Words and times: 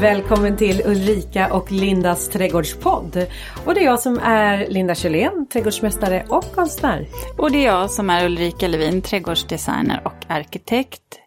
Välkommen 0.00 0.56
till 0.56 0.82
Ulrika 0.86 1.54
och 1.54 1.72
Lindas 1.72 2.28
trädgårdspodd. 2.28 3.26
Och 3.66 3.74
det 3.74 3.80
är 3.80 3.84
jag 3.84 4.00
som 4.00 4.18
är 4.18 4.66
Linda 4.66 4.94
Kjellén, 4.94 5.46
trädgårdsmästare 5.52 6.26
och 6.28 6.44
konstnär. 6.54 7.06
Och 7.38 7.50
det 7.50 7.58
är 7.58 7.66
jag 7.66 7.90
som 7.90 8.10
är 8.10 8.24
Ulrika 8.24 8.68
Levin, 8.68 9.02
trädgårdsdesigner 9.02 10.02
och 10.04 10.24
arkitekt. 10.28 11.20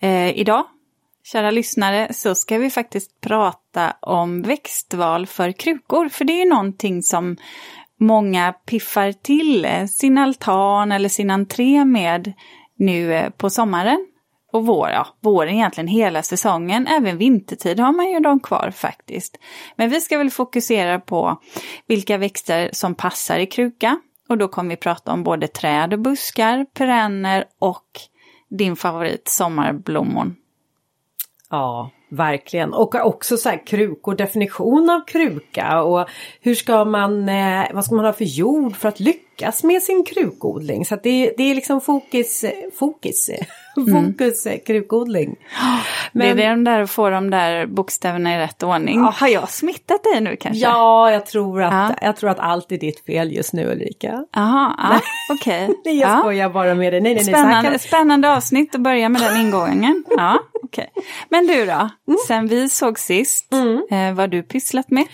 Eh, 0.00 0.38
idag, 0.38 0.64
kära 1.24 1.50
lyssnare, 1.50 2.12
så 2.12 2.34
ska 2.34 2.58
vi 2.58 2.70
faktiskt 2.70 3.20
prata 3.20 3.96
om 4.00 4.42
växtval 4.42 5.26
för 5.26 5.52
krukor. 5.52 6.08
För 6.08 6.24
det 6.24 6.32
är 6.32 6.44
ju 6.44 6.50
någonting 6.50 7.02
som 7.02 7.36
många 8.00 8.52
piffar 8.52 9.12
till 9.12 9.64
eh, 9.64 9.86
sin 9.86 10.18
altan 10.18 10.92
eller 10.92 11.08
sin 11.08 11.30
entré 11.30 11.84
med 11.84 12.32
nu 12.78 13.14
eh, 13.14 13.30
på 13.30 13.50
sommaren 13.50 14.06
och 14.54 14.66
vår, 14.66 14.88
ja, 14.88 15.06
våren 15.20 15.54
egentligen 15.54 15.88
hela 15.88 16.22
säsongen. 16.22 16.86
Även 16.86 17.18
vintertid 17.18 17.80
har 17.80 17.92
man 17.92 18.10
ju 18.10 18.20
dem 18.20 18.40
kvar 18.40 18.70
faktiskt. 18.70 19.38
Men 19.76 19.90
vi 19.90 20.00
ska 20.00 20.18
väl 20.18 20.30
fokusera 20.30 21.00
på 21.00 21.40
vilka 21.86 22.18
växter 22.18 22.70
som 22.72 22.94
passar 22.94 23.38
i 23.38 23.46
kruka. 23.46 23.98
Och 24.28 24.38
då 24.38 24.48
kommer 24.48 24.70
vi 24.70 24.76
prata 24.76 25.12
om 25.12 25.22
både 25.22 25.48
träd 25.48 25.92
och 25.92 25.98
buskar, 25.98 26.64
perenner 26.64 27.44
och 27.58 27.86
din 28.50 28.76
favorit 28.76 29.28
sommarblommon. 29.28 30.36
Ja, 31.50 31.90
verkligen. 32.10 32.72
Och 32.72 32.94
också 32.94 33.36
så 33.36 33.48
här 33.48 33.66
krukor, 33.66 34.14
definition 34.14 34.90
av 34.90 35.06
kruka 35.06 35.82
och 35.82 36.08
hur 36.40 36.54
ska 36.54 36.84
man, 36.84 37.28
eh, 37.28 37.64
vad 37.72 37.84
ska 37.84 37.94
man 37.94 38.04
ha 38.04 38.12
för 38.12 38.24
jord 38.24 38.76
för 38.76 38.88
att 38.88 39.00
lyckas 39.00 39.24
med 39.62 39.82
sin 39.82 40.04
krukodling. 40.04 40.84
Så 40.84 40.96
det, 41.02 41.34
det 41.36 41.50
är 41.50 41.54
liksom 41.54 41.80
fokus, 41.80 42.44
fokus 42.78 43.30
Mm. 43.76 44.12
Fokus 44.12 44.46
mm. 44.46 44.58
krukodling. 44.66 45.36
Men, 46.12 46.36
det 46.36 46.42
är 46.42 46.50
de 46.50 46.64
där 46.64 46.80
att 46.80 46.90
få 46.90 47.10
de 47.10 47.30
där 47.30 47.66
bokstäverna 47.66 48.34
i 48.34 48.38
rätt 48.38 48.62
ordning. 48.62 48.98
Ja. 48.98 49.14
Har 49.16 49.28
jag 49.28 49.50
smittat 49.50 50.04
dig 50.04 50.20
nu 50.20 50.36
kanske? 50.36 50.62
Ja, 50.62 51.10
jag 51.10 51.26
tror 51.26 51.62
att, 51.62 51.72
ja. 51.72 52.06
jag 52.06 52.16
tror 52.16 52.30
att 52.30 52.38
allt 52.38 52.72
är 52.72 52.78
ditt 52.78 53.04
fel 53.06 53.32
just 53.32 53.52
nu 53.52 53.72
Ulrika. 53.72 54.24
Jaha, 54.32 54.74
ja, 54.78 55.00
okej. 55.32 55.64
Okay. 55.64 55.76
nej, 55.84 55.98
jag 55.98 56.10
ja. 56.10 56.18
skojar 56.18 56.48
bara 56.48 56.74
med 56.74 56.92
dig. 56.92 57.00
Nej, 57.00 57.14
nej, 57.14 57.24
nej, 57.24 57.34
spännande, 57.34 57.70
kan... 57.70 57.78
spännande 57.78 58.36
avsnitt 58.36 58.74
att 58.74 58.80
börja 58.80 59.08
med 59.08 59.22
den 59.22 59.40
ingången. 59.40 60.04
Ja, 60.16 60.38
okay. 60.62 60.86
Men 61.28 61.46
du 61.46 61.66
då, 61.66 61.90
mm. 62.08 62.18
sen 62.26 62.46
vi 62.46 62.68
såg 62.68 62.98
sist, 62.98 63.52
mm. 63.52 63.82
eh, 63.90 64.14
vad 64.14 64.30
du 64.30 64.42
pysslat 64.42 64.90
med? 64.90 65.04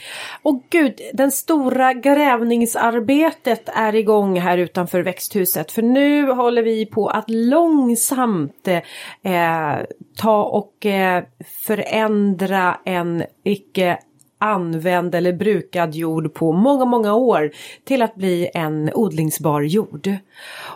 Och 0.42 0.62
gud, 0.70 1.00
den 1.14 1.30
stora 1.30 1.94
grävningsarbetet 1.94 3.68
är 3.74 3.94
igång 3.94 4.09
här 4.38 4.58
utanför 4.58 5.02
växthuset. 5.02 5.72
För 5.72 5.82
nu 5.82 6.30
håller 6.30 6.62
vi 6.62 6.86
på 6.86 7.08
att 7.08 7.30
långsamt 7.30 8.68
eh, 8.68 9.32
eh 9.32 9.78
ta 10.16 10.44
och 10.44 10.86
eh, 10.86 11.24
förändra 11.66 12.80
en 12.84 13.24
icke 13.44 13.98
använd 14.40 15.14
eller 15.14 15.32
brukad 15.32 15.94
jord 15.94 16.34
på 16.34 16.52
många, 16.52 16.84
många 16.84 17.14
år 17.14 17.50
till 17.84 18.02
att 18.02 18.14
bli 18.14 18.50
en 18.54 18.90
odlingsbar 18.94 19.62
jord. 19.62 20.14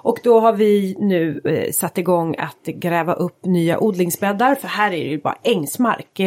Och 0.02 0.18
då 0.22 0.40
har 0.40 0.52
vi 0.52 0.96
nu 0.98 1.40
eh, 1.44 1.72
satt 1.72 1.98
igång 1.98 2.36
att 2.38 2.66
gräva 2.66 3.14
upp 3.14 3.44
nya 3.44 3.78
odlingsbäddar 3.78 4.54
för 4.54 4.68
här 4.68 4.86
är 4.92 5.04
det 5.04 5.10
ju 5.10 5.20
bara 5.20 5.38
ängsmark. 5.42 6.20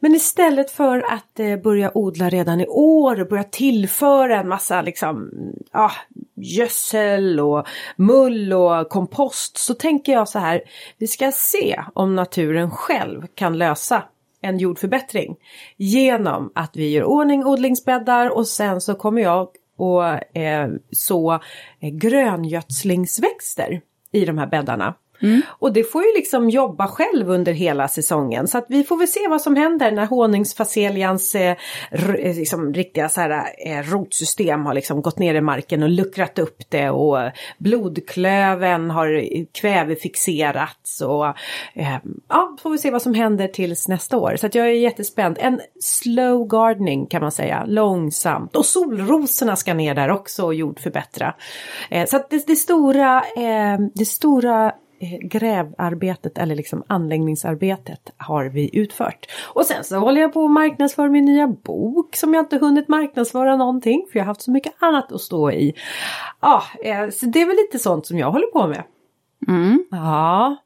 Men 0.00 0.14
istället 0.14 0.70
för 0.70 1.12
att 1.12 1.40
eh, 1.40 1.56
börja 1.56 1.90
odla 1.94 2.28
redan 2.28 2.60
i 2.60 2.66
år 2.66 3.20
och 3.20 3.28
börja 3.28 3.44
tillföra 3.44 4.40
en 4.40 4.48
massa 4.48 4.82
liksom 4.82 5.30
ah, 5.72 5.92
gödsel 6.34 7.40
och 7.40 7.66
mull 7.96 8.52
och 8.52 8.88
kompost 8.88 9.58
så 9.58 9.74
tänker 9.74 10.12
jag 10.12 10.28
så 10.28 10.38
här, 10.38 10.62
vi 10.98 11.06
ska 11.06 11.32
se 11.32 11.80
om 11.94 12.16
naturen 12.16 12.70
själv 12.70 13.26
kan 13.34 13.58
lösa 13.58 14.02
en 14.42 14.58
jordförbättring 14.58 15.36
genom 15.76 16.52
att 16.54 16.76
vi 16.76 16.90
gör 16.90 17.04
ordning 17.04 17.44
odlingsbäddar 17.44 18.36
och 18.36 18.46
sen 18.46 18.80
så 18.80 18.94
kommer 18.94 19.22
jag 19.22 19.40
att 19.42 19.52
eh, 20.34 20.68
så 20.90 21.32
eh, 21.80 21.90
gröngödslingsväxter 21.90 23.80
i 24.12 24.24
de 24.24 24.38
här 24.38 24.46
bäddarna. 24.46 24.94
Mm. 25.22 25.42
Och 25.48 25.72
det 25.72 25.84
får 25.84 26.02
ju 26.02 26.12
liksom 26.14 26.50
jobba 26.50 26.88
själv 26.88 27.30
under 27.30 27.52
hela 27.52 27.88
säsongen 27.88 28.48
så 28.48 28.58
att 28.58 28.66
vi 28.68 28.84
får 28.84 28.96
väl 28.96 29.08
se 29.08 29.28
vad 29.28 29.42
som 29.42 29.56
händer 29.56 29.92
när 29.92 30.06
honungsfaselians 30.06 31.34
eh, 31.34 31.56
eh, 31.90 32.36
liksom, 32.36 32.74
riktiga 32.74 33.08
så 33.08 33.20
här, 33.20 33.44
eh, 33.66 33.82
rotsystem 33.82 34.66
har 34.66 34.74
liksom 34.74 35.02
gått 35.02 35.18
ner 35.18 35.34
i 35.34 35.40
marken 35.40 35.82
och 35.82 35.88
luckrat 35.88 36.38
upp 36.38 36.62
det 36.68 36.90
och 36.90 37.18
blodklöven 37.58 38.90
har 38.90 39.24
kvävefixerats 39.52 41.00
och 41.00 41.26
eh, 41.74 41.96
ja, 42.28 42.56
får 42.62 42.70
vi 42.70 42.78
se 42.78 42.90
vad 42.90 43.02
som 43.02 43.14
händer 43.14 43.48
tills 43.48 43.88
nästa 43.88 44.18
år. 44.18 44.36
Så 44.36 44.46
att 44.46 44.54
jag 44.54 44.66
är 44.66 44.72
jättespänd. 44.72 45.36
En 45.40 45.60
slow 45.80 46.48
gardening 46.48 47.06
kan 47.06 47.22
man 47.22 47.32
säga, 47.32 47.64
långsamt. 47.66 48.56
Och 48.56 48.66
solrosorna 48.66 49.56
ska 49.56 49.74
ner 49.74 49.94
där 49.94 50.10
också 50.10 50.44
och 50.44 50.54
jordförbättra. 50.54 51.34
Eh, 51.90 52.06
så 52.06 52.16
att 52.16 52.30
det, 52.30 52.46
det 52.46 52.56
stora, 52.56 53.16
eh, 53.36 53.78
det 53.94 54.04
stora 54.04 54.72
grävarbetet 55.20 56.38
eller 56.38 56.54
liksom 56.54 56.82
anläggningsarbetet 56.86 58.12
har 58.16 58.44
vi 58.44 58.70
utfört. 58.72 59.26
Och 59.54 59.66
sen 59.66 59.84
så 59.84 59.96
håller 59.96 60.20
jag 60.20 60.32
på 60.32 60.44
att 60.44 60.50
marknadsföra 60.50 61.08
min 61.08 61.24
nya 61.24 61.46
bok 61.46 62.16
som 62.16 62.34
jag 62.34 62.42
inte 62.42 62.58
hunnit 62.58 62.88
marknadsföra 62.88 63.56
någonting 63.56 64.06
för 64.12 64.18
jag 64.18 64.24
har 64.24 64.30
haft 64.30 64.42
så 64.42 64.50
mycket 64.50 64.72
annat 64.78 65.12
att 65.12 65.20
stå 65.20 65.50
i. 65.52 65.74
Ja, 66.40 66.62
eh, 66.84 67.10
så 67.10 67.26
det 67.26 67.40
är 67.42 67.46
väl 67.46 67.56
lite 67.56 67.78
sånt 67.78 68.06
som 68.06 68.18
jag 68.18 68.30
håller 68.30 68.46
på 68.46 68.66
med. 68.66 68.82
Mm. 69.48 69.84
Ja, 69.90 70.56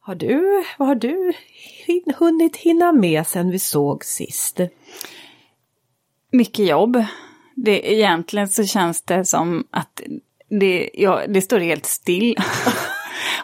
har 0.00 0.14
du, 0.14 0.64
vad 0.78 0.88
har 0.88 0.94
du 0.94 1.32
hunnit 2.18 2.56
hinna 2.56 2.92
med 2.92 3.26
sen 3.26 3.50
vi 3.50 3.58
såg 3.58 4.04
sist? 4.04 4.60
Mycket 6.32 6.66
jobb. 6.66 7.04
Det, 7.54 7.92
egentligen 7.92 8.48
så 8.48 8.64
känns 8.64 9.02
det 9.02 9.24
som 9.24 9.66
att 9.70 10.02
det, 10.50 10.90
ja, 10.94 11.22
det 11.28 11.42
står 11.42 11.58
helt 11.58 11.86
still. 11.86 12.36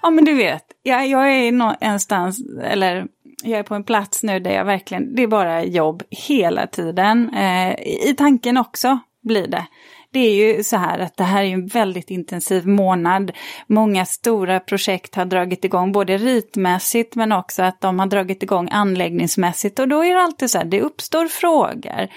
Ja 0.04 0.10
men 0.10 0.24
du 0.24 0.34
vet, 0.34 0.64
jag, 0.82 1.06
jag 1.06 1.32
är 1.32 1.52
någonstans, 1.52 2.38
eller 2.62 3.06
jag 3.42 3.58
är 3.58 3.62
på 3.62 3.74
en 3.74 3.84
plats 3.84 4.22
nu 4.22 4.40
där 4.40 4.50
jag 4.50 4.64
verkligen, 4.64 5.14
det 5.14 5.22
är 5.22 5.26
bara 5.26 5.64
jobb 5.64 6.02
hela 6.10 6.66
tiden. 6.66 7.34
Eh, 7.34 7.72
I 8.08 8.14
tanken 8.18 8.56
också 8.56 8.98
blir 9.22 9.46
det. 9.46 9.66
Det 10.12 10.20
är 10.20 10.34
ju 10.34 10.64
så 10.64 10.76
här 10.76 10.98
att 10.98 11.16
det 11.16 11.24
här 11.24 11.42
är 11.42 11.52
en 11.52 11.66
väldigt 11.66 12.10
intensiv 12.10 12.66
månad. 12.66 13.32
Många 13.66 14.04
stora 14.06 14.60
projekt 14.60 15.14
har 15.14 15.24
dragit 15.24 15.64
igång, 15.64 15.92
både 15.92 16.16
ritmässigt 16.18 17.14
men 17.14 17.32
också 17.32 17.62
att 17.62 17.80
de 17.80 17.98
har 17.98 18.06
dragit 18.06 18.42
igång 18.42 18.68
anläggningsmässigt. 18.72 19.78
Och 19.78 19.88
då 19.88 20.04
är 20.04 20.14
det 20.14 20.22
alltid 20.22 20.50
så 20.50 20.58
här, 20.58 20.64
det 20.64 20.80
uppstår 20.80 21.26
frågor. 21.26 22.08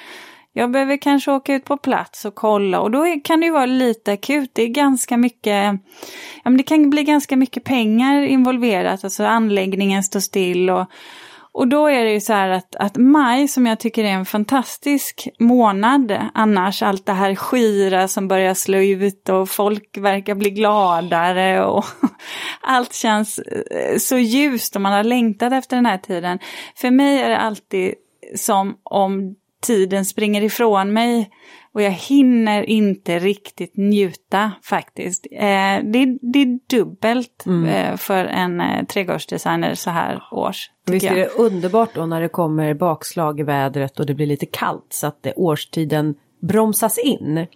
Jag 0.57 0.71
behöver 0.71 0.97
kanske 0.97 1.31
åka 1.31 1.53
ut 1.53 1.65
på 1.65 1.77
plats 1.77 2.25
och 2.25 2.35
kolla 2.35 2.79
och 2.79 2.91
då 2.91 3.05
kan 3.23 3.39
det 3.39 3.45
ju 3.45 3.51
vara 3.51 3.65
lite 3.65 4.11
akut. 4.11 4.51
Det 4.53 4.63
är 4.63 4.67
ganska 4.67 5.17
mycket, 5.17 5.79
ja 6.43 6.49
men 6.49 6.57
det 6.57 6.63
kan 6.63 6.89
bli 6.89 7.03
ganska 7.03 7.37
mycket 7.37 7.63
pengar 7.63 8.21
involverat, 8.21 9.03
alltså 9.03 9.23
anläggningen 9.23 10.03
står 10.03 10.19
still 10.19 10.69
och, 10.69 10.85
och 11.51 11.67
då 11.67 11.87
är 11.87 12.03
det 12.03 12.11
ju 12.11 12.21
så 12.21 12.33
här 12.33 12.49
att, 12.49 12.75
att 12.75 12.97
maj 12.97 13.47
som 13.47 13.65
jag 13.65 13.79
tycker 13.79 14.03
är 14.03 14.11
en 14.11 14.25
fantastisk 14.25 15.27
månad 15.39 16.17
annars, 16.33 16.83
allt 16.83 17.05
det 17.05 17.13
här 17.13 17.35
skira 17.35 18.07
som 18.07 18.27
börjar 18.27 18.53
slå 18.53 18.77
ut 18.77 19.29
och 19.29 19.49
folk 19.49 19.97
verkar 19.97 20.35
bli 20.35 20.49
gladare 20.49 21.65
och 21.65 21.85
allt 22.61 22.93
känns 22.93 23.39
eh, 23.39 23.97
så 23.97 24.17
ljust 24.17 24.75
och 24.75 24.81
man 24.81 24.93
har 24.93 25.03
längtat 25.03 25.53
efter 25.53 25.75
den 25.75 25.85
här 25.85 25.97
tiden. 25.97 26.39
För 26.75 26.91
mig 26.91 27.21
är 27.21 27.29
det 27.29 27.37
alltid 27.37 27.93
som 28.35 28.77
om 28.83 29.35
tiden 29.67 30.05
springer 30.05 30.43
ifrån 30.43 30.93
mig 30.93 31.29
och 31.73 31.81
jag 31.81 31.91
hinner 31.91 32.63
inte 32.63 33.19
riktigt 33.19 33.77
njuta 33.77 34.51
faktiskt. 34.63 35.27
Eh, 35.31 35.83
det, 35.83 36.17
det, 36.21 36.39
är 36.41 36.69
dubbelt 36.69 37.43
mm. 37.45 37.65
eh, 37.65 37.97
för 37.97 38.25
en 38.25 38.61
eh, 38.61 38.85
trädgårdsdesigner 38.85 39.75
så 39.75 39.89
här 39.89 40.23
års. 40.31 40.71
Visst 40.85 41.05
är 41.05 41.15
det 41.15 41.27
underbart 41.27 41.89
då 41.93 42.05
när 42.05 42.21
det 42.21 42.29
kommer 42.29 42.73
bakslag 42.73 43.39
i 43.39 43.43
vädret 43.43 43.99
och 43.99 44.05
det 44.05 44.13
blir 44.13 44.25
lite 44.25 44.45
kallt 44.45 44.87
så 44.89 45.07
att 45.07 45.23
det, 45.23 45.33
årstiden 45.35 46.15
bromsas 46.41 46.97
in. 46.97 47.47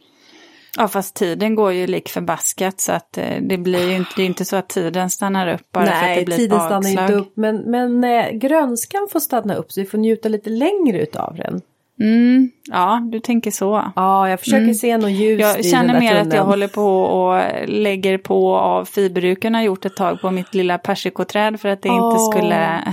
Ja 0.77 0.87
fast 0.87 1.15
tiden 1.15 1.55
går 1.55 1.71
ju 1.71 1.87
lik 1.87 2.09
förbaskat 2.09 2.79
så 2.79 2.91
att 2.91 3.17
eh, 3.17 3.41
det 3.41 3.57
blir 3.57 3.89
ju 3.89 3.95
inte, 3.95 4.11
det 4.15 4.21
är 4.21 4.25
inte 4.25 4.45
så 4.45 4.55
att 4.55 4.69
tiden 4.69 5.09
stannar 5.09 5.53
upp 5.53 5.71
bara 5.71 5.85
Nej, 5.85 5.93
för 5.93 6.11
att 6.11 6.17
det 6.17 6.25
blir 6.25 6.37
tiden 6.37 6.59
stannar 6.59 6.89
inte 6.89 7.13
upp 7.13 7.31
men, 7.35 7.57
men 7.57 8.03
eh, 8.03 8.31
grönskan 8.31 9.07
får 9.11 9.19
stanna 9.19 9.55
upp 9.55 9.71
så 9.71 9.81
vi 9.81 9.87
får 9.87 9.97
njuta 9.97 10.29
lite 10.29 10.49
längre 10.49 11.01
utav 11.01 11.35
den. 11.35 11.61
Mm, 12.01 12.51
ja, 12.71 13.01
du 13.11 13.19
tänker 13.19 13.51
så. 13.51 13.91
Ja, 13.95 14.29
jag 14.29 14.39
försöker 14.39 14.63
mm. 14.63 14.73
se 14.73 14.97
något 14.97 15.11
ljus 15.11 15.41
Jag 15.41 15.65
känner 15.65 15.99
mer 15.99 16.15
att 16.15 16.33
jag 16.33 16.43
håller 16.43 16.67
på 16.67 17.01
och 17.01 17.41
lägger 17.67 18.17
på 18.17 18.55
av 18.57 18.85
fiberduken 18.85 19.55
har 19.55 19.61
gjort 19.61 19.85
ett 19.85 19.95
tag 19.95 20.21
på 20.21 20.31
mitt 20.31 20.53
lilla 20.53 20.77
persikoträd 20.77 21.59
för 21.59 21.69
att 21.69 21.81
det 21.81 21.89
oh. 21.89 21.95
inte 21.95 22.19
skulle 22.19 22.83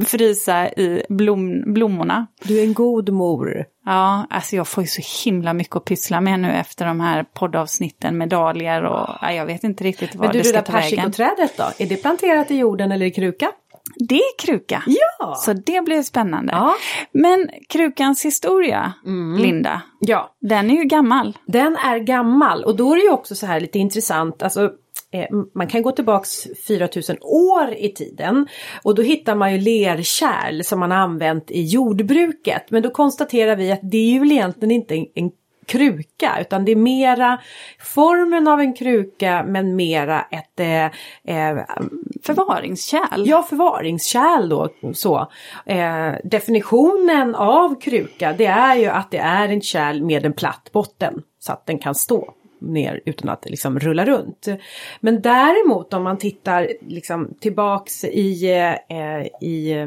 frysa 0.06 0.68
i 0.68 1.02
blom, 1.08 1.72
blommorna. 1.72 2.26
Du 2.44 2.58
är 2.58 2.64
en 2.64 2.74
god 2.74 3.08
mor. 3.08 3.64
Ja, 3.84 4.26
alltså 4.30 4.56
jag 4.56 4.68
får 4.68 4.82
ju 4.82 4.88
så 4.88 5.24
himla 5.24 5.52
mycket 5.52 5.76
att 5.76 5.84
pyssla 5.84 6.20
med 6.20 6.40
nu 6.40 6.52
efter 6.52 6.86
de 6.86 7.00
här 7.00 7.24
poddavsnitten 7.34 8.18
med 8.18 8.28
dahlior 8.28 8.84
och 8.84 9.08
ja, 9.20 9.32
jag 9.32 9.46
vet 9.46 9.64
inte 9.64 9.84
riktigt 9.84 10.14
vad 10.14 10.32
det 10.32 10.44
ska 10.44 10.62
ta 10.62 10.72
vägen. 10.72 10.96
Men 11.02 11.10
du, 11.10 11.16
det 11.16 11.24
där 11.24 11.32
persikoträdet 11.32 11.56
då? 11.56 11.84
Är 11.84 11.88
det 11.88 11.96
planterat 11.96 12.50
i 12.50 12.56
jorden 12.56 12.92
eller 12.92 13.06
i 13.06 13.10
kruka? 13.10 13.52
Det 13.94 14.14
är 14.14 14.38
kruka. 14.38 14.82
Ja! 14.86 15.34
Så 15.34 15.52
det 15.52 15.84
blir 15.84 16.02
spännande. 16.02 16.52
Ja. 16.52 16.74
Men 17.12 17.48
krukans 17.68 18.24
historia, 18.24 18.92
Linda, 19.38 19.82
ja, 20.00 20.36
den 20.40 20.70
är 20.70 20.76
ju 20.76 20.84
gammal. 20.84 21.38
den 21.46 21.76
är 21.76 21.98
gammal 21.98 22.64
och 22.64 22.76
då 22.76 22.92
är 22.92 22.96
det 22.96 23.02
ju 23.02 23.10
också 23.10 23.34
så 23.34 23.46
här 23.46 23.60
lite 23.60 23.78
intressant. 23.78 24.42
Alltså, 24.42 24.64
eh, 25.12 25.36
man 25.54 25.66
kan 25.66 25.82
gå 25.82 25.92
tillbaks 25.92 26.46
4000 26.66 27.16
år 27.22 27.74
i 27.78 27.88
tiden 27.88 28.46
och 28.82 28.94
då 28.94 29.02
hittar 29.02 29.34
man 29.34 29.52
ju 29.52 29.58
lerkärl 29.60 30.62
som 30.62 30.80
man 30.80 30.90
har 30.90 30.98
använt 30.98 31.50
i 31.50 31.62
jordbruket. 31.62 32.70
Men 32.70 32.82
då 32.82 32.90
konstaterar 32.90 33.56
vi 33.56 33.72
att 33.72 33.80
det 33.82 33.98
är 33.98 34.10
ju 34.10 34.32
egentligen 34.32 34.70
inte 34.70 34.94
en, 34.94 35.06
en 35.14 35.30
kruka 35.66 36.36
utan 36.40 36.64
det 36.64 36.72
är 36.72 36.76
mera 36.76 37.40
formen 37.78 38.48
av 38.48 38.60
en 38.60 38.74
kruka 38.74 39.44
men 39.48 39.76
mera 39.76 40.22
ett 40.22 40.60
eh, 40.60 40.84
eh, 41.36 41.64
Förvaringskärl. 42.22 43.28
Ja, 43.28 43.42
förvaringskärl 43.42 44.48
då. 44.48 44.70
Så. 44.94 45.30
Eh, 45.66 46.12
definitionen 46.24 47.34
av 47.34 47.80
kruka 47.80 48.34
det 48.38 48.46
är 48.46 48.76
ju 48.76 48.86
att 48.86 49.10
det 49.10 49.18
är 49.18 49.48
en 49.48 49.60
kärl 49.60 50.02
med 50.02 50.26
en 50.26 50.32
platt 50.32 50.70
botten 50.72 51.22
så 51.38 51.52
att 51.52 51.66
den 51.66 51.78
kan 51.78 51.94
stå 51.94 52.34
ner 52.60 53.00
utan 53.04 53.28
att 53.28 53.50
liksom 53.50 53.78
rulla 53.78 54.04
runt. 54.04 54.48
Men 55.00 55.22
däremot 55.22 55.94
om 55.94 56.02
man 56.02 56.18
tittar 56.18 56.68
liksom 56.80 57.34
tillbaks 57.40 58.04
i, 58.04 58.50
eh, 58.88 59.48
i 59.48 59.72
eh, 59.72 59.86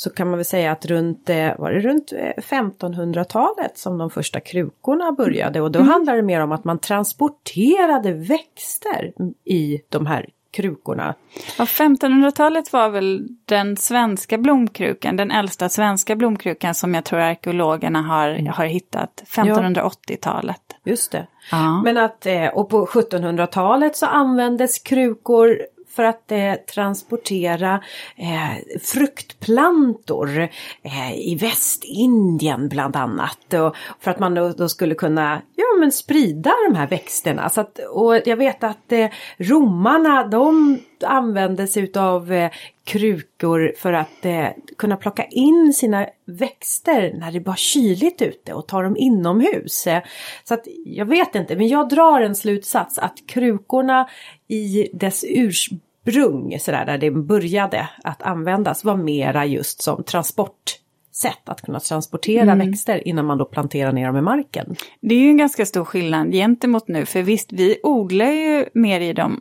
så 0.00 0.10
kan 0.10 0.28
man 0.28 0.38
väl 0.38 0.44
säga 0.44 0.72
att 0.72 0.86
runt, 0.86 1.30
eh, 1.30 1.58
var 1.58 1.72
det 1.72 1.80
runt 1.80 2.12
eh, 2.12 2.42
1500-talet 2.42 3.78
som 3.78 3.98
de 3.98 4.10
första 4.10 4.40
krukorna 4.40 5.12
började 5.12 5.60
och 5.60 5.70
då 5.70 5.82
handlar 5.82 6.16
det 6.16 6.22
mer 6.22 6.40
om 6.40 6.52
att 6.52 6.64
man 6.64 6.78
transporterade 6.78 8.12
växter 8.12 9.12
i 9.44 9.80
de 9.88 10.06
här 10.06 10.26
krukorna. 10.50 11.14
Ja, 11.58 11.64
1500-talet 11.64 12.72
var 12.72 12.90
väl 12.90 13.28
den 13.44 13.76
svenska 13.76 14.38
blomkrukan, 14.38 15.16
den 15.16 15.30
äldsta 15.30 15.68
svenska 15.68 16.16
blomkrukan 16.16 16.74
som 16.74 16.94
jag 16.94 17.04
tror 17.04 17.20
arkeologerna 17.20 18.02
har, 18.02 18.48
har 18.52 18.64
hittat. 18.64 19.22
1580-talet. 19.26 20.62
Just 20.84 21.12
det. 21.12 21.26
Ja. 21.50 21.82
Men 21.82 21.96
att, 21.96 22.26
eh, 22.26 22.46
och 22.46 22.68
på 22.70 22.86
1700-talet 22.86 23.96
så 23.96 24.06
användes 24.06 24.78
krukor 24.78 25.58
för 25.90 26.04
att 26.04 26.32
eh, 26.32 26.54
transportera 26.54 27.82
eh, 28.16 28.78
fruktplantor 28.82 30.38
eh, 30.82 31.12
i 31.14 31.38
Västindien 31.40 32.68
bland 32.68 32.96
annat. 32.96 33.54
Och 33.54 33.76
för 34.00 34.10
att 34.10 34.18
man 34.18 34.34
då, 34.34 34.48
då 34.48 34.68
skulle 34.68 34.94
kunna 34.94 35.42
ja, 35.54 35.64
men 35.80 35.92
sprida 35.92 36.52
de 36.68 36.76
här 36.76 36.86
växterna. 36.86 37.48
Så 37.48 37.60
att, 37.60 37.78
och 37.78 38.20
jag 38.24 38.36
vet 38.36 38.64
att 38.64 38.92
eh, 38.92 39.08
romarna 39.38 40.26
de 40.26 40.78
använde 41.04 41.66
sig 41.66 41.82
utav 41.82 42.32
eh, 42.32 42.50
krukor 42.84 43.72
för 43.78 43.92
att 43.92 44.24
eh, 44.24 44.48
kunna 44.78 44.96
plocka 44.96 45.24
in 45.24 45.72
sina 45.74 46.06
växter 46.24 47.14
när 47.18 47.32
det 47.32 47.40
var 47.40 47.54
kyligt 47.54 48.22
ute 48.22 48.54
och 48.54 48.68
ta 48.68 48.82
dem 48.82 48.96
inomhus. 48.96 49.86
Eh, 49.86 50.02
så 50.44 50.54
att 50.54 50.66
jag 50.84 51.06
vet 51.06 51.34
inte, 51.34 51.56
men 51.56 51.68
jag 51.68 51.88
drar 51.88 52.20
en 52.20 52.34
slutsats 52.34 52.98
att 52.98 53.14
krukorna 53.28 54.08
i 54.48 54.90
dess 54.92 55.24
ursprung, 55.28 56.58
sådär, 56.60 56.86
där 56.86 56.98
det 56.98 57.10
började 57.10 57.88
att 58.04 58.22
användas, 58.22 58.84
var 58.84 58.96
mera 58.96 59.46
just 59.46 59.82
som 59.82 60.04
transportsätt 60.04 61.48
att 61.48 61.62
kunna 61.62 61.80
transportera 61.80 62.54
växter 62.54 63.08
innan 63.08 63.26
man 63.26 63.38
då 63.38 63.44
planterar 63.44 63.92
ner 63.92 64.06
dem 64.06 64.16
i 64.16 64.22
marken. 64.22 64.76
Det 65.00 65.14
är 65.14 65.18
ju 65.18 65.28
en 65.28 65.36
ganska 65.36 65.66
stor 65.66 65.84
skillnad 65.84 66.32
gentemot 66.32 66.88
nu, 66.88 67.06
för 67.06 67.22
visst, 67.22 67.52
vi 67.52 67.80
odlar 67.82 68.30
ju 68.30 68.66
mer 68.74 69.00
i 69.00 69.12
dem 69.12 69.40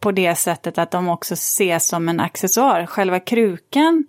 på 0.00 0.12
det 0.12 0.34
sättet 0.34 0.78
att 0.78 0.90
de 0.90 1.08
också 1.08 1.34
ses 1.34 1.88
som 1.88 2.08
en 2.08 2.20
accessoar. 2.20 2.86
Själva 2.86 3.20
krukan 3.20 4.04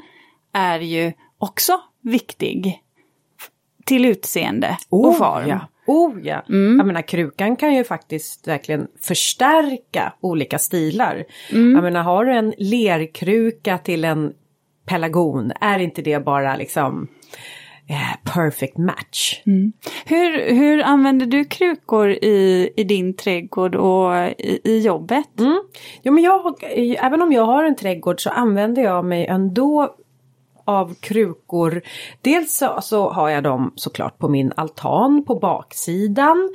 är 0.54 0.80
ju 0.80 1.14
också 1.38 1.82
viktig 2.02 2.84
till 3.86 4.06
utseende 4.06 4.78
och 4.90 5.18
form. 5.18 5.50
Ja. 5.50 5.60
Oh 5.88 6.20
ja! 6.24 6.44
Jag 6.48 6.86
menar 6.86 7.02
krukan 7.02 7.56
kan 7.56 7.74
ju 7.76 7.84
faktiskt 7.84 8.48
verkligen 8.48 8.88
förstärka 9.02 10.14
olika 10.20 10.60
stilar. 10.60 11.26
Jag 11.50 11.84
menar 11.84 12.04
har 12.04 12.26
du 12.26 12.34
en 12.34 12.54
lerkruka 12.58 13.78
till 13.78 14.06
en 14.06 14.34
pelargon, 14.86 15.52
är 15.62 15.80
inte 15.80 16.02
det 16.02 16.26
bara 16.26 16.56
liksom 16.56 17.08
perfect 18.24 18.78
match? 18.78 19.42
Hur, 20.06 20.54
hur 20.54 20.84
använder 20.84 21.26
du 21.26 21.46
krukor 21.46 22.10
i, 22.10 22.70
i 22.78 22.84
din 22.84 23.14
trädgård 23.14 23.76
och 23.76 24.16
i, 24.38 24.62
i 24.64 24.80
jobbet? 24.80 25.40
Mm. 25.40 25.64
Jo, 26.02 26.14
men 26.14 26.24
jag, 26.24 26.56
även 27.00 27.22
om 27.22 27.32
jag 27.32 27.46
har 27.46 27.64
en 27.64 27.76
trädgård 27.76 28.24
så 28.24 28.30
använder 28.30 28.82
jag 28.82 29.06
mig 29.06 29.26
ändå 29.26 29.96
av 30.70 30.94
krukor. 30.94 31.82
Dels 32.22 32.58
så, 32.58 32.80
så 32.82 33.10
har 33.10 33.30
jag 33.30 33.44
dem 33.44 33.74
såklart 33.76 34.18
på 34.18 34.30
min 34.30 34.54
altan 34.56 35.24
på 35.28 35.36
baksidan. 35.36 36.50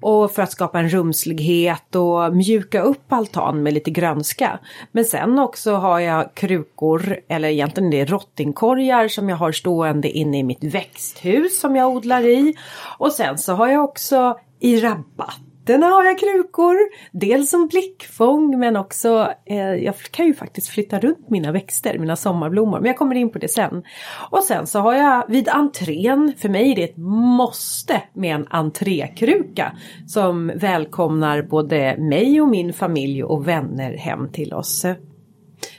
Och 0.00 0.30
för 0.30 0.42
att 0.42 0.52
skapa 0.52 0.78
en 0.78 0.88
rumslighet 0.88 1.94
och 1.94 2.36
mjuka 2.36 2.82
upp 2.82 3.12
altan 3.12 3.62
med 3.62 3.74
lite 3.74 3.90
grönska. 3.90 4.58
Men 4.92 5.04
sen 5.04 5.38
också 5.38 5.74
har 5.74 6.00
jag 6.00 6.34
krukor, 6.34 7.16
eller 7.28 7.48
egentligen 7.48 7.90
det 7.90 8.00
är 8.00 8.06
rottingkorgar 8.06 9.08
som 9.08 9.28
jag 9.28 9.36
har 9.36 9.52
stående 9.52 10.10
inne 10.10 10.38
i 10.38 10.42
mitt 10.42 10.64
växthus 10.64 11.60
som 11.60 11.76
jag 11.76 11.88
odlar 11.88 12.22
i. 12.22 12.54
Och 12.98 13.12
sen 13.12 13.38
så 13.38 13.52
har 13.52 13.68
jag 13.68 13.84
också 13.84 14.38
i 14.60 14.80
rabatt 14.80 15.45
Nätterna 15.66 15.86
har 15.86 16.04
jag 16.04 16.18
krukor. 16.18 16.76
Dels 17.12 17.50
som 17.50 17.66
blickfång 17.66 18.58
men 18.58 18.76
också, 18.76 19.32
eh, 19.46 19.58
jag 19.58 19.94
kan 19.96 20.26
ju 20.26 20.34
faktiskt 20.34 20.68
flytta 20.68 20.98
runt 20.98 21.30
mina 21.30 21.52
växter, 21.52 21.98
mina 21.98 22.16
sommarblommor. 22.16 22.78
Men 22.80 22.86
jag 22.86 22.96
kommer 22.96 23.14
in 23.14 23.30
på 23.30 23.38
det 23.38 23.48
sen. 23.48 23.82
Och 24.30 24.42
sen 24.42 24.66
så 24.66 24.78
har 24.78 24.94
jag 24.94 25.24
vid 25.28 25.48
entrén, 25.48 26.32
för 26.36 26.48
mig 26.48 26.72
är 26.72 26.76
det 26.76 26.82
ett 26.82 26.96
måste 27.36 28.02
med 28.12 28.34
en 28.34 28.46
entrékruka. 28.50 29.76
Som 30.06 30.52
välkomnar 30.54 31.42
både 31.42 31.96
mig 31.98 32.40
och 32.40 32.48
min 32.48 32.72
familj 32.72 33.24
och 33.24 33.48
vänner 33.48 33.96
hem 33.96 34.28
till 34.32 34.54
oss. 34.54 34.86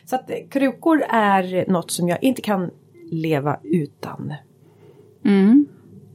Så 0.06 0.16
att 0.16 0.30
eh, 0.30 0.36
krukor 0.50 1.04
är 1.10 1.72
något 1.72 1.92
som 1.92 2.08
jag 2.08 2.24
inte 2.24 2.42
kan 2.42 2.72
leva 3.12 3.60
utan. 3.64 4.34
Mm. 5.26 5.66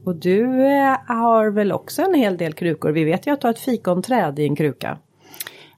Och 0.05 0.15
du 0.15 0.65
eh, 0.65 0.97
har 1.07 1.51
väl 1.51 1.71
också 1.71 2.01
en 2.01 2.13
hel 2.13 2.37
del 2.37 2.53
krukor? 2.53 2.91
Vi 2.91 3.03
vet 3.03 3.27
ju 3.27 3.31
att 3.33 3.41
du 3.41 3.47
har 3.47 3.53
ett 3.53 3.59
fikonträd 3.59 4.39
i 4.39 4.43
en 4.43 4.55
kruka. 4.55 4.97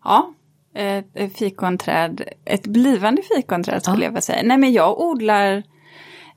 Ja, 0.04 0.34
ett 0.76 1.06
ett 1.14 1.38
fikonträd, 1.38 2.22
ett 2.46 2.68
blivande 2.68 3.22
fikonträd 3.36 3.84
skulle 3.84 4.04
jag 4.04 4.12
vilja 4.12 4.22
säga. 4.22 4.42
Nej 4.44 4.58
men 4.58 4.74
jag 4.74 5.00
odlar 5.00 5.64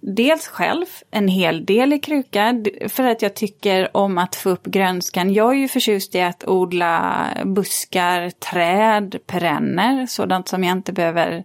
dels 0.00 0.46
själv 0.46 0.86
en 1.10 1.28
hel 1.28 1.66
del 1.66 1.92
i 1.92 1.98
kruka 1.98 2.64
för 2.88 3.04
att 3.04 3.22
jag 3.22 3.34
tycker 3.34 3.96
om 3.96 4.18
att 4.18 4.36
få 4.36 4.50
upp 4.50 4.66
grönskan. 4.66 5.32
Jag 5.32 5.50
är 5.50 5.58
ju 5.58 5.68
förtjust 5.68 6.14
i 6.14 6.20
att 6.20 6.48
odla 6.48 7.26
buskar, 7.44 8.30
träd, 8.30 9.16
perenner, 9.26 10.06
sådant 10.06 10.48
som 10.48 10.64
jag 10.64 10.72
inte 10.72 10.92
behöver 10.92 11.44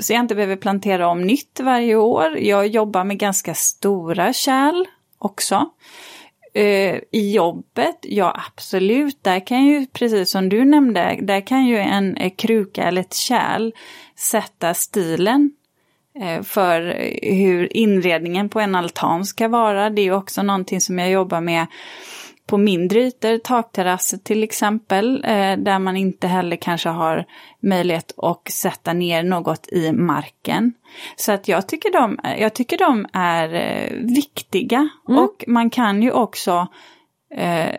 så 0.00 0.12
jag 0.12 0.20
inte 0.20 0.34
behöver 0.34 0.56
plantera 0.56 1.08
om 1.08 1.22
nytt 1.22 1.60
varje 1.60 1.96
år. 1.96 2.38
Jag 2.38 2.66
jobbar 2.66 3.04
med 3.04 3.18
ganska 3.18 3.54
stora 3.54 4.32
kärl 4.32 4.86
också. 5.20 5.70
Uh, 6.56 6.98
I 7.12 7.32
jobbet, 7.34 7.98
ja 8.02 8.40
absolut, 8.46 9.24
där 9.24 9.46
kan 9.46 9.64
ju 9.64 9.86
precis 9.86 10.30
som 10.30 10.48
du 10.48 10.64
nämnde, 10.64 11.18
där 11.22 11.40
kan 11.40 11.66
ju 11.66 11.78
en 11.78 12.16
eh, 12.16 12.32
kruka 12.36 12.82
eller 12.82 13.00
ett 13.00 13.14
kärl 13.14 13.72
sätta 14.16 14.74
stilen 14.74 15.50
uh, 16.22 16.42
för 16.42 16.80
eh, 17.00 17.34
hur 17.34 17.76
inredningen 17.76 18.48
på 18.48 18.60
en 18.60 18.74
altan 18.74 19.24
ska 19.24 19.48
vara. 19.48 19.90
Det 19.90 20.02
är 20.02 20.04
ju 20.04 20.14
också 20.14 20.42
någonting 20.42 20.80
som 20.80 20.98
jag 20.98 21.10
jobbar 21.10 21.40
med 21.40 21.66
på 22.50 22.58
mindre 22.58 23.00
ytor, 23.00 23.38
takterrasser 23.38 24.18
till 24.18 24.42
exempel, 24.42 25.24
eh, 25.24 25.56
där 25.56 25.78
man 25.78 25.96
inte 25.96 26.26
heller 26.26 26.56
kanske 26.56 26.88
har 26.88 27.24
möjlighet 27.60 28.14
att 28.16 28.50
sätta 28.50 28.92
ner 28.92 29.22
något 29.22 29.68
i 29.72 29.92
marken. 29.92 30.72
Så 31.16 31.32
att 31.32 31.48
jag 31.48 31.68
tycker 31.68 31.92
de, 31.92 32.18
jag 32.38 32.54
tycker 32.54 32.78
de 32.78 33.06
är 33.12 33.54
eh, 33.54 34.06
viktiga 34.14 34.88
och 35.08 35.44
man 35.46 35.70
kan 35.70 36.02
ju 36.02 36.12
också 36.12 36.66
eh, 37.34 37.74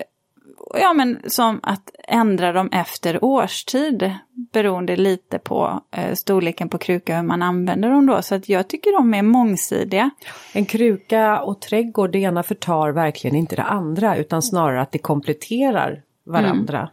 Ja 0.74 0.94
men 0.94 1.20
som 1.28 1.60
att 1.64 1.92
ändra 2.08 2.52
dem 2.52 2.70
efter 2.72 3.24
årstid 3.24 4.14
beroende 4.54 4.96
lite 4.96 5.40
på 5.40 5.82
eh, 5.92 6.14
storleken 6.14 6.70
på 6.70 6.78
kruka 6.78 7.16
hur 7.16 7.24
man 7.24 7.42
använder 7.42 7.90
dem 7.90 8.06
då. 8.06 8.22
Så 8.22 8.36
att 8.36 8.50
jag 8.50 8.68
tycker 8.68 8.98
de 8.98 9.14
är 9.14 9.22
mångsidiga. 9.22 10.10
En 10.54 10.66
kruka 10.66 11.42
och 11.42 11.62
trädgård, 11.62 12.12
det 12.12 12.20
ena 12.20 12.44
förtar 12.44 12.92
verkligen 12.92 13.36
inte 13.36 13.56
det 13.56 13.64
andra 13.64 14.18
utan 14.18 14.42
snarare 14.42 14.82
att 14.82 14.92
det 14.92 15.00
kompletterar 15.00 16.02
varandra. 16.24 16.90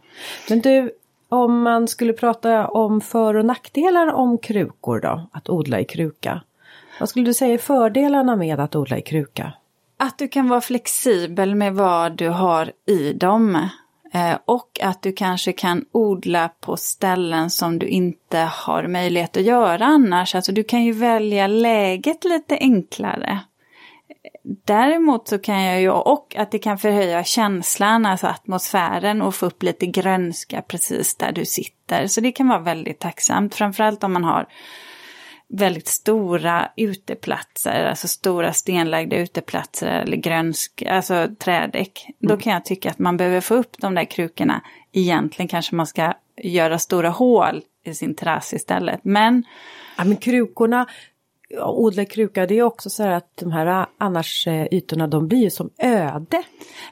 Men 0.49 0.59
du, 0.59 0.91
om 1.29 1.61
man 1.61 1.87
skulle 1.87 2.13
prata 2.13 2.67
om 2.67 3.01
för 3.01 3.35
och 3.35 3.45
nackdelar 3.45 4.13
om 4.13 4.37
krukor 4.37 4.99
då, 4.99 5.29
att 5.31 5.49
odla 5.49 5.79
i 5.79 5.85
kruka. 5.85 6.41
Vad 6.99 7.09
skulle 7.09 7.25
du 7.25 7.33
säga 7.33 7.53
är 7.53 7.57
fördelarna 7.57 8.35
med 8.35 8.59
att 8.59 8.75
odla 8.75 8.97
i 8.97 9.01
kruka? 9.01 9.53
Att 10.01 10.17
du 10.17 10.27
kan 10.27 10.47
vara 10.47 10.61
flexibel 10.61 11.55
med 11.55 11.73
vad 11.73 12.17
du 12.17 12.29
har 12.29 12.71
i 12.87 13.13
dem. 13.13 13.69
Eh, 14.13 14.37
och 14.45 14.79
att 14.83 15.01
du 15.01 15.11
kanske 15.11 15.53
kan 15.53 15.85
odla 15.91 16.49
på 16.49 16.77
ställen 16.77 17.49
som 17.49 17.79
du 17.79 17.87
inte 17.87 18.37
har 18.37 18.87
möjlighet 18.87 19.37
att 19.37 19.43
göra 19.43 19.85
annars. 19.85 20.35
Alltså 20.35 20.51
du 20.51 20.63
kan 20.63 20.83
ju 20.83 20.91
välja 20.91 21.47
läget 21.47 22.23
lite 22.23 22.57
enklare. 22.57 23.39
Däremot 24.65 25.27
så 25.27 25.39
kan 25.39 25.63
jag 25.63 25.81
ju, 25.81 25.89
och 25.89 26.35
att 26.37 26.51
det 26.51 26.59
kan 26.59 26.77
förhöja 26.77 27.23
känslan, 27.23 28.05
alltså 28.05 28.27
atmosfären 28.27 29.21
och 29.21 29.35
få 29.35 29.45
upp 29.45 29.63
lite 29.63 29.85
grönska 29.85 30.61
precis 30.61 31.15
där 31.15 31.31
du 31.31 31.45
sitter. 31.45 32.07
Så 32.07 32.21
det 32.21 32.31
kan 32.31 32.47
vara 32.47 32.59
väldigt 32.59 32.99
tacksamt, 32.99 33.55
framförallt 33.55 34.03
om 34.03 34.13
man 34.13 34.23
har 34.23 34.47
väldigt 35.49 35.87
stora 35.87 36.71
uteplatser, 36.75 37.85
alltså 37.85 38.07
stora 38.07 38.53
stenlagda 38.53 39.17
uteplatser 39.17 39.87
eller 39.87 40.17
grönsk, 40.17 40.81
alltså 40.81 41.27
trädäck. 41.39 42.05
Mm. 42.05 42.15
Då 42.19 42.43
kan 42.43 42.53
jag 42.53 42.65
tycka 42.65 42.89
att 42.89 42.99
man 42.99 43.17
behöver 43.17 43.41
få 43.41 43.55
upp 43.55 43.75
de 43.77 43.95
där 43.95 44.05
krukorna. 44.05 44.61
Egentligen 44.91 45.47
kanske 45.47 45.75
man 45.75 45.87
ska 45.87 46.13
göra 46.37 46.79
stora 46.79 47.09
hål 47.09 47.61
i 47.85 47.93
sin 47.93 48.15
terrass 48.15 48.53
istället. 48.53 48.99
Men... 49.03 49.43
Ja 49.97 50.03
men 50.03 50.17
krukorna, 50.17 50.85
odla 51.59 52.05
kruka, 52.05 52.45
det 52.45 52.59
är 52.59 52.63
också 52.63 52.89
så 52.89 53.03
här 53.03 53.11
att 53.11 53.37
de 53.37 53.51
här 53.51 53.85
annars 53.97 54.47
eh, 54.47 54.67
ytorna 54.71 55.07
de 55.07 55.27
blir 55.27 55.39
ju 55.39 55.49
som 55.49 55.69
öde. 55.77 56.43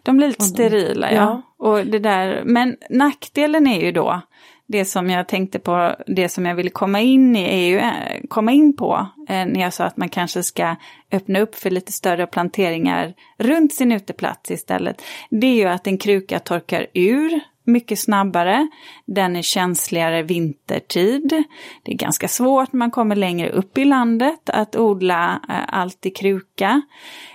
De 0.03 0.17
blir 0.17 0.27
lite 0.27 0.45
sterila 0.45 1.11
ja. 1.11 1.15
ja. 1.57 1.65
Och 1.67 1.85
det 1.85 1.99
där, 1.99 2.43
men 2.45 2.77
nackdelen 2.89 3.67
är 3.67 3.81
ju 3.81 3.91
då 3.91 4.21
det 4.67 4.85
som 4.85 5.09
jag 5.09 5.27
tänkte 5.27 5.59
på, 5.59 5.95
det 6.07 6.29
som 6.29 6.45
jag 6.45 6.55
ville 6.55 6.69
komma 6.69 7.01
in 7.01 7.35
i, 7.35 7.43
är 7.43 7.67
ju, 7.67 7.77
eh, 7.77 8.27
komma 8.29 8.51
in 8.51 8.77
på 8.77 9.07
eh, 9.29 9.45
när 9.45 9.61
jag 9.61 9.73
sa 9.73 9.85
att 9.85 9.97
man 9.97 10.09
kanske 10.09 10.43
ska 10.43 10.75
öppna 11.11 11.39
upp 11.39 11.55
för 11.55 11.69
lite 11.69 11.91
större 11.91 12.27
planteringar 12.27 13.13
runt 13.37 13.73
sin 13.73 13.91
uteplats 13.91 14.51
istället. 14.51 15.01
Det 15.29 15.47
är 15.47 15.55
ju 15.55 15.65
att 15.65 15.87
en 15.87 15.97
kruka 15.97 16.39
torkar 16.39 16.87
ur 16.93 17.39
mycket 17.67 17.99
snabbare. 17.99 18.67
Den 19.05 19.35
är 19.35 19.41
känsligare 19.41 20.23
vintertid. 20.23 21.43
Det 21.83 21.91
är 21.91 21.97
ganska 21.97 22.27
svårt 22.27 22.73
när 22.73 22.77
man 22.77 22.91
kommer 22.91 23.15
längre 23.15 23.49
upp 23.49 23.77
i 23.77 23.85
landet 23.85 24.49
att 24.49 24.75
odla 24.75 25.41
eh, 25.49 25.55
allt 25.67 26.05
i 26.05 26.09
kruka. 26.09 26.81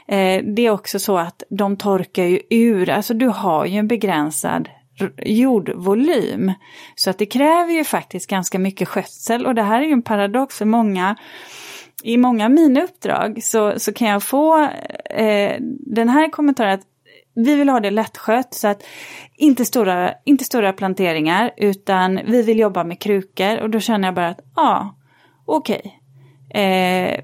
Eh, 0.07 0.43
det 0.45 0.67
är 0.67 0.71
också 0.71 0.99
så 0.99 1.19
att 1.19 1.43
de 1.49 1.77
torkar 1.77 2.25
ju 2.25 2.41
ur, 2.51 2.91
alltså 2.91 3.15
du 3.15 3.27
har 3.27 3.67
ju 3.67 3.79
en 3.79 3.89
begränsad 3.89 4.69
jordvolym. 5.25 6.53
Så 6.95 7.11
att 7.11 7.19
det 7.19 7.27
kräver 7.27 7.73
ju 7.73 7.85
faktiskt 7.85 8.31
ganska 8.31 8.59
mycket 8.59 8.89
skötsel 8.89 9.47
och 9.47 9.55
det 9.55 9.63
här 9.63 9.81
är 9.81 9.87
ju 9.87 9.93
en 9.93 10.03
paradox 10.03 10.59
för 10.59 10.65
många. 10.65 11.17
I 12.03 12.17
många 12.17 12.45
av 12.45 12.51
mina 12.51 12.83
uppdrag 12.83 13.39
så, 13.43 13.79
så 13.79 13.93
kan 13.93 14.09
jag 14.09 14.23
få 14.23 14.63
eh, 15.11 15.57
den 15.87 16.09
här 16.09 16.31
kommentaren 16.31 16.75
att 16.75 16.87
vi 17.35 17.55
vill 17.55 17.69
ha 17.69 17.81
det 17.81 17.91
lättskött 17.91 18.55
så 18.55 18.69
att 18.69 18.83
inte 19.37 19.65
stora, 19.65 20.15
inte 20.25 20.45
stora 20.45 20.73
planteringar 20.73 21.51
utan 21.57 22.21
vi 22.27 22.43
vill 22.43 22.59
jobba 22.59 22.85
med 22.85 23.01
krukor 23.01 23.61
och 23.61 23.71
då 23.71 23.81
känner 23.81 24.09
jag 24.09 24.15
bara 24.15 24.29
att 24.29 24.41
ja, 24.57 24.63
ah, 24.63 24.95
okej. 25.45 26.01
Okay. 26.49 26.63
Eh, 26.63 27.21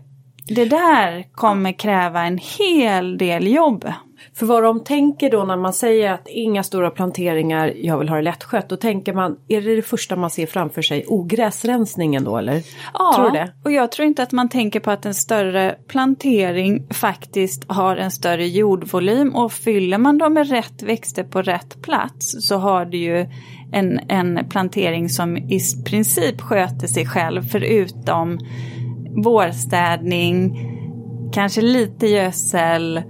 det 0.49 0.65
där 0.65 1.27
kommer 1.33 1.73
kräva 1.73 2.25
en 2.25 2.39
hel 2.39 3.19
del 3.19 3.47
jobb. 3.47 3.93
För 4.35 4.47
vad 4.47 4.63
de 4.63 4.85
tänker 4.85 5.31
då 5.31 5.45
när 5.45 5.57
man 5.57 5.73
säger 5.73 6.13
att 6.13 6.29
inga 6.29 6.63
stora 6.63 6.91
planteringar, 6.91 7.73
jag 7.77 7.99
vill 7.99 8.09
ha 8.09 8.17
det 8.17 8.23
lättskött. 8.23 8.69
Då 8.69 8.77
tänker 8.77 9.13
man, 9.13 9.37
är 9.49 9.63
det 9.63 9.77
det 9.77 9.83
första 9.83 10.17
man 10.17 10.31
ser 10.31 10.47
framför 10.47 10.83
sig, 10.83 11.05
ogräsrensningen 11.09 12.25
då 12.25 12.37
eller? 12.37 12.63
Ja, 12.95 13.13
tror 13.17 13.31
det? 13.31 13.53
och 13.65 13.73
jag 13.73 13.93
tror 13.93 14.09
inte 14.09 14.23
att 14.23 14.33
man 14.33 14.49
tänker 14.49 14.81
på 14.81 14.91
att 14.91 15.07
en 15.07 15.15
större 15.15 15.77
plantering 15.89 16.87
faktiskt 16.91 17.65
har 17.71 17.97
en 17.97 18.11
större 18.11 18.47
jordvolym 18.47 19.35
och 19.35 19.53
fyller 19.53 19.99
man 19.99 20.19
dem 20.19 20.35
med 20.35 20.51
rätt 20.51 20.83
växter 20.83 21.25
på 21.25 21.43
rätt 21.43 21.83
plats 21.83 22.49
så 22.49 22.57
har 22.57 22.85
du 22.85 22.99
ju 22.99 23.27
en, 23.73 24.01
en 24.09 24.49
plantering 24.49 25.09
som 25.09 25.37
i 25.37 25.61
princip 25.85 26.41
sköter 26.41 26.87
sig 26.87 27.07
själv 27.07 27.43
förutom 27.43 28.39
vårstädning, 29.23 30.59
kanske 31.33 31.61
lite 31.61 32.07
gödsel 32.07 33.03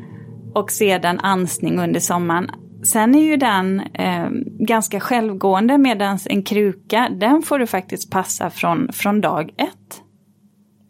och 0.55 0.71
sedan 0.71 1.19
ansning 1.19 1.79
under 1.79 2.01
sommaren. 2.01 2.51
Sen 2.85 3.15
är 3.15 3.23
ju 3.23 3.37
den 3.37 3.81
eh, 3.81 4.29
ganska 4.59 5.01
självgående 5.01 5.79
medan 5.79 6.19
en 6.27 6.43
kruka, 6.43 7.09
den 7.11 7.43
får 7.43 7.59
du 7.59 7.67
faktiskt 7.67 8.11
passa 8.11 8.51
från, 8.51 8.93
från 8.93 9.21
dag 9.21 9.55
ett. 9.57 10.03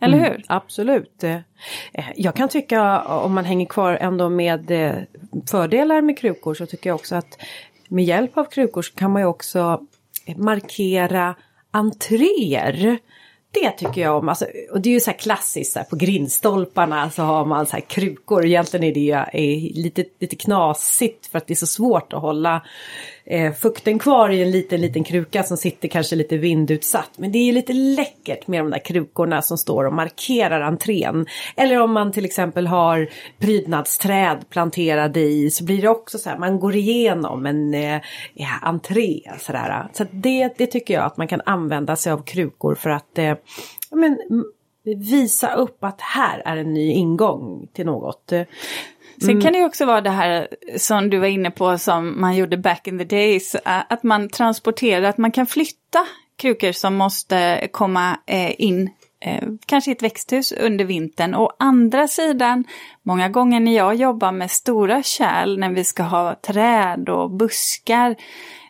Eller 0.01 0.19
mm, 0.19 0.25
hur? 0.25 0.35
Mm, 0.35 0.45
absolut. 0.49 1.25
Eh, 1.25 1.41
jag 2.17 2.35
kan 2.35 2.49
tycka 2.49 3.03
om 3.03 3.35
man 3.35 3.45
hänger 3.45 3.67
kvar 3.67 3.99
ändå 4.01 4.29
med 4.29 4.71
eh, 4.71 4.95
fördelar 5.51 6.03
med 6.03 6.19
krukor 6.19 6.55
så 6.55 6.67
tycker 6.67 6.91
jag 6.91 6.95
också 6.95 7.17
att 7.17 7.39
med 7.89 8.05
hjälp 8.05 8.39
av 8.39 8.45
krukor 8.45 8.83
så 8.83 8.95
kan 8.95 9.13
man 9.13 9.23
ju 9.23 9.29
också 9.29 9.81
markera 10.37 11.35
entréer. 11.71 12.99
Det 13.51 13.71
tycker 13.71 14.01
jag 14.01 14.17
om. 14.17 14.29
Alltså, 14.29 14.47
och 14.73 14.81
det 14.81 14.89
är 14.89 14.93
ju 14.93 15.01
så 15.01 15.11
här 15.11 15.19
klassiskt, 15.19 15.73
så 15.73 15.79
här, 15.79 15.87
på 15.87 15.97
grindstolparna 15.97 17.11
så 17.11 17.23
har 17.23 17.45
man 17.45 17.67
så 17.67 17.73
här 17.73 17.81
krukor. 17.81 18.47
Egentligen 18.47 18.85
är 18.85 18.95
det 18.95 19.11
är 19.33 19.75
lite, 19.75 20.05
lite 20.21 20.37
knasigt 20.37 21.27
för 21.27 21.39
att 21.39 21.47
det 21.47 21.53
är 21.53 21.57
så 21.57 21.67
svårt 21.67 22.13
att 22.13 22.21
hålla 22.21 22.63
eh, 23.31 23.53
fukten 23.53 23.99
kvar 23.99 24.31
i 24.31 24.43
en 24.43 24.51
liten, 24.51 24.81
liten 24.81 25.05
kruka 25.05 25.43
som 25.43 25.57
sitter 25.57 25.89
kanske 25.89 26.17
lite 26.17 26.37
vindutsatt. 26.37 27.11
Men 27.17 27.33
det 27.33 27.39
är 27.39 27.45
ju 27.45 27.53
lite 27.53 27.73
läckert 27.73 28.47
med 28.47 28.61
de 28.61 28.71
där 28.71 28.85
krukorna 28.85 29.43
som 29.43 29.59
står 29.59 29.85
och 29.85 29.93
markerar 29.93 30.61
entrén. 30.61 31.27
Eller 31.57 31.81
om 31.81 31.93
man 31.93 32.13
till 32.13 32.25
exempel 32.25 32.67
har 32.67 33.09
prydnadsträd 33.39 34.49
planterade 34.51 35.21
i 35.21 35.51
så 35.51 35.65
blir 35.65 35.83
det 35.83 35.89
också 35.89 36.19
så 36.19 36.31
här, 36.31 36.39
man 36.39 36.61
går 36.61 36.77
igenom 36.77 37.47
en 37.47 37.75
eh, 37.75 38.01
ja, 38.35 38.51
entré. 38.63 39.21
Sådär. 39.39 39.89
Så 39.93 40.07
det, 40.11 40.55
det 40.59 40.67
tycker 40.67 40.95
jag 40.95 41.05
att 41.05 41.17
man 41.17 41.29
kan 41.29 41.41
använda 41.45 41.97
sig 41.97 42.13
av 42.13 42.23
krukor 42.23 42.75
för 42.75 42.91
att 42.91 43.19
eh, 43.19 43.35
men, 43.91 44.19
visa 44.97 45.55
upp 45.55 45.85
att 45.85 46.01
här 46.01 46.43
är 46.45 46.57
en 46.57 46.75
ny 46.75 46.93
ingång 46.93 47.69
till 47.73 47.87
något. 47.87 48.33
Sen 49.21 49.31
mm. 49.31 49.43
kan 49.43 49.53
det 49.53 49.65
också 49.65 49.87
vara 49.87 50.01
det 50.01 50.11
här 50.11 50.49
som 50.77 51.11
du 51.11 51.19
var 51.19 51.27
inne 51.27 51.51
på 51.51 51.79
som 51.79 52.21
man 52.21 52.37
gjorde 52.37 52.57
back 52.57 52.87
in 52.87 52.99
the 52.99 53.05
days, 53.05 53.57
att 53.65 54.03
man 54.03 54.29
transporterar, 54.29 55.03
att 55.03 55.19
man 55.19 55.33
kan 55.33 55.47
flytta 55.47 56.07
krukor 56.37 56.73
som 56.73 56.95
måste 56.95 57.69
komma 57.73 58.19
in 58.59 58.91
kanske 59.67 59.91
i 59.91 59.95
ett 59.95 60.03
växthus 60.03 60.53
under 60.53 60.85
vintern. 60.85 61.35
Och 61.35 61.57
andra 61.59 62.09
sidan, 62.09 62.65
många 63.03 63.29
gånger 63.29 63.61
när 63.61 63.77
jag 63.77 63.95
jobbar 63.95 64.33
med 64.33 64.51
stora 64.51 65.03
kärl, 65.03 65.59
när 65.59 65.71
vi 65.71 65.85
ska 65.85 66.03
ha 66.03 66.35
träd 66.35 67.09
och 67.09 67.31
buskar, 67.31 68.17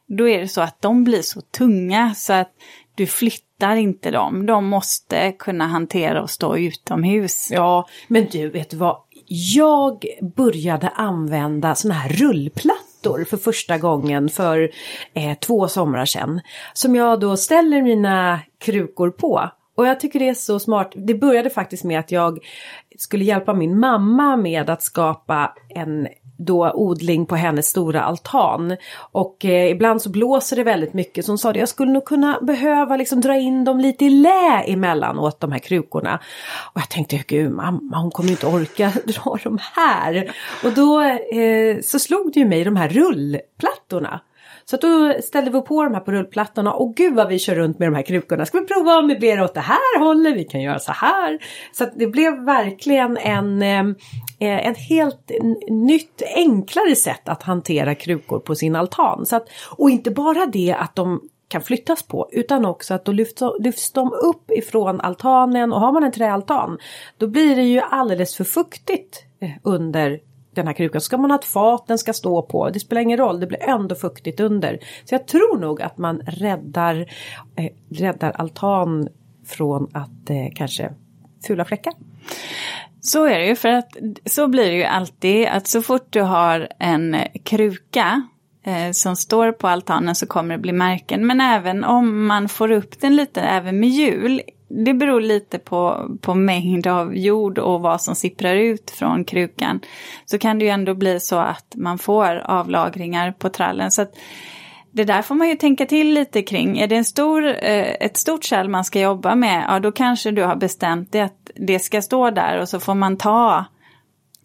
då 0.06 0.28
är 0.28 0.40
det 0.40 0.48
så 0.48 0.60
att 0.60 0.82
de 0.82 1.04
blir 1.04 1.22
så 1.22 1.40
tunga 1.40 2.14
så 2.14 2.32
att 2.32 2.52
du 2.94 3.06
flyttar 3.06 3.76
inte 3.76 4.10
dem. 4.10 4.46
De 4.46 4.66
måste 4.66 5.32
kunna 5.32 5.66
hantera 5.66 6.22
och 6.22 6.30
stå 6.30 6.56
utomhus. 6.56 7.50
Ja, 7.50 7.88
men 8.08 8.26
du, 8.32 8.48
vet 8.48 8.74
vad? 8.74 8.96
Jag 9.30 10.04
började 10.36 10.88
använda 10.88 11.74
sådana 11.74 12.00
här 12.00 12.08
rullplattor 12.08 13.24
för 13.24 13.36
första 13.36 13.78
gången 13.78 14.28
för 14.28 14.70
eh, 15.14 15.38
två 15.38 15.68
somrar 15.68 16.04
sedan. 16.04 16.40
Som 16.72 16.94
jag 16.94 17.20
då 17.20 17.36
ställer 17.36 17.82
mina 17.82 18.40
krukor 18.58 19.10
på. 19.10 19.50
Och 19.76 19.86
jag 19.86 20.00
tycker 20.00 20.18
det 20.18 20.28
är 20.28 20.34
så 20.34 20.58
smart. 20.58 20.92
Det 20.96 21.14
började 21.14 21.50
faktiskt 21.50 21.84
med 21.84 21.98
att 21.98 22.12
jag 22.12 22.38
skulle 22.98 23.24
hjälpa 23.24 23.54
min 23.54 23.78
mamma 23.80 24.36
med 24.36 24.70
att 24.70 24.82
skapa 24.82 25.54
en 25.68 26.08
då 26.38 26.72
odling 26.74 27.26
på 27.26 27.36
hennes 27.36 27.66
stora 27.66 28.02
altan. 28.02 28.76
Och 29.12 29.44
eh, 29.44 29.70
ibland 29.70 30.02
så 30.02 30.10
blåser 30.10 30.56
det 30.56 30.62
väldigt 30.62 30.94
mycket 30.94 31.24
så 31.24 31.30
hon 31.32 31.38
sa 31.38 31.50
att 31.50 31.56
jag 31.56 31.68
skulle 31.68 31.92
nog 31.92 32.04
kunna 32.04 32.38
behöva 32.42 32.96
liksom 32.96 33.20
dra 33.20 33.36
in 33.36 33.64
dem 33.64 33.80
lite 33.80 34.04
i 34.04 34.10
lä 34.10 34.62
emellanåt 34.66 35.40
de 35.40 35.52
här 35.52 35.58
krukorna. 35.58 36.20
Och 36.74 36.80
jag 36.80 36.88
tänkte, 36.88 37.24
gud 37.26 37.52
mamma 37.52 37.98
hon 37.98 38.10
kommer 38.10 38.28
ju 38.28 38.34
inte 38.34 38.46
orka 38.46 38.92
dra 39.04 39.38
dem 39.44 39.58
här. 39.74 40.32
Och 40.64 40.72
då 40.72 41.02
eh, 41.02 41.80
så 41.82 41.98
slog 41.98 42.32
det 42.32 42.40
ju 42.40 42.46
mig 42.46 42.64
de 42.64 42.76
här 42.76 42.88
rullplattorna. 42.88 44.20
Så 44.70 44.76
då 44.76 45.14
ställde 45.22 45.50
vi 45.50 45.60
på 45.60 45.84
de 45.84 45.94
här 45.94 46.00
på 46.00 46.12
rullplattorna 46.12 46.72
och 46.72 46.94
gud 46.94 47.14
vad 47.14 47.28
vi 47.28 47.38
kör 47.38 47.54
runt 47.54 47.78
med 47.78 47.88
de 47.88 47.94
här 47.94 48.02
krukorna. 48.02 48.46
Ska 48.46 48.60
vi 48.60 48.66
prova 48.66 48.92
att 48.92 49.06
möblera 49.06 49.44
åt 49.44 49.54
det 49.54 49.60
här 49.60 49.98
hållet? 49.98 50.36
Vi 50.36 50.44
kan 50.44 50.60
göra 50.60 50.78
så 50.78 50.92
här. 50.92 51.38
Så 51.72 51.86
det 51.96 52.06
blev 52.06 52.44
verkligen 52.44 53.16
en, 53.16 53.62
eh, 53.62 53.80
eh, 54.38 54.66
en 54.66 54.74
helt 54.74 55.30
nytt 55.68 56.22
enklare 56.34 56.96
sätt 56.96 57.28
att 57.28 57.42
hantera 57.42 57.94
krukor 57.94 58.38
på 58.38 58.54
sin 58.54 58.76
altan. 58.76 59.26
Så 59.26 59.36
att, 59.36 59.48
och 59.76 59.90
inte 59.90 60.10
bara 60.10 60.46
det 60.46 60.76
att 60.78 60.94
de 60.94 61.20
kan 61.48 61.62
flyttas 61.62 62.02
på 62.02 62.28
utan 62.32 62.64
också 62.64 62.94
att 62.94 63.04
då 63.04 63.12
lyfts, 63.12 63.42
lyfts 63.58 63.92
de 63.92 64.12
upp 64.12 64.50
ifrån 64.50 65.00
altanen 65.00 65.72
och 65.72 65.80
har 65.80 65.92
man 65.92 66.04
en 66.04 66.12
träaltan 66.12 66.78
då 67.18 67.26
blir 67.26 67.56
det 67.56 67.62
ju 67.62 67.80
alldeles 67.80 68.36
för 68.36 68.44
fuktigt 68.44 69.24
eh, 69.40 69.50
under 69.62 70.20
den 70.62 70.66
här 70.66 70.74
krukan. 70.74 71.00
Så 71.00 71.04
ska 71.04 71.16
man 71.16 71.30
ha 71.30 71.38
ett 71.38 71.44
fat 71.44 71.86
den 71.86 71.98
ska 71.98 72.12
stå 72.12 72.42
på. 72.42 72.70
Det 72.70 72.80
spelar 72.80 73.02
ingen 73.02 73.18
roll, 73.18 73.40
det 73.40 73.46
blir 73.46 73.62
ändå 73.62 73.94
fuktigt 73.94 74.40
under. 74.40 74.78
Så 75.04 75.14
jag 75.14 75.26
tror 75.26 75.58
nog 75.58 75.82
att 75.82 75.98
man 75.98 76.20
räddar, 76.20 77.06
eh, 77.56 77.72
räddar 77.90 78.30
altan 78.30 79.08
från 79.46 79.90
att 79.92 80.30
eh, 80.30 80.54
kanske 80.54 80.92
fula 81.46 81.64
fläckar. 81.64 81.92
Så 83.00 83.24
är 83.24 83.38
det 83.38 83.46
ju, 83.46 83.56
för 83.56 83.68
att 83.68 83.96
så 84.24 84.48
blir 84.48 84.64
det 84.70 84.76
ju 84.76 84.84
alltid 84.84 85.46
att 85.46 85.66
så 85.66 85.82
fort 85.82 86.06
du 86.10 86.22
har 86.22 86.68
en 86.78 87.16
kruka 87.44 88.22
eh, 88.66 88.92
som 88.92 89.16
står 89.16 89.52
på 89.52 89.68
altanen 89.68 90.14
så 90.14 90.26
kommer 90.26 90.54
det 90.54 90.62
bli 90.62 90.72
märken. 90.72 91.26
Men 91.26 91.40
även 91.40 91.84
om 91.84 92.26
man 92.26 92.48
får 92.48 92.70
upp 92.70 93.00
den 93.00 93.16
lite, 93.16 93.40
även 93.40 93.80
med 93.80 93.88
hjul, 93.88 94.40
det 94.68 94.94
beror 94.94 95.20
lite 95.20 95.58
på, 95.58 96.10
på 96.20 96.34
mängd 96.34 96.86
av 96.86 97.16
jord 97.16 97.58
och 97.58 97.80
vad 97.80 98.02
som 98.02 98.14
sipprar 98.14 98.56
ut 98.56 98.90
från 98.90 99.24
krukan. 99.24 99.80
Så 100.24 100.38
kan 100.38 100.58
det 100.58 100.64
ju 100.64 100.70
ändå 100.70 100.94
bli 100.94 101.20
så 101.20 101.36
att 101.36 101.74
man 101.76 101.98
får 101.98 102.36
avlagringar 102.44 103.32
på 103.32 103.48
trallen. 103.48 103.90
Så 103.90 104.06
det 104.90 105.04
där 105.04 105.22
får 105.22 105.34
man 105.34 105.48
ju 105.48 105.54
tänka 105.54 105.86
till 105.86 106.14
lite 106.14 106.42
kring. 106.42 106.78
Är 106.78 106.86
det 106.86 106.96
en 106.96 107.04
stor, 107.04 107.46
eh, 107.46 107.94
ett 108.00 108.16
stort 108.16 108.44
kärl 108.44 108.68
man 108.68 108.84
ska 108.84 109.00
jobba 109.00 109.34
med, 109.34 109.64
ja 109.68 109.80
då 109.80 109.92
kanske 109.92 110.30
du 110.30 110.42
har 110.42 110.56
bestämt 110.56 111.12
dig 111.12 111.20
att 111.20 111.50
det 111.54 111.78
ska 111.78 112.02
stå 112.02 112.30
där 112.30 112.60
och 112.60 112.68
så 112.68 112.80
får 112.80 112.94
man 112.94 113.16
ta, 113.16 113.64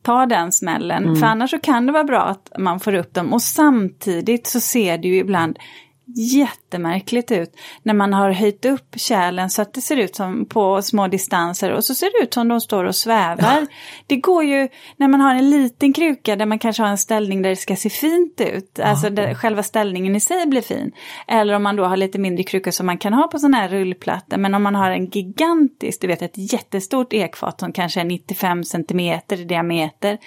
ta 0.02 0.26
den 0.26 0.52
smällen. 0.52 1.04
Mm. 1.04 1.16
För 1.16 1.26
annars 1.26 1.52
så 1.52 1.60
kan 1.60 1.86
det 1.86 1.92
vara 1.92 2.04
bra 2.04 2.22
att 2.22 2.52
man 2.60 2.80
får 2.80 2.96
upp 2.96 3.14
dem 3.14 3.34
och 3.34 3.42
samtidigt 3.42 4.48
så 4.48 4.60
ser 4.60 4.98
det 4.98 5.08
ju 5.08 5.18
ibland 5.18 5.60
jättemärkligt 6.06 7.32
ut 7.32 7.56
när 7.84 7.94
man 7.94 8.14
har 8.14 8.32
höjt 8.32 8.66
upp 8.66 8.96
kärlen 8.96 9.50
så 9.50 9.62
att 9.62 9.74
det 9.74 9.82
ser 9.82 9.98
ut 9.98 10.16
som 10.16 10.46
på 10.46 10.82
små 10.82 11.08
distanser 11.08 11.72
och 11.72 11.84
så 11.84 11.96
ser 11.96 12.20
det 12.20 12.24
ut 12.24 12.34
som 12.34 12.48
de 12.48 12.62
står 12.62 12.84
och 12.84 12.96
svävar. 12.96 13.58
Ja. 13.62 13.66
Det 14.08 14.16
går 14.16 14.44
ju 14.44 14.68
när 14.98 15.08
man 15.08 15.22
har 15.22 15.36
en 15.36 15.50
liten 15.50 15.94
kruka 15.94 16.36
där 16.36 16.46
man 16.46 16.60
kanske 16.60 16.84
har 16.84 16.90
en 16.90 16.98
ställning 16.98 17.42
där 17.42 17.50
det 17.50 17.56
ska 17.56 17.76
se 17.76 17.90
fint 17.90 18.42
ut, 18.42 18.72
ja. 18.74 18.84
alltså 18.84 19.10
där 19.10 19.34
själva 19.34 19.64
ställningen 19.64 20.16
i 20.16 20.20
sig 20.20 20.48
blir 20.48 20.62
fin. 20.62 20.92
Eller 21.28 21.54
om 21.54 21.64
man 21.64 21.76
då 21.76 21.86
har 21.86 21.98
lite 21.98 22.20
mindre 22.20 22.44
kruka 22.44 22.72
som 22.72 22.86
man 22.86 22.98
kan 22.98 23.14
ha 23.14 23.28
på 23.28 23.40
sådana 23.40 23.58
här 23.58 23.70
rullplattor, 23.70 24.38
men 24.38 24.54
om 24.54 24.64
man 24.64 24.76
har 24.76 24.92
en 24.92 25.06
gigantisk, 25.06 26.02
du 26.02 26.08
vet 26.08 26.22
ett 26.22 26.54
jättestort 26.54 27.14
ekfat 27.14 27.60
som 27.60 27.74
kanske 27.74 28.00
är 28.00 28.06
95 28.06 28.64
cm 28.64 29.00
i 29.00 29.22
diameter, 29.48 30.18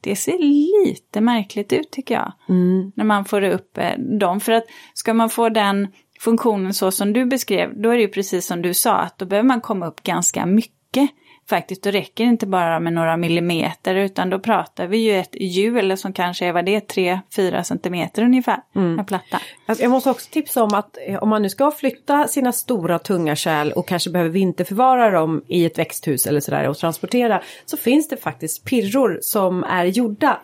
det 0.00 0.16
ser 0.16 0.38
lite 0.38 1.20
märkligt 1.20 1.72
ut 1.72 1.90
tycker 1.90 2.14
jag. 2.14 2.32
Mm. 2.48 2.92
När 2.94 3.04
man 3.04 3.24
får 3.24 3.42
upp 3.42 3.78
eh, 3.78 3.98
dem. 3.98 4.40
För 4.40 4.52
att 4.52 4.64
ska 4.94 5.14
man 5.14 5.30
få 5.30 5.48
den 5.48 5.88
funktionen 6.20 6.74
så 6.74 6.90
som 6.90 7.12
du 7.12 7.24
beskrev, 7.24 7.82
då 7.82 7.90
är 7.90 7.96
det 7.96 8.02
ju 8.02 8.08
precis 8.08 8.46
som 8.46 8.62
du 8.62 8.74
sa, 8.74 8.96
att 8.96 9.18
då 9.18 9.26
behöver 9.26 9.48
man 9.48 9.60
komma 9.60 9.86
upp 9.86 10.02
ganska 10.02 10.46
mycket 10.46 11.10
faktiskt. 11.50 11.82
Då 11.82 11.90
räcker 11.90 12.24
det 12.24 12.30
inte 12.30 12.46
bara 12.46 12.80
med 12.80 12.92
några 12.92 13.16
millimeter 13.16 13.94
utan 13.94 14.30
då 14.30 14.38
pratar 14.38 14.86
vi 14.86 14.98
ju 14.98 15.18
ett 15.18 15.34
hjul 15.40 15.96
som 15.96 16.12
kanske 16.12 16.46
är 16.46 16.52
vad 16.52 16.64
det 16.64 16.74
är, 16.74 17.20
3-4 17.30 17.62
centimeter 17.62 18.22
ungefär. 18.22 18.62
Mm. 18.74 18.98
En 18.98 19.04
platta. 19.04 19.40
Alltså 19.66 19.84
jag 19.84 19.90
måste 19.90 20.10
också 20.10 20.30
tipsa 20.30 20.62
om 20.62 20.74
att 20.74 20.98
eh, 21.06 21.22
om 21.22 21.28
man 21.28 21.42
nu 21.42 21.48
ska 21.48 21.70
flytta 21.70 22.28
sina 22.28 22.52
stora 22.52 22.98
tunga 22.98 23.36
kärl 23.36 23.72
och 23.72 23.88
kanske 23.88 24.10
behöver 24.10 24.30
vinterförvara 24.30 25.10
dem 25.10 25.44
i 25.48 25.64
ett 25.64 25.78
växthus 25.78 26.26
eller 26.26 26.40
sådär 26.40 26.68
och 26.68 26.78
transportera 26.78 27.42
så 27.64 27.76
finns 27.76 28.08
det 28.08 28.16
faktiskt 28.16 28.64
pirror 28.64 29.18
som 29.22 29.64
är 29.64 29.84
gjorda 29.84 30.40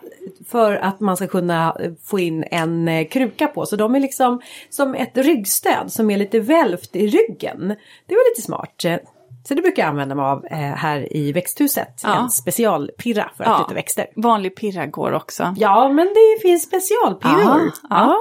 för 0.47 0.73
att 0.73 0.99
man 0.99 1.17
ska 1.17 1.27
kunna 1.27 1.75
eh, 1.79 1.91
få 2.03 2.19
in 2.19 2.43
en 2.51 2.87
eh, 2.87 3.07
kruka 3.07 3.47
på. 3.47 3.65
Så 3.65 3.75
de 3.75 3.95
är 3.95 3.99
liksom 3.99 4.41
som 4.69 4.95
ett 4.95 5.17
ryggstöd 5.17 5.91
som 5.91 6.11
är 6.11 6.17
lite 6.17 6.39
välvt 6.39 6.95
i 6.95 7.07
ryggen. 7.07 7.75
Det 8.05 8.15
var 8.15 8.31
lite 8.31 8.41
smart. 8.41 8.85
Så 9.47 9.53
det 9.53 9.61
brukar 9.61 9.83
jag 9.83 9.89
använda 9.89 10.15
mig 10.15 10.25
av 10.25 10.45
eh, 10.45 10.57
här 10.57 11.15
i 11.15 11.31
växthuset. 11.31 12.01
Ja. 12.03 12.19
En 12.19 12.29
specialpirra 12.29 13.31
för 13.37 13.43
att 13.43 13.49
ja. 13.49 13.57
flytta 13.57 13.73
växter. 13.73 14.07
Vanlig 14.15 14.55
pirra 14.55 14.85
går 14.85 15.11
också. 15.11 15.55
Ja, 15.57 15.89
men 15.89 16.07
det 16.07 16.41
finns 16.41 16.63
specialpirror. 16.63 17.71
Ja. 17.89 18.17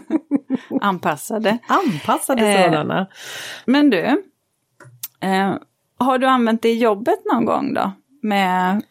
Anpassade. 0.80 1.58
Anpassade 1.66 2.48
eh, 2.48 2.64
sådana. 2.64 3.06
Men 3.64 3.90
du, 3.90 4.24
eh, 5.20 5.54
har 5.98 6.18
du 6.18 6.26
använt 6.26 6.62
det 6.62 6.68
i 6.68 6.78
jobbet 6.78 7.18
någon 7.32 7.44
gång 7.44 7.74
då? 7.74 7.92
Med, 8.22 8.82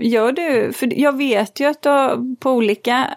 gör 0.00 0.32
du, 0.32 0.72
för 0.72 1.00
jag 1.00 1.16
vet 1.16 1.60
ju 1.60 1.64
att 1.64 1.82
du 1.82 2.36
på 2.40 2.50
olika 2.50 3.10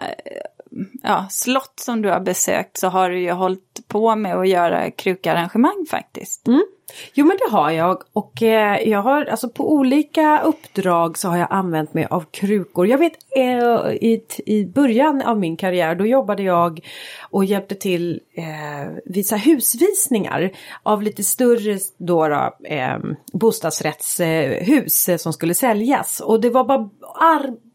ja, 1.02 1.26
slott 1.30 1.80
som 1.80 2.02
du 2.02 2.10
har 2.10 2.20
besökt 2.20 2.76
så 2.76 2.88
har 2.88 3.10
du 3.10 3.20
ju 3.20 3.30
hållit 3.30 3.88
på 3.88 4.16
med 4.16 4.36
att 4.36 4.48
göra 4.48 4.90
krukarrangemang 4.90 5.86
faktiskt. 5.90 6.46
Mm. 6.46 6.66
Jo 7.14 7.26
men 7.26 7.36
det 7.36 7.56
har 7.56 7.70
jag 7.70 8.02
och 8.12 8.42
eh, 8.42 8.88
jag 8.88 9.02
har 9.02 9.24
alltså 9.24 9.48
på 9.48 9.72
olika 9.72 10.40
uppdrag 10.40 11.18
så 11.18 11.28
har 11.28 11.36
jag 11.36 11.48
använt 11.50 11.94
mig 11.94 12.06
av 12.10 12.24
krukor. 12.30 12.86
Jag 12.86 12.98
vet 12.98 13.12
eh, 13.36 13.92
i, 13.92 14.26
i 14.46 14.64
början 14.64 15.22
av 15.22 15.38
min 15.38 15.56
karriär 15.56 15.94
då 15.94 16.06
jobbade 16.06 16.42
jag 16.42 16.86
och 17.30 17.44
hjälpte 17.44 17.74
till 17.74 18.20
eh, 18.34 18.92
visa 19.04 19.36
husvisningar 19.36 20.50
av 20.82 21.02
lite 21.02 21.24
större 21.24 21.78
då, 21.98 22.28
då 22.28 22.56
eh, 22.64 22.98
bostadsrättshus 23.32 25.08
eh, 25.08 25.16
som 25.16 25.32
skulle 25.32 25.54
säljas 25.54 26.20
och 26.20 26.40
det 26.40 26.50
var 26.50 26.64
bara 26.64 26.90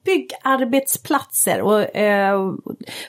byggarbetsplatser. 0.06 1.62
Och, 1.62 1.96
eh, 1.96 2.52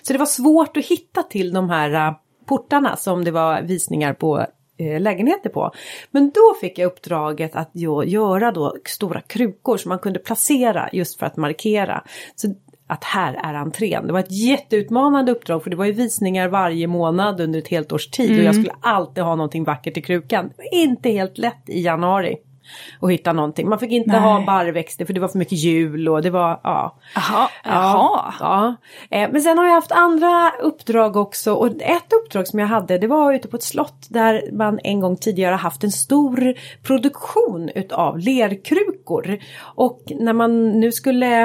så 0.03 0.13
det 0.13 0.19
var 0.19 0.27
svårt 0.27 0.77
att 0.77 0.87
hitta 0.87 1.23
till 1.23 1.53
de 1.53 1.71
här 1.71 2.09
eh, 2.09 2.15
portarna 2.47 2.97
som 2.97 3.25
det 3.25 3.31
var 3.31 3.63
visningar 3.63 4.15
på 4.15 4.47
eh, 4.79 5.01
lägenheter 5.01 5.51
på. 5.51 5.71
Men 6.11 6.31
då 6.31 6.55
fick 6.61 6.79
jag 6.79 6.87
uppdraget 6.87 7.57
att 7.57 7.71
jo, 7.73 8.05
göra 8.05 8.53
då 8.53 8.77
stora 8.85 9.21
krukor 9.21 9.77
som 9.77 9.89
man 9.89 9.99
kunde 9.99 10.19
placera 10.19 10.89
just 10.93 11.19
för 11.19 11.27
att 11.27 11.37
markera. 11.37 12.05
Så 12.35 12.55
att 12.87 13.05
här 13.05 13.35
är 13.35 13.55
entrén. 13.55 14.07
Det 14.07 14.13
var 14.13 14.21
ett 14.21 14.33
jätteutmanande 14.33 15.33
uppdrag 15.33 15.63
för 15.63 15.71
det 15.71 15.77
var 15.77 15.85
ju 15.85 15.93
visningar 15.93 16.49
varje 16.49 16.87
månad 16.87 17.41
under 17.41 17.59
ett 17.59 17.69
helt 17.69 17.93
års 17.93 18.11
tid 18.11 18.31
mm. 18.31 18.39
och 18.39 18.45
jag 18.45 18.55
mm. 18.55 18.65
skulle 18.65 18.79
alltid 18.81 19.25
ha 19.25 19.35
någonting 19.35 19.65
vackert 19.65 19.97
i 19.97 20.03
krukan. 20.03 20.49
Det 20.49 20.55
var 20.57 20.81
inte 20.83 21.11
helt 21.11 21.39
lätt 21.39 21.69
i 21.69 21.81
januari 21.81 22.37
och 23.01 23.13
hitta 23.13 23.33
någonting. 23.33 23.69
Man 23.69 23.79
fick 23.79 23.91
inte 23.91 24.11
Nej. 24.11 24.21
ha 24.21 24.45
barrväxter 24.47 25.05
för 25.05 25.13
det 25.13 25.21
var 25.21 25.29
för 25.29 25.39
mycket 25.39 25.59
jul 25.59 26.09
och 26.09 26.23
det 26.23 26.31
var, 26.31 26.61
ja. 26.63 26.97
Aha, 27.17 27.51
ja, 27.65 28.35
ja. 28.41 28.75
Eh, 29.11 29.31
men 29.33 29.41
sen 29.41 29.59
har 29.59 29.65
jag 29.65 29.75
haft 29.75 29.93
andra 29.93 30.53
uppdrag 30.63 31.17
också 31.17 31.55
och 31.55 31.67
ett 31.67 32.13
uppdrag 32.13 32.49
som 32.49 32.59
jag 32.59 32.67
hade 32.67 32.99
det 32.99 33.07
var 33.07 33.33
ute 33.33 33.49
på 33.49 33.57
ett 33.57 33.63
slott 33.63 34.07
där 34.09 34.43
man 34.53 34.79
en 34.85 35.01
gång 35.01 35.17
tidigare 35.17 35.55
haft 35.55 35.85
en 35.85 35.93
stor 35.93 36.55
produktion 36.83 37.71
utav 37.75 38.19
lerkrukor. 38.19 39.39
Och 39.61 40.03
när 40.07 40.33
man 40.33 40.81
nu 40.81 40.93
skulle 40.93 41.45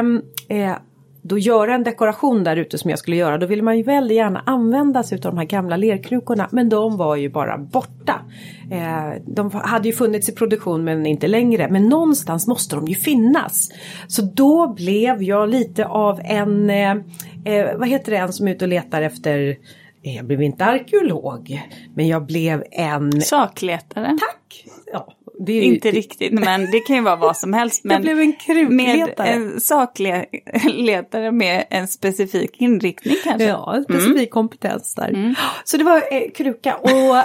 eh, 0.49 0.75
då 1.21 1.38
göra 1.38 1.75
en 1.75 1.84
dekoration 1.84 2.43
där 2.43 2.55
ute 2.55 2.77
som 2.77 2.89
jag 2.89 2.99
skulle 2.99 3.15
göra, 3.15 3.38
då 3.38 3.45
ville 3.45 3.63
man 3.63 3.77
ju 3.77 3.84
väldigt 3.84 4.15
gärna 4.17 4.43
använda 4.45 5.03
sig 5.03 5.15
av 5.15 5.21
de 5.21 5.38
här 5.38 5.45
gamla 5.45 5.77
lerkrukorna. 5.77 6.49
Men 6.51 6.69
de 6.69 6.97
var 6.97 7.15
ju 7.15 7.29
bara 7.29 7.58
borta. 7.58 8.21
Eh, 8.71 9.21
de 9.25 9.51
hade 9.51 9.88
ju 9.88 9.93
funnits 9.93 10.29
i 10.29 10.32
produktion 10.32 10.84
men 10.84 11.05
inte 11.05 11.27
längre. 11.27 11.67
Men 11.69 11.89
någonstans 11.89 12.47
måste 12.47 12.75
de 12.75 12.88
ju 12.88 12.95
finnas. 12.95 13.69
Så 14.08 14.21
då 14.21 14.73
blev 14.73 15.23
jag 15.23 15.49
lite 15.49 15.86
av 15.86 16.21
en, 16.23 16.69
eh, 16.69 16.91
eh 17.45 17.77
vad 17.77 17.88
heter 17.88 18.12
det, 18.12 18.17
en 18.17 18.34
som 18.34 18.47
är 18.47 18.51
ute 18.51 18.65
och 18.65 18.69
letar 18.69 19.01
efter 19.01 19.58
eh, 20.03 20.15
jag 20.15 20.25
blev 20.25 20.41
inte 20.41 20.65
arkeolog, 20.65 21.62
men 21.95 22.08
jag 22.08 22.25
blev 22.25 22.63
en... 22.71 23.21
Sakletare. 23.21 24.17
Tack! 24.19 24.65
Är 25.47 25.62
inte 25.62 25.91
riktigt, 25.91 26.34
men 26.34 26.71
det 26.71 26.80
kan 26.80 26.95
ju 26.95 27.02
vara 27.02 27.15
vad 27.15 27.38
som 27.38 27.54
helst. 27.54 27.84
Men 27.84 27.93
jag 27.93 28.02
blev 28.02 28.19
en 28.19 28.34
krukletare. 28.34 29.39
Med 29.39 29.54
en 29.54 29.62
sakletare 29.62 31.32
med 31.32 31.65
en 31.69 31.88
specifik 31.88 32.62
inriktning 32.62 33.15
kanske. 33.23 33.47
Ja, 33.47 33.75
en 33.75 33.84
specifik 33.84 34.15
mm. 34.15 34.28
kompetens 34.28 34.95
där. 34.95 35.10
Mm. 35.10 35.36
Så 35.63 35.78
det 35.78 35.84
var 35.84 36.04
eh, 36.12 36.32
kruka 36.32 36.75
och, 36.75 37.23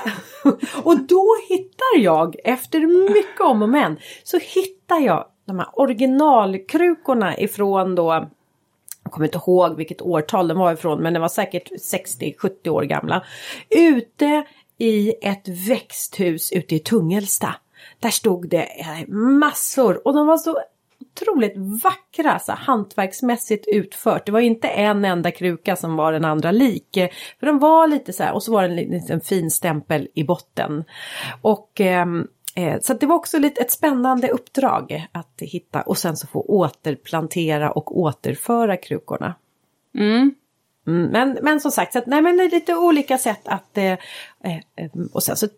och 0.87 1.01
då 1.01 1.27
hittar 1.49 1.99
jag, 1.99 2.37
efter 2.45 2.81
mycket 3.15 3.41
om 3.41 3.63
och 3.63 3.69
men, 3.69 3.97
så 4.23 4.39
hittar 4.39 5.01
jag 5.01 5.25
de 5.47 5.59
här 5.59 5.69
originalkrukorna 5.73 7.39
ifrån 7.39 7.95
då 7.95 8.29
jag 9.05 9.13
kommer 9.13 9.27
inte 9.27 9.39
ihåg 9.39 9.77
vilket 9.77 10.03
årtal 10.03 10.49
de 10.49 10.59
var 10.59 10.73
ifrån 10.73 11.03
men 11.03 11.13
det 11.13 11.21
var 11.21 11.29
säkert 11.29 11.71
60-70 11.71 12.69
år 12.69 12.83
gamla. 12.83 13.25
Ute 13.71 14.45
i 14.79 15.15
ett 15.23 15.49
växthus 15.49 16.53
ute 16.53 16.75
i 16.75 16.79
Tungelsta. 16.79 17.55
Där 18.05 18.11
stod 18.11 18.49
det 18.49 18.81
eh, 18.81 19.09
massor 19.09 20.07
och 20.07 20.15
de 20.15 20.27
var 20.27 20.37
så 20.37 20.61
otroligt 21.01 21.55
vackra, 21.57 22.39
så 22.39 22.53
hantverksmässigt 22.53 23.69
utfört. 23.69 24.27
Det 24.27 24.33
var 24.33 24.41
inte 24.41 24.69
en 24.69 25.05
enda 25.05 25.31
kruka 25.31 25.77
som 25.77 25.97
var 25.97 26.13
den 26.13 26.25
andra 26.25 26.51
lik. 26.51 26.99
För 27.41 27.47
de 27.47 27.59
var 27.59 27.87
lite 27.87 28.13
så 28.13 28.23
här, 28.23 28.33
och 28.33 28.43
så 28.43 28.53
var 28.53 28.63
det 28.63 28.69
en 28.69 28.77
liten 28.77 29.21
fin 29.21 29.51
stämpel 29.51 30.09
i 30.15 30.25
botten. 30.25 30.85
Och 31.43 31.81
ehm, 31.81 32.27
eh, 32.57 32.81
så 32.81 32.95
det 32.95 33.07
var 33.07 33.17
också 33.17 33.39
lite 33.39 33.61
ett 33.61 33.71
spännande 33.71 34.29
uppdrag 34.29 35.07
att 35.13 35.35
hitta 35.41 35.83
och 35.83 35.99
sen 35.99 36.17
så 36.17 36.27
få 36.27 36.41
återplantera 36.41 37.71
och 37.71 37.99
återföra 37.99 38.77
krukorna. 38.77 39.35
Mm. 39.95 40.35
Mm, 40.87 41.11
men, 41.11 41.39
men 41.43 41.61
som 41.61 41.71
sagt, 41.71 41.93
så 41.93 41.99
att, 41.99 42.07
nej, 42.07 42.23
men 42.23 42.37
det 42.37 42.45
är 42.45 42.51
lite 42.51 42.75
olika 42.75 43.19
sätt 43.19 43.49
att... 43.49 43.79
Eh, 43.79 43.93
eh, 43.93 44.91
och 45.13 45.23
sen 45.23 45.37
så 45.37 45.49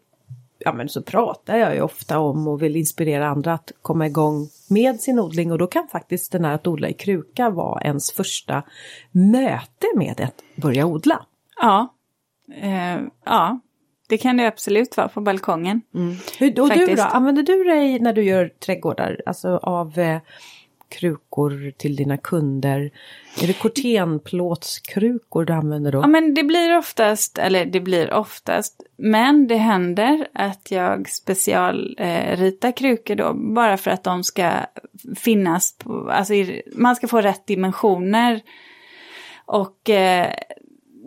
ja 0.66 0.72
men 0.72 0.88
så 0.88 1.02
pratar 1.02 1.56
jag 1.56 1.74
ju 1.74 1.80
ofta 1.80 2.18
om 2.18 2.48
och 2.48 2.62
vill 2.62 2.76
inspirera 2.76 3.28
andra 3.28 3.52
att 3.52 3.72
komma 3.82 4.06
igång 4.06 4.48
med 4.68 5.00
sin 5.00 5.18
odling 5.18 5.52
och 5.52 5.58
då 5.58 5.66
kan 5.66 5.88
faktiskt 5.88 6.32
den 6.32 6.44
här 6.44 6.54
att 6.54 6.66
odla 6.66 6.88
i 6.88 6.92
kruka 6.92 7.50
vara 7.50 7.82
ens 7.82 8.12
första 8.12 8.62
möte 9.12 9.86
med 9.96 10.20
att 10.20 10.62
börja 10.62 10.86
odla. 10.86 11.26
Ja, 11.60 11.94
eh, 12.60 13.00
ja 13.24 13.60
det 14.08 14.18
kan 14.18 14.36
det 14.36 14.46
absolut 14.46 14.96
vara 14.96 15.08
på 15.08 15.20
balkongen. 15.20 15.80
Mm. 15.94 16.16
Hur, 16.38 16.60
och 16.60 16.68
du 16.68 16.94
då, 16.94 17.02
använder 17.02 17.42
du 17.42 17.64
dig 17.64 18.00
när 18.00 18.12
du 18.12 18.22
gör 18.22 18.48
trädgårdar 18.48 19.20
alltså 19.26 19.56
av 19.56 19.98
eh, 19.98 20.20
krukor 20.88 21.72
till 21.76 21.96
dina 21.96 22.16
kunder? 22.16 22.90
Är 23.42 23.46
det 23.46 23.52
kortenplåtskrukor 23.52 25.44
du 25.44 25.52
använder 25.52 25.92
då? 25.92 25.98
Ja 25.98 26.06
men 26.06 26.34
det 26.34 26.44
blir 26.44 26.78
oftast, 26.78 27.38
eller 27.38 27.64
det 27.64 27.80
blir 27.80 28.12
oftast, 28.12 28.82
men 28.96 29.46
det 29.46 29.56
händer 29.56 30.28
att 30.32 30.70
jag 30.70 31.08
specialritar 31.08 32.68
eh, 32.68 32.74
krukor 32.74 33.14
då 33.14 33.34
bara 33.34 33.76
för 33.76 33.90
att 33.90 34.04
de 34.04 34.24
ska 34.24 34.50
finnas, 35.16 35.78
på, 35.78 36.10
alltså 36.10 36.34
man 36.76 36.96
ska 36.96 37.08
få 37.08 37.20
rätt 37.20 37.46
dimensioner. 37.46 38.40
Och 39.46 39.90
eh, 39.90 40.32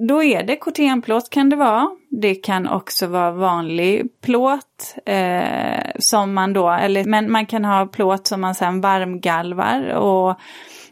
då 0.08 0.24
är 0.24 0.44
det 0.44 0.56
kortenplåt 0.56 1.30
kan 1.30 1.50
det 1.50 1.56
vara. 1.56 1.90
Det 2.10 2.36
kan 2.36 2.68
också 2.68 3.08
vara 3.08 3.32
vanlig 3.32 4.22
plåt. 4.22 4.96
Eh, 5.06 5.92
som 6.00 6.34
man 6.34 6.54
då, 6.54 6.70
eller, 6.70 7.04
men 7.04 7.32
man 7.32 7.46
kan 7.46 7.66
ha 7.66 7.86
plåt 7.86 8.28
som 8.28 8.42
man 8.42 8.56
sen 8.56 8.82
varmgalvar 8.82 9.90
och 9.90 10.40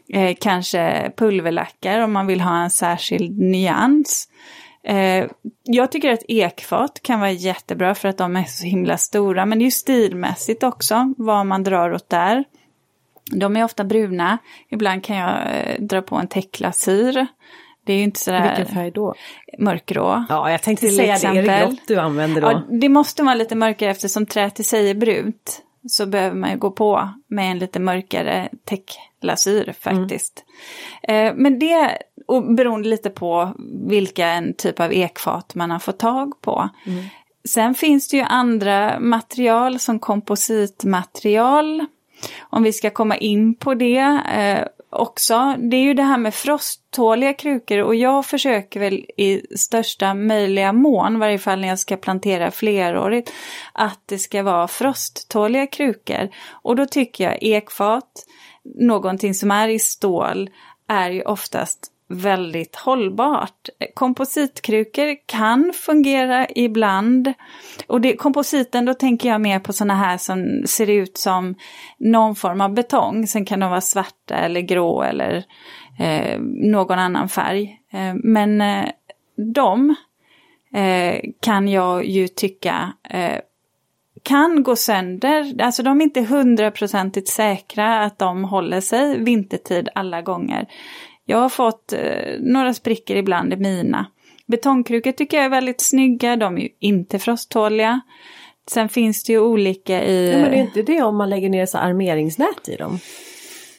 eh, 0.08 0.36
kanske 0.40 1.12
pulverlackar 1.16 2.00
om 2.00 2.12
man 2.12 2.26
vill 2.26 2.40
ha 2.40 2.62
en 2.62 2.70
särskild 2.70 3.38
nyans. 3.38 4.28
Eh, 4.84 5.26
jag 5.64 5.92
tycker 5.92 6.12
att 6.12 6.24
ekfat 6.28 7.00
kan 7.02 7.20
vara 7.20 7.30
jättebra 7.30 7.94
för 7.94 8.08
att 8.08 8.18
de 8.18 8.36
är 8.36 8.44
så 8.44 8.64
himla 8.64 8.96
stora. 8.96 9.46
Men 9.46 9.58
det 9.58 9.62
är 9.62 9.66
ju 9.66 9.70
stilmässigt 9.70 10.62
också 10.62 11.14
vad 11.16 11.46
man 11.46 11.64
drar 11.64 11.94
åt 11.94 12.08
där. 12.08 12.44
De 13.30 13.56
är 13.56 13.64
ofta 13.64 13.84
bruna. 13.84 14.38
Ibland 14.68 15.04
kan 15.04 15.16
jag 15.16 15.30
eh, 15.30 15.80
dra 15.80 16.02
på 16.02 16.16
en 16.16 16.28
täcklasyr. 16.28 17.26
Det 17.88 17.92
är 17.92 17.96
ju 17.96 18.02
inte 18.02 18.20
sådär... 18.20 18.56
Vilken 18.56 18.74
färg 18.74 18.90
då? 18.90 19.14
Mörkgrå. 19.58 20.24
Ja, 20.28 20.50
jag 20.50 20.62
tänkte 20.62 20.90
säga 20.90 21.14
exempel. 21.14 21.46
det. 21.46 21.52
Är 21.52 21.60
det 21.60 21.66
grått 21.66 21.80
du 21.88 21.96
använder 21.96 22.40
då? 22.40 22.46
Ja, 22.46 22.62
det 22.70 22.88
måste 22.88 23.22
vara 23.22 23.34
lite 23.34 23.54
mörkare 23.54 23.90
eftersom 23.90 24.26
träet 24.26 24.60
i 24.60 24.64
sig 24.64 24.90
är 24.90 24.94
brunt. 24.94 25.62
Så 25.88 26.06
behöver 26.06 26.36
man 26.36 26.50
ju 26.50 26.56
gå 26.56 26.70
på 26.70 27.08
med 27.28 27.50
en 27.50 27.58
lite 27.58 27.80
mörkare 27.80 28.48
täcklasyr 28.64 29.74
faktiskt. 29.80 30.44
Mm. 31.02 31.26
Eh, 31.26 31.34
men 31.36 31.58
det, 31.58 31.98
och 32.26 32.54
beroende 32.54 32.88
lite 32.88 33.10
på 33.10 33.52
vilken 33.88 34.54
typ 34.54 34.80
av 34.80 34.92
ekfat 34.92 35.54
man 35.54 35.70
har 35.70 35.78
fått 35.78 35.98
tag 35.98 36.40
på. 36.40 36.68
Mm. 36.86 37.04
Sen 37.48 37.74
finns 37.74 38.08
det 38.08 38.16
ju 38.16 38.22
andra 38.22 39.00
material 39.00 39.78
som 39.78 39.98
kompositmaterial. 39.98 41.86
Om 42.40 42.62
vi 42.62 42.72
ska 42.72 42.90
komma 42.90 43.16
in 43.16 43.54
på 43.54 43.74
det. 43.74 44.20
Eh, 44.34 44.64
också, 44.90 45.54
det 45.58 45.76
är 45.76 45.82
ju 45.82 45.94
det 45.94 46.02
här 46.02 46.18
med 46.18 46.34
frosttåliga 46.34 47.34
krukor 47.34 47.78
och 47.78 47.94
jag 47.94 48.26
försöker 48.26 48.80
väl 48.80 48.94
i 49.16 49.56
största 49.56 50.14
möjliga 50.14 50.72
mån, 50.72 51.18
varje 51.18 51.38
fall 51.38 51.60
när 51.60 51.68
jag 51.68 51.78
ska 51.78 51.96
plantera 51.96 52.50
flerårigt, 52.50 53.32
att 53.72 54.00
det 54.06 54.18
ska 54.18 54.42
vara 54.42 54.68
frosttåliga 54.68 55.66
krukor. 55.66 56.28
Och 56.62 56.76
då 56.76 56.86
tycker 56.86 57.24
jag 57.24 57.42
ekfat, 57.42 58.26
någonting 58.80 59.34
som 59.34 59.50
är 59.50 59.68
i 59.68 59.78
stål, 59.78 60.50
är 60.88 61.10
ju 61.10 61.22
oftast 61.22 61.92
väldigt 62.08 62.76
hållbart. 62.76 63.68
Kompositkrukor 63.94 65.16
kan 65.26 65.72
fungera 65.74 66.46
ibland. 66.54 67.32
Och 67.86 68.00
det, 68.00 68.16
kompositen, 68.16 68.84
då 68.84 68.94
tänker 68.94 69.28
jag 69.28 69.40
mer 69.40 69.58
på 69.58 69.72
sådana 69.72 69.94
här 69.94 70.18
som 70.18 70.62
ser 70.66 70.90
ut 70.90 71.18
som 71.18 71.54
någon 71.98 72.34
form 72.34 72.60
av 72.60 72.74
betong. 72.74 73.26
Sen 73.26 73.44
kan 73.44 73.60
de 73.60 73.70
vara 73.70 73.80
svarta 73.80 74.34
eller 74.34 74.60
grå 74.60 75.02
eller 75.02 75.44
eh, 75.98 76.40
någon 76.72 76.98
annan 76.98 77.28
färg. 77.28 77.80
Eh, 77.92 78.14
men 78.14 78.60
eh, 78.60 78.84
de 79.54 79.94
eh, 80.74 81.20
kan 81.40 81.68
jag 81.68 82.04
ju 82.04 82.28
tycka 82.28 82.92
eh, 83.10 83.38
kan 84.22 84.62
gå 84.62 84.76
sönder. 84.76 85.62
Alltså 85.62 85.82
de 85.82 86.00
är 86.00 86.04
inte 86.04 86.20
hundraprocentigt 86.20 87.28
säkra 87.28 88.00
att 88.00 88.18
de 88.18 88.44
håller 88.44 88.80
sig 88.80 89.18
vintertid 89.18 89.88
alla 89.94 90.22
gånger. 90.22 90.66
Jag 91.30 91.38
har 91.38 91.48
fått 91.48 91.92
eh, 91.92 92.00
några 92.40 92.74
sprickor 92.74 93.16
ibland 93.16 93.52
i 93.52 93.56
mina. 93.56 94.06
Betongkrukor 94.46 95.12
tycker 95.12 95.36
jag 95.36 95.46
är 95.46 95.50
väldigt 95.50 95.80
snygga, 95.80 96.36
de 96.36 96.56
är 96.56 96.60
ju 96.60 96.68
inte 96.80 97.18
frosttåliga. 97.18 98.00
Sen 98.70 98.88
finns 98.88 99.24
det 99.24 99.32
ju 99.32 99.40
olika 99.40 100.04
i... 100.04 100.32
Ja, 100.32 100.38
men 100.38 100.50
det 100.50 100.56
är 100.56 100.60
inte 100.60 100.82
det 100.82 101.02
om 101.02 101.16
man 101.16 101.30
lägger 101.30 101.48
ner 101.48 101.66
så 101.66 101.78
armeringsnät 101.78 102.68
i 102.68 102.76
dem? 102.76 102.98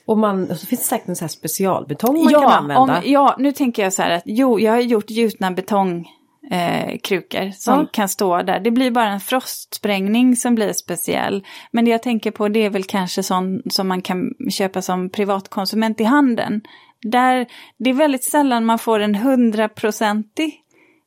Och 0.05 0.17
man, 0.17 0.47
så 0.47 0.67
finns 0.67 0.81
det 0.81 0.87
säkert 0.87 1.07
en 1.07 1.15
sån 1.15 1.23
här 1.23 1.29
specialbetong 1.29 2.23
man 2.23 2.33
ja, 2.33 2.41
kan 2.41 2.51
använda. 2.51 2.97
Om, 2.97 3.01
ja, 3.03 3.35
nu 3.39 3.51
tänker 3.51 3.83
jag 3.83 3.93
så 3.93 4.01
här 4.01 4.11
att 4.11 4.23
jo, 4.25 4.59
jag 4.59 4.71
har 4.71 4.79
gjort 4.79 5.09
gjutna 5.09 5.51
betongkrukor 5.51 7.41
eh, 7.41 7.51
som 7.51 7.79
ja. 7.79 7.87
kan 7.91 8.09
stå 8.09 8.41
där. 8.41 8.59
Det 8.59 8.71
blir 8.71 8.91
bara 8.91 9.09
en 9.09 9.19
frostsprängning 9.19 10.35
som 10.35 10.55
blir 10.55 10.73
speciell. 10.73 11.45
Men 11.71 11.85
det 11.85 11.91
jag 11.91 12.03
tänker 12.03 12.31
på 12.31 12.47
det 12.47 12.65
är 12.65 12.69
väl 12.69 12.83
kanske 12.83 13.23
sån 13.23 13.61
som 13.69 13.87
man 13.87 14.01
kan 14.01 14.33
köpa 14.51 14.81
som 14.81 15.09
privatkonsument 15.09 16.01
i 16.01 16.03
handeln. 16.03 16.61
Där, 17.01 17.47
det 17.77 17.89
är 17.89 17.93
väldigt 17.93 18.23
sällan 18.23 18.65
man 18.65 18.79
får 18.79 18.99
en 18.99 19.15
hundraprocentig 19.15 20.61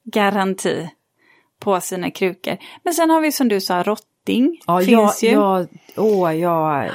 garanti 0.05 0.89
på 1.59 1.81
sina 1.81 2.11
krukor. 2.11 2.57
Men 2.83 2.95
sen 2.95 3.11
har 3.11 3.21
vi 3.21 3.33
som 3.33 3.49
du 3.49 3.61
sa 3.61 3.83
rotting. 3.83 4.61
Ja, 4.67 4.81
finns 4.81 5.23
ja, 5.23 5.29
ju. 5.29 5.35
ja, 5.35 5.67
åh, 5.97 6.37
ja. 6.37 6.87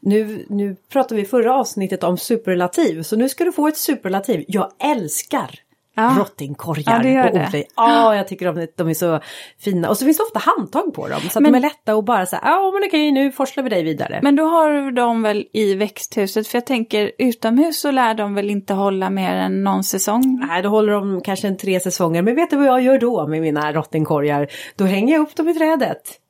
Nu, 0.00 0.46
nu 0.48 0.76
pratade 0.92 1.20
vi 1.20 1.26
förra 1.26 1.54
avsnittet 1.54 2.04
om 2.04 2.18
superlativ 2.18 3.02
så 3.02 3.16
nu 3.16 3.28
ska 3.28 3.44
du 3.44 3.52
få 3.52 3.68
ett 3.68 3.76
superlativ. 3.76 4.44
Jag 4.48 4.70
älskar 4.78 5.60
Ja. 5.96 6.16
Rottingkorgar 6.18 7.04
ja, 7.04 7.24
och 7.24 7.34
odling. 7.34 7.64
Ja, 7.76 8.16
jag 8.16 8.28
tycker 8.28 8.52
de, 8.52 8.66
de 8.76 8.88
är 8.88 8.94
så 8.94 9.20
fina. 9.58 9.88
Och 9.88 9.96
så 9.96 10.04
finns 10.04 10.16
det 10.16 10.22
ofta 10.22 10.38
handtag 10.38 10.94
på 10.94 11.08
dem 11.08 11.20
så 11.20 11.26
att 11.26 11.42
men, 11.42 11.52
de 11.52 11.58
är 11.58 11.62
lätta 11.62 11.96
och 11.96 12.04
bara 12.04 12.26
så 12.26 12.36
här, 12.36 12.50
ja 12.50 12.70
men 12.74 12.88
okej 12.88 13.12
nu 13.12 13.32
forslar 13.32 13.64
vi 13.64 13.70
dig 13.70 13.82
vidare. 13.82 14.20
Men 14.22 14.36
då 14.36 14.44
har 14.44 14.90
de 14.90 15.22
väl 15.22 15.46
i 15.52 15.74
växthuset, 15.74 16.46
för 16.46 16.56
jag 16.56 16.66
tänker 16.66 17.12
utomhus 17.18 17.80
så 17.80 17.90
lär 17.90 18.14
de 18.14 18.34
väl 18.34 18.50
inte 18.50 18.74
hålla 18.74 19.10
mer 19.10 19.34
än 19.34 19.64
någon 19.64 19.84
säsong? 19.84 20.46
Nej, 20.48 20.62
då 20.62 20.68
håller 20.68 20.92
de 20.92 21.20
kanske 21.20 21.48
en 21.48 21.56
tre 21.56 21.80
säsonger. 21.80 22.22
Men 22.22 22.34
vet 22.34 22.50
du 22.50 22.56
vad 22.56 22.66
jag 22.66 22.82
gör 22.82 22.98
då 22.98 23.26
med 23.26 23.42
mina 23.42 23.72
rottingkorgar? 23.72 24.48
Då 24.76 24.84
hänger 24.84 25.14
jag 25.14 25.22
upp 25.22 25.36
dem 25.36 25.48
i 25.48 25.54
trädet. 25.54 26.20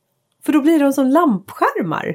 För 0.45 0.53
då 0.53 0.61
blir 0.61 0.79
de 0.79 0.93
som 0.93 1.07
lampskärmar. 1.07 2.15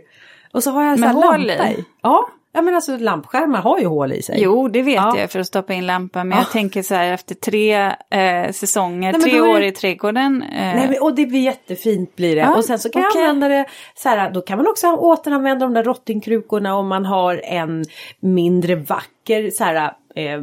Och 0.54 0.64
så 0.64 0.72
har 0.72 0.84
jag 0.84 0.92
en 0.92 0.98
sån 0.98 1.08
här 1.08 1.14
lampa 1.14 1.70
i. 1.70 1.86
Ja, 2.02 2.30
Ja 2.52 2.62
men 2.62 2.76
alltså 2.76 2.98
lampskärmar 2.98 3.62
har 3.62 3.80
ju 3.80 3.86
hål 3.86 4.14
i 4.14 4.22
sig. 4.22 4.42
Jo 4.42 4.68
det 4.68 4.82
vet 4.82 4.96
ja. 4.96 5.18
jag 5.18 5.32
för 5.32 5.40
att 5.40 5.48
stoppa 5.48 5.74
in 5.74 5.86
lampan. 5.86 6.28
Men 6.28 6.38
ja. 6.38 6.44
jag 6.44 6.52
tänker 6.52 6.84
så 6.84 6.96
här 6.96 7.14
efter 7.14 7.36
tre 7.36 7.74
eh, 8.10 8.52
säsonger, 8.52 9.14
Nej, 9.14 9.22
tre 9.22 9.42
år 9.42 9.60
det... 9.60 9.68
i 9.68 9.72
trädgården. 9.72 10.42
Eh... 10.42 10.50
Nej 10.50 10.88
men, 10.88 11.02
och 11.02 11.16
det 11.16 11.26
blir 11.26 11.40
jättefint 11.40 12.16
blir 12.16 12.36
det. 12.36 12.42
Ja, 12.42 12.56
och 12.56 12.66
sen 12.66 12.80
så 12.80 12.90
kan 12.90 13.06
okay. 13.06 13.22
jag 13.22 13.30
använda 13.30 13.58
det 13.58 13.66
så 13.96 14.10
här, 14.10 14.32
då 14.32 14.42
kan 14.42 14.58
man 14.58 14.68
också 14.68 14.88
återanvända 14.88 15.66
de 15.66 15.74
där 15.74 15.84
rottingkrukorna 15.84 16.76
om 16.76 16.88
man 16.88 17.06
har 17.06 17.42
en 17.44 17.86
mindre 18.20 18.76
vacker 18.76 19.50
så 19.52 19.64
här 19.64 19.92
eh, 20.16 20.42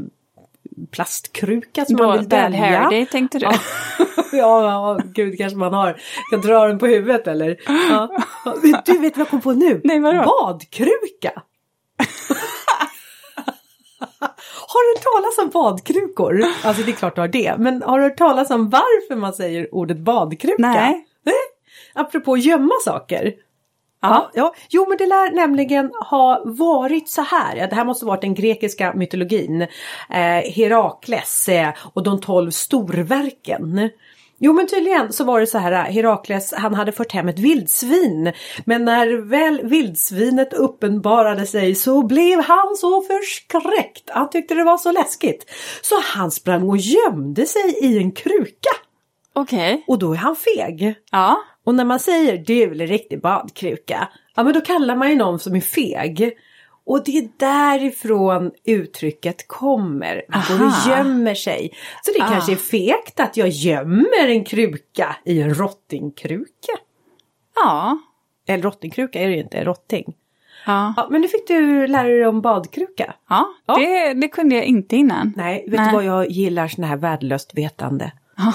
plastkruka 0.90 1.84
som 1.84 1.96
då, 1.96 2.06
man 2.06 2.18
vill 2.18 2.28
välja. 2.28 2.60
Hair 2.60 2.90
day 2.90 3.06
tänkte 3.06 3.38
du? 3.38 3.46
Ja. 4.32 4.62
ja, 4.62 4.98
gud 5.04 5.38
kanske 5.38 5.58
man 5.58 5.74
har. 5.74 6.00
Kan 6.30 6.40
dra 6.40 6.66
den 6.66 6.78
på 6.78 6.86
huvudet 6.86 7.26
eller? 7.26 7.56
Ja. 7.90 8.08
Du 8.84 8.98
vet 8.98 9.16
vad 9.16 9.20
jag 9.20 9.28
kom 9.28 9.40
på 9.40 9.52
nu? 9.52 9.80
Nej, 9.84 10.00
vadå? 10.00 10.22
Badkruka! 10.22 11.42
har 14.68 14.82
du 14.84 14.98
hört 14.98 15.04
talas 15.04 15.38
om 15.38 15.50
badkrukor? 15.50 16.44
Alltså 16.64 16.82
det 16.82 16.90
är 16.90 16.96
klart 16.96 17.14
du 17.14 17.20
har 17.20 17.28
det. 17.28 17.56
Men 17.58 17.82
har 17.82 17.98
du 17.98 18.04
hört 18.04 18.18
talas 18.18 18.50
om 18.50 18.70
varför 18.70 19.16
man 19.16 19.32
säger 19.32 19.74
ordet 19.74 19.98
badkruka? 19.98 20.54
Nej. 20.58 21.06
Nej? 21.22 21.34
Apropå 21.94 22.36
gömma 22.36 22.74
saker. 22.84 23.34
Ja, 24.00 24.30
ja, 24.34 24.54
jo 24.68 24.86
men 24.88 24.98
det 24.98 25.06
lär 25.06 25.30
nämligen 25.30 25.92
ha 26.10 26.42
varit 26.44 27.08
så 27.08 27.22
här, 27.22 27.56
ja, 27.56 27.66
det 27.66 27.74
här 27.74 27.84
måste 27.84 28.06
varit 28.06 28.20
den 28.20 28.34
grekiska 28.34 28.92
mytologin, 28.94 29.62
eh, 29.62 30.52
Herakles 30.54 31.48
eh, 31.48 31.72
och 31.92 32.02
de 32.02 32.20
tolv 32.20 32.50
storverken. 32.50 33.90
Jo 34.38 34.52
men 34.52 34.66
tydligen 34.66 35.12
så 35.12 35.24
var 35.24 35.40
det 35.40 35.46
så 35.46 35.58
här 35.58 35.72
Herakles 35.72 36.52
han 36.52 36.74
hade 36.74 36.92
fört 36.92 37.12
hem 37.12 37.28
ett 37.28 37.38
vildsvin. 37.38 38.32
Men 38.64 38.84
när 38.84 39.28
väl 39.28 39.68
vildsvinet 39.68 40.52
uppenbarade 40.52 41.46
sig 41.46 41.74
så 41.74 42.02
blev 42.02 42.40
han 42.40 42.76
så 42.76 43.02
förskräckt. 43.02 44.10
Han 44.10 44.30
tyckte 44.30 44.54
det 44.54 44.64
var 44.64 44.78
så 44.78 44.92
läskigt. 44.92 45.50
Så 45.82 45.94
han 46.00 46.30
sprang 46.30 46.68
och 46.68 46.76
gömde 46.76 47.46
sig 47.46 47.78
i 47.82 47.98
en 47.98 48.12
kruka. 48.12 48.70
Okej. 49.32 49.74
Okay. 49.74 49.84
Och 49.86 49.98
då 49.98 50.12
är 50.12 50.16
han 50.16 50.36
feg. 50.36 50.94
Ja. 51.10 51.36
Och 51.66 51.74
när 51.74 51.84
man 51.84 52.00
säger 52.00 52.38
du 52.38 52.62
är 52.62 52.80
en 52.80 52.86
riktig 52.86 53.20
badkruka. 53.20 54.08
Ja 54.36 54.42
men 54.42 54.52
då 54.52 54.60
kallar 54.60 54.96
man 54.96 55.10
ju 55.10 55.16
någon 55.16 55.38
som 55.38 55.56
är 55.56 55.60
feg. 55.60 56.32
Och 56.86 57.04
det 57.04 57.18
är 57.18 57.28
därifrån 57.36 58.50
uttrycket 58.64 59.48
kommer. 59.48 60.22
Man 60.28 60.42
går 60.48 60.66
och 60.66 60.72
gömmer 60.88 61.34
sig. 61.34 61.72
Så 62.02 62.12
det 62.12 62.24
ah. 62.24 62.28
kanske 62.28 62.52
är 62.52 62.56
fegt 62.56 63.20
att 63.20 63.36
jag 63.36 63.48
gömmer 63.48 64.28
en 64.28 64.44
kruka 64.44 65.16
i 65.24 65.42
en 65.42 65.54
rottingkruka. 65.54 66.72
Ja. 67.54 67.98
Eller 68.48 68.62
rottingkruka 68.62 69.20
är 69.20 69.28
det 69.28 69.34
ju 69.34 69.40
inte, 69.40 69.64
rotting. 69.64 70.14
Ja. 70.66 70.94
ja. 70.96 71.08
Men 71.10 71.20
nu 71.20 71.28
fick 71.28 71.48
du 71.48 71.86
lära 71.86 72.08
dig 72.08 72.26
om 72.26 72.40
badkruka. 72.40 73.14
Ja, 73.28 73.48
ja. 73.66 73.74
Det, 73.74 74.14
det 74.14 74.28
kunde 74.28 74.54
jag 74.54 74.64
inte 74.64 74.96
innan. 74.96 75.32
Nej, 75.36 75.64
vet 75.68 75.80
Nej. 75.80 75.88
du 75.88 75.94
vad 75.94 76.04
jag 76.04 76.30
gillar 76.30 76.68
sån 76.68 76.84
här 76.84 76.96
värdelöst 76.96 77.58
vetande? 77.58 78.12
Ja. 78.36 78.52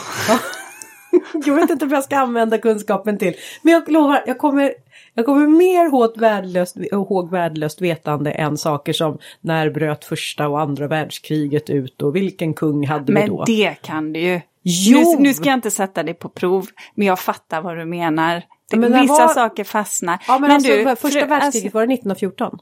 jag 1.46 1.56
vet 1.56 1.70
inte 1.70 1.86
vad 1.86 1.98
jag 1.98 2.04
ska 2.04 2.18
använda 2.18 2.58
kunskapen 2.58 3.18
till. 3.18 3.34
Men 3.62 3.74
jag 3.74 3.92
lovar, 3.92 4.24
jag 4.28 4.38
kommer 4.38 4.74
Jag 5.14 5.26
kommer 5.26 5.48
mer 5.48 5.86
ihåg 5.86 6.18
värdelöst, 6.18 6.78
ihåg 6.78 7.32
värdelöst 7.32 7.82
vetande 7.82 8.32
än 8.32 8.58
saker 8.58 8.94
som 8.94 9.18
när 9.42 9.70
bröt 9.70 10.06
första 10.06 10.48
och 10.48 10.62
andra 10.62 10.88
världskriget 10.88 11.70
ut 11.70 12.02
och 12.02 12.16
vilken 12.16 12.54
kung 12.54 12.88
hade 12.88 13.14
Men 13.14 13.22
vi 13.24 13.28
då? 13.28 13.44
det 13.48 13.76
kan 13.82 14.14
du 14.14 14.20
ju. 14.20 14.42
Jo! 14.64 14.98
Nu, 15.18 15.24
nu 15.24 15.34
ska 15.34 15.46
jag 15.50 15.54
inte 15.58 15.72
sätta 15.72 16.04
dig 16.04 16.14
på 16.14 16.30
prov, 16.30 16.66
men 16.96 17.08
jag 17.08 17.20
fattar 17.20 17.62
vad 17.62 17.78
du 17.78 17.86
menar. 17.86 18.44
Det, 18.72 18.78
Men 18.78 19.02
vissa 19.02 19.14
var- 19.14 19.34
saker 19.34 19.64
fastnar. 19.64 20.20
Ja 20.28 20.40
men, 20.40 20.52
alltså 20.52 20.72
du, 20.72 20.96
första 20.96 21.20
fru- 21.20 21.28
världskriget 21.28 21.66
alltså- 21.66 21.78
var 21.78 21.88
det 21.88 21.94
1914. 21.94 22.60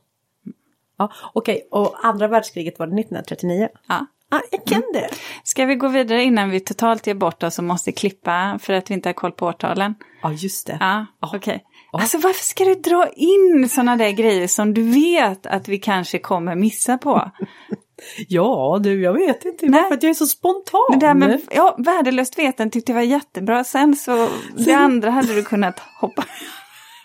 Ja, 0.97 1.11
Okej, 1.33 1.67
och 1.71 1.95
andra 2.05 2.27
världskriget 2.27 2.79
var 2.79 2.87
det 2.87 2.93
1939. 2.93 3.67
ja. 3.87 4.05
Ja, 4.31 4.41
jag 4.51 4.65
kan 4.65 4.83
det. 4.93 5.09
Ska 5.43 5.65
vi 5.65 5.75
gå 5.75 5.87
vidare 5.87 6.23
innan 6.23 6.49
vi 6.49 6.59
totalt 6.59 7.07
ger 7.07 7.13
bort 7.13 7.43
oss 7.43 7.57
och 7.57 7.63
måste 7.63 7.91
klippa 7.91 8.59
för 8.61 8.73
att 8.73 8.89
vi 8.89 8.93
inte 8.93 9.09
har 9.09 9.13
koll 9.13 9.31
på 9.31 9.45
årtalen? 9.45 9.95
Ja, 10.21 10.31
just 10.31 10.67
det. 10.67 10.77
Ja, 10.79 11.05
okej. 11.19 11.63
Alltså 11.91 12.17
varför 12.17 12.43
ska 12.43 12.63
du 12.65 12.75
dra 12.75 13.07
in 13.15 13.69
sådana 13.69 13.95
där 13.95 14.11
grejer 14.11 14.47
som 14.47 14.73
du 14.73 14.83
vet 14.83 15.45
att 15.45 15.67
vi 15.67 15.77
kanske 15.77 16.19
kommer 16.19 16.55
missa 16.55 16.97
på? 16.97 17.31
Ja, 18.27 18.79
du, 18.83 19.01
jag 19.01 19.13
vet 19.13 19.45
inte. 19.45 19.65
Nej. 19.65 19.83
För 19.87 19.93
att 19.93 20.03
jag 20.03 20.09
är 20.09 20.13
så 20.13 20.25
spontan. 20.25 20.79
Det 20.91 21.05
där 21.05 21.13
med, 21.13 21.41
ja, 21.51 21.75
värdelöst 21.77 22.37
veten 22.39 22.71
tyckte 22.71 22.91
jag 22.91 22.95
var 22.95 23.03
jättebra. 23.03 23.63
Sen 23.63 23.95
så, 23.95 24.29
det 24.57 24.73
andra 24.73 25.09
hade 25.11 25.33
du 25.35 25.43
kunnat 25.43 25.79
hoppa. 26.01 26.25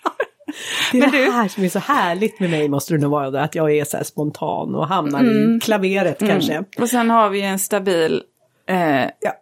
det 0.91 0.97
är 0.97 1.01
men 1.01 1.11
det 1.11 1.25
du- 1.25 1.31
här 1.31 1.47
som 1.47 1.63
är 1.63 1.69
så 1.69 1.79
härligt 1.79 2.39
med 2.39 2.49
mig 2.49 2.69
måste 2.69 2.93
det 2.93 2.99
nog 2.99 3.11
vara. 3.11 3.41
Att 3.43 3.55
jag 3.55 3.71
är 3.71 3.85
så 3.85 3.97
här 3.97 4.03
spontan 4.03 4.75
och 4.75 4.87
hamnar 4.87 5.23
i 5.23 5.59
klaveret 5.59 6.19
kanske. 6.19 6.63
Och 6.79 6.89
sen 6.89 7.09
har 7.09 7.29
vi 7.29 7.39
ju 7.39 7.45
en 7.45 7.59
stabil 7.59 8.23
eh, 8.69 9.01
Ja, 9.19 9.33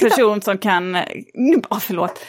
person 0.00 0.40
som 0.40 0.58
kan, 0.58 0.94
eh, 0.94 1.02
oh, 1.70 1.78
förlåt. 1.78 2.20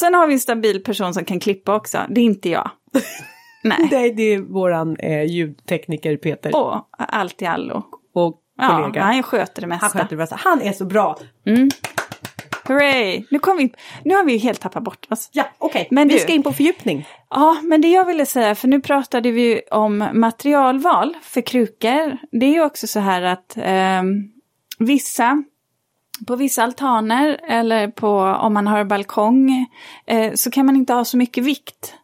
Sen 0.00 0.14
har 0.14 0.26
vi 0.26 0.32
en 0.32 0.40
stabil 0.40 0.84
person 0.84 1.14
som 1.14 1.24
kan 1.24 1.40
klippa 1.40 1.74
också. 1.76 1.98
Det 2.08 2.20
är 2.20 2.24
inte 2.24 2.48
jag. 2.50 2.70
Nej. 3.64 3.88
det, 3.90 4.12
det 4.12 4.22
är 4.22 4.38
våran 4.38 4.96
eh, 4.96 5.24
ljudtekniker 5.24 6.16
Peter 6.16 6.50
Åh, 6.54 6.82
allt 6.98 7.42
i 7.42 7.46
allo. 7.46 7.82
och 8.14 8.40
Ja, 8.60 8.68
kollega. 8.76 9.02
han 9.02 9.22
sköter 9.22 9.60
det 9.62 9.66
han 9.66 9.68
mesta. 9.68 9.88
sköter 9.88 10.10
det 10.10 10.16
bästa. 10.16 10.36
Han 10.38 10.60
är 10.62 10.72
så 10.72 10.84
bra. 10.84 11.18
Hurray! 12.68 13.24
Nu, 13.30 13.38
kom 13.38 13.56
vi, 13.56 13.72
nu 14.04 14.14
har 14.14 14.24
vi 14.24 14.32
ju 14.32 14.38
helt 14.38 14.60
tappat 14.60 14.82
bort 14.84 15.06
oss. 15.10 15.28
Ja, 15.32 15.44
okej. 15.58 15.88
Men 15.90 16.08
Vi 16.08 16.14
du- 16.14 16.20
ska 16.20 16.32
in 16.32 16.42
på 16.42 16.52
fördjupning. 16.52 17.08
Ja, 17.30 17.56
men 17.62 17.80
det 17.80 17.88
jag 17.88 18.04
ville 18.04 18.26
säga, 18.26 18.54
för 18.54 18.68
nu 18.68 18.80
pratade 18.80 19.30
vi 19.30 19.42
ju 19.42 19.60
om 19.70 20.08
materialval 20.12 21.16
för 21.22 21.40
krukor. 21.40 22.18
Det 22.30 22.46
är 22.46 22.50
ju 22.52 22.64
också 22.64 22.86
så 22.86 23.00
här 23.00 23.22
att 23.22 23.54
ehm, 23.62 24.06
vissa, 24.78 25.42
på 26.26 26.36
vissa 26.36 26.62
altaner 26.62 27.40
eller 27.48 27.88
på, 27.88 28.18
om 28.18 28.54
man 28.54 28.66
har 28.66 28.84
balkong, 28.84 29.66
eh, 30.06 30.32
så 30.34 30.50
kan 30.50 30.66
man 30.66 30.76
inte 30.76 30.92
ha 30.92 31.04
så 31.04 31.16
mycket 31.16 31.44
vikt. 31.44 31.94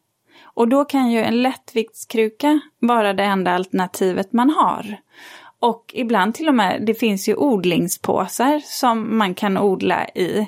Och 0.44 0.68
då 0.68 0.84
kan 0.84 1.10
ju 1.10 1.20
en 1.20 1.42
lättviktskruka 1.42 2.60
vara 2.78 3.12
det 3.12 3.24
enda 3.24 3.50
alternativet 3.50 4.32
man 4.32 4.50
har. 4.50 4.96
Och 5.58 5.90
ibland 5.94 6.34
till 6.34 6.48
och 6.48 6.54
med, 6.54 6.82
det 6.86 6.94
finns 6.94 7.28
ju 7.28 7.34
odlingspåsar 7.34 8.60
som 8.64 9.18
man 9.18 9.34
kan 9.34 9.58
odla 9.58 10.08
i. 10.08 10.46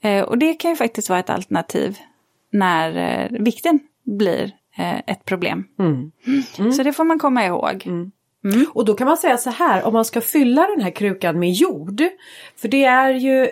Eh, 0.00 0.22
och 0.22 0.38
det 0.38 0.54
kan 0.54 0.70
ju 0.70 0.76
faktiskt 0.76 1.08
vara 1.08 1.20
ett 1.20 1.30
alternativ 1.30 1.98
när 2.52 2.96
eh, 2.96 3.40
vikten 3.40 3.80
blir 4.04 4.52
eh, 4.76 4.98
ett 5.06 5.24
problem. 5.24 5.64
Så 6.72 6.82
det 6.82 6.92
får 6.92 7.04
man 7.04 7.18
komma 7.18 7.44
ihåg. 7.44 7.86
Mm. 8.44 8.66
Och 8.72 8.84
då 8.84 8.94
kan 8.94 9.06
man 9.06 9.16
säga 9.16 9.36
så 9.36 9.50
här, 9.50 9.82
om 9.82 9.92
man 9.92 10.04
ska 10.04 10.20
fylla 10.20 10.66
den 10.66 10.80
här 10.80 10.90
krukan 10.90 11.38
med 11.38 11.52
jord. 11.52 12.02
För 12.56 12.68
det 12.68 12.84
är 12.84 13.10
ju 13.10 13.48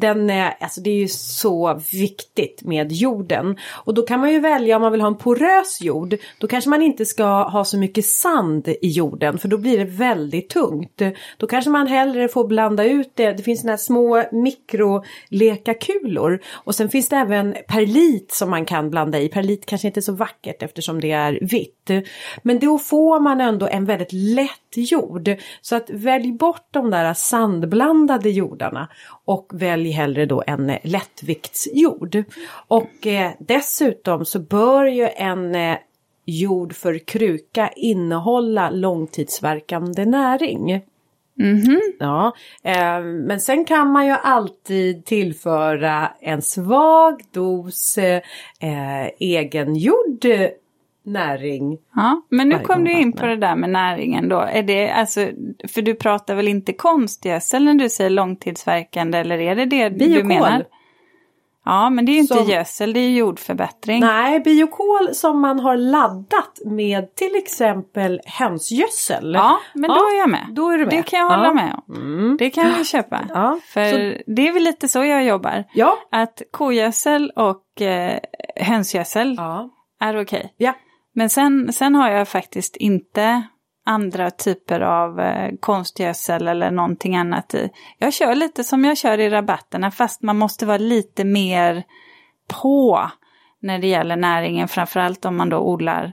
den 0.00 0.30
är, 0.30 0.56
alltså 0.60 0.80
det 0.80 0.90
är 0.90 0.94
ju 0.94 1.08
så 1.08 1.80
viktigt 1.92 2.62
med 2.62 2.92
jorden. 2.92 3.56
Och 3.84 3.94
då 3.94 4.02
kan 4.02 4.20
man 4.20 4.32
ju 4.32 4.40
välja 4.40 4.76
om 4.76 4.82
man 4.82 4.92
vill 4.92 5.00
ha 5.00 5.08
en 5.08 5.16
porös 5.16 5.80
jord. 5.80 6.16
Då 6.38 6.46
kanske 6.46 6.70
man 6.70 6.82
inte 6.82 7.06
ska 7.06 7.42
ha 7.42 7.64
så 7.64 7.78
mycket 7.78 8.04
sand 8.04 8.68
i 8.68 8.88
jorden 8.88 9.38
för 9.38 9.48
då 9.48 9.58
blir 9.58 9.78
det 9.78 9.84
väldigt 9.84 10.48
tungt. 10.48 11.02
Då 11.36 11.46
kanske 11.46 11.70
man 11.70 11.86
hellre 11.86 12.28
får 12.28 12.46
blanda 12.46 12.84
ut 12.84 13.12
det. 13.14 13.32
Det 13.32 13.42
finns 13.42 13.60
såna 13.60 13.72
här 13.72 13.76
små 13.76 14.24
mikrolekakulor. 14.32 16.40
Och 16.52 16.74
sen 16.74 16.88
finns 16.88 17.08
det 17.08 17.16
även 17.16 17.56
perlit 17.68 18.32
som 18.32 18.50
man 18.50 18.64
kan 18.64 18.90
blanda 18.90 19.20
i. 19.20 19.28
Perlit 19.28 19.66
kanske 19.66 19.86
inte 19.86 20.00
är 20.00 20.02
så 20.02 20.12
vackert 20.12 20.62
eftersom 20.62 21.00
det 21.00 21.12
är 21.12 21.38
vitt. 21.42 21.90
Men 22.42 22.58
då 22.58 22.78
får 22.78 23.20
man 23.20 23.40
ändå 23.40 23.66
en 23.66 23.84
väldigt 23.84 24.12
lätt 24.12 24.76
jord. 24.76 25.30
Så 25.60 25.76
att 25.76 25.90
välj 25.90 26.32
bort 26.32 26.68
de 26.70 26.90
där 26.90 27.14
sandblandade 27.14 28.30
jordarna 28.30 28.88
och 29.24 29.50
välj 29.54 29.85
hellre 29.90 30.26
då 30.26 30.42
en 30.46 30.78
lättviktsjord. 30.82 32.24
Och 32.68 33.06
eh, 33.06 33.32
dessutom 33.38 34.24
så 34.24 34.38
bör 34.38 34.84
ju 34.84 35.08
en 35.08 35.54
eh, 35.54 35.76
jord 36.24 36.74
för 36.74 36.98
kruka 36.98 37.70
innehålla 37.76 38.70
långtidsverkande 38.70 40.04
näring. 40.04 40.82
Ja, 41.98 42.32
eh, 42.62 43.00
men 43.00 43.40
sen 43.40 43.64
kan 43.64 43.92
man 43.92 44.06
ju 44.06 44.12
alltid 44.12 45.04
tillföra 45.04 46.12
en 46.20 46.42
svag 46.42 47.22
dos 47.32 47.98
eh, 47.98 48.22
eh, 48.60 49.06
egengjord 49.18 50.26
näring. 51.06 51.78
Ja, 51.94 52.22
men 52.30 52.48
nu 52.48 52.58
kom 52.58 52.84
du 52.84 52.92
in 52.92 53.12
på 53.12 53.26
det 53.26 53.36
där 53.36 53.56
med 53.56 53.70
näringen 53.70 54.28
då. 54.28 54.40
Är 54.40 54.62
det 54.62 54.90
alltså, 54.90 55.20
för 55.68 55.82
du 55.82 55.94
pratar 55.94 56.34
väl 56.34 56.48
inte 56.48 56.72
konstgödsel 56.72 57.64
när 57.64 57.74
du 57.74 57.88
säger 57.88 58.10
långtidsverkande 58.10 59.18
eller 59.18 59.38
är 59.38 59.54
det 59.56 59.64
det 59.64 59.88
du 59.88 59.98
Biokol. 59.98 60.26
menar? 60.26 60.64
Ja, 61.68 61.90
men 61.90 62.06
det 62.06 62.12
är 62.12 62.14
ju 62.14 62.20
inte 62.20 62.34
Som- 62.34 62.44
gödsel, 62.46 62.92
det 62.92 63.00
är 63.00 63.10
jordförbättring. 63.10 64.00
Nej, 64.00 64.40
biokol 64.40 65.08
som 65.14 65.40
man 65.40 65.60
har 65.60 65.76
laddat 65.76 66.58
med 66.64 67.14
till 67.14 67.34
exempel 67.36 68.20
hönsgödsel. 68.26 69.34
Ja, 69.34 69.58
men 69.74 69.88
då 69.90 69.94
är 69.96 70.18
jag 70.18 70.30
med. 70.30 70.46
Då 70.50 70.68
är 70.70 70.78
du 70.78 70.84
med. 70.84 70.94
Det 70.94 71.02
kan 71.02 71.18
jag 71.20 71.28
hålla 71.30 71.44
ja. 71.48 71.54
med 71.54 71.80
om. 71.86 71.94
Mm. 71.96 72.36
Det 72.36 72.50
kan 72.50 72.72
vi 72.78 72.84
köpa. 72.84 73.20
Ja, 73.28 73.58
För 73.72 73.90
så- 73.92 74.22
det 74.26 74.48
är 74.48 74.52
väl 74.52 74.62
lite 74.62 74.88
så 74.88 75.04
jag 75.04 75.24
jobbar. 75.24 75.64
Ja. 75.74 75.98
Att 76.10 76.42
kogödsel 76.50 77.30
och 77.36 77.82
eh, 77.82 78.18
hönsgödsel 78.56 79.34
Ja. 79.38 79.70
är 80.00 80.22
okej. 80.22 80.54
ja. 80.56 80.72
Men 81.16 81.30
sen, 81.30 81.72
sen 81.72 81.94
har 81.94 82.10
jag 82.10 82.28
faktiskt 82.28 82.76
inte 82.76 83.42
andra 83.86 84.30
typer 84.30 84.80
av 84.80 85.20
eh, 85.20 85.50
konstgödsel 85.60 86.48
eller 86.48 86.70
någonting 86.70 87.16
annat 87.16 87.54
i. 87.54 87.70
Jag 87.98 88.12
kör 88.12 88.34
lite 88.34 88.64
som 88.64 88.84
jag 88.84 88.96
kör 88.96 89.18
i 89.18 89.30
rabatterna 89.30 89.90
fast 89.90 90.22
man 90.22 90.38
måste 90.38 90.66
vara 90.66 90.78
lite 90.78 91.24
mer 91.24 91.84
på 92.62 93.10
när 93.62 93.78
det 93.78 93.86
gäller 93.86 94.16
näringen, 94.16 94.68
framförallt 94.68 95.24
om 95.24 95.36
man 95.36 95.48
då 95.48 95.58
odlar 95.58 96.12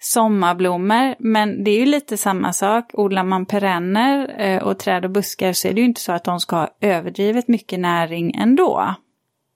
sommarblommor. 0.00 1.14
Men 1.18 1.64
det 1.64 1.70
är 1.70 1.78
ju 1.78 1.86
lite 1.86 2.16
samma 2.16 2.52
sak, 2.52 2.90
odlar 2.92 3.24
man 3.24 3.46
perenner 3.46 4.40
eh, 4.40 4.62
och 4.62 4.78
träd 4.78 5.04
och 5.04 5.10
buskar 5.10 5.52
så 5.52 5.68
är 5.68 5.72
det 5.72 5.80
ju 5.80 5.86
inte 5.86 6.00
så 6.00 6.12
att 6.12 6.24
de 6.24 6.40
ska 6.40 6.56
ha 6.56 6.68
överdrivet 6.80 7.48
mycket 7.48 7.80
näring 7.80 8.34
ändå. 8.34 8.94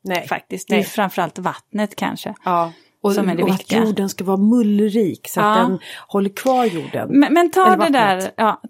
Nej. 0.05 0.27
Faktiskt, 0.29 0.69
det 0.69 0.77
är 0.77 0.83
framförallt 0.83 1.39
vattnet 1.39 1.97
kanske. 1.97 2.35
Ja. 2.45 2.73
Och, 3.03 3.13
Som 3.13 3.29
är 3.29 3.35
det 3.35 3.43
och 3.43 3.49
viktiga. 3.49 3.79
att 3.81 3.85
jorden 3.87 4.09
ska 4.09 4.25
vara 4.25 4.37
mullrik 4.37 5.29
så 5.29 5.41
att 5.41 5.57
Ja. 5.59 5.63
den 5.63 5.79
håller 6.09 6.31
kvar 6.31 6.65
jorden. 6.65 7.09
Men, 7.21 7.35
men 7.35 7.51
ta 7.51 7.77
det 7.77 7.89
där, 7.89 8.31
ja, 8.37 8.61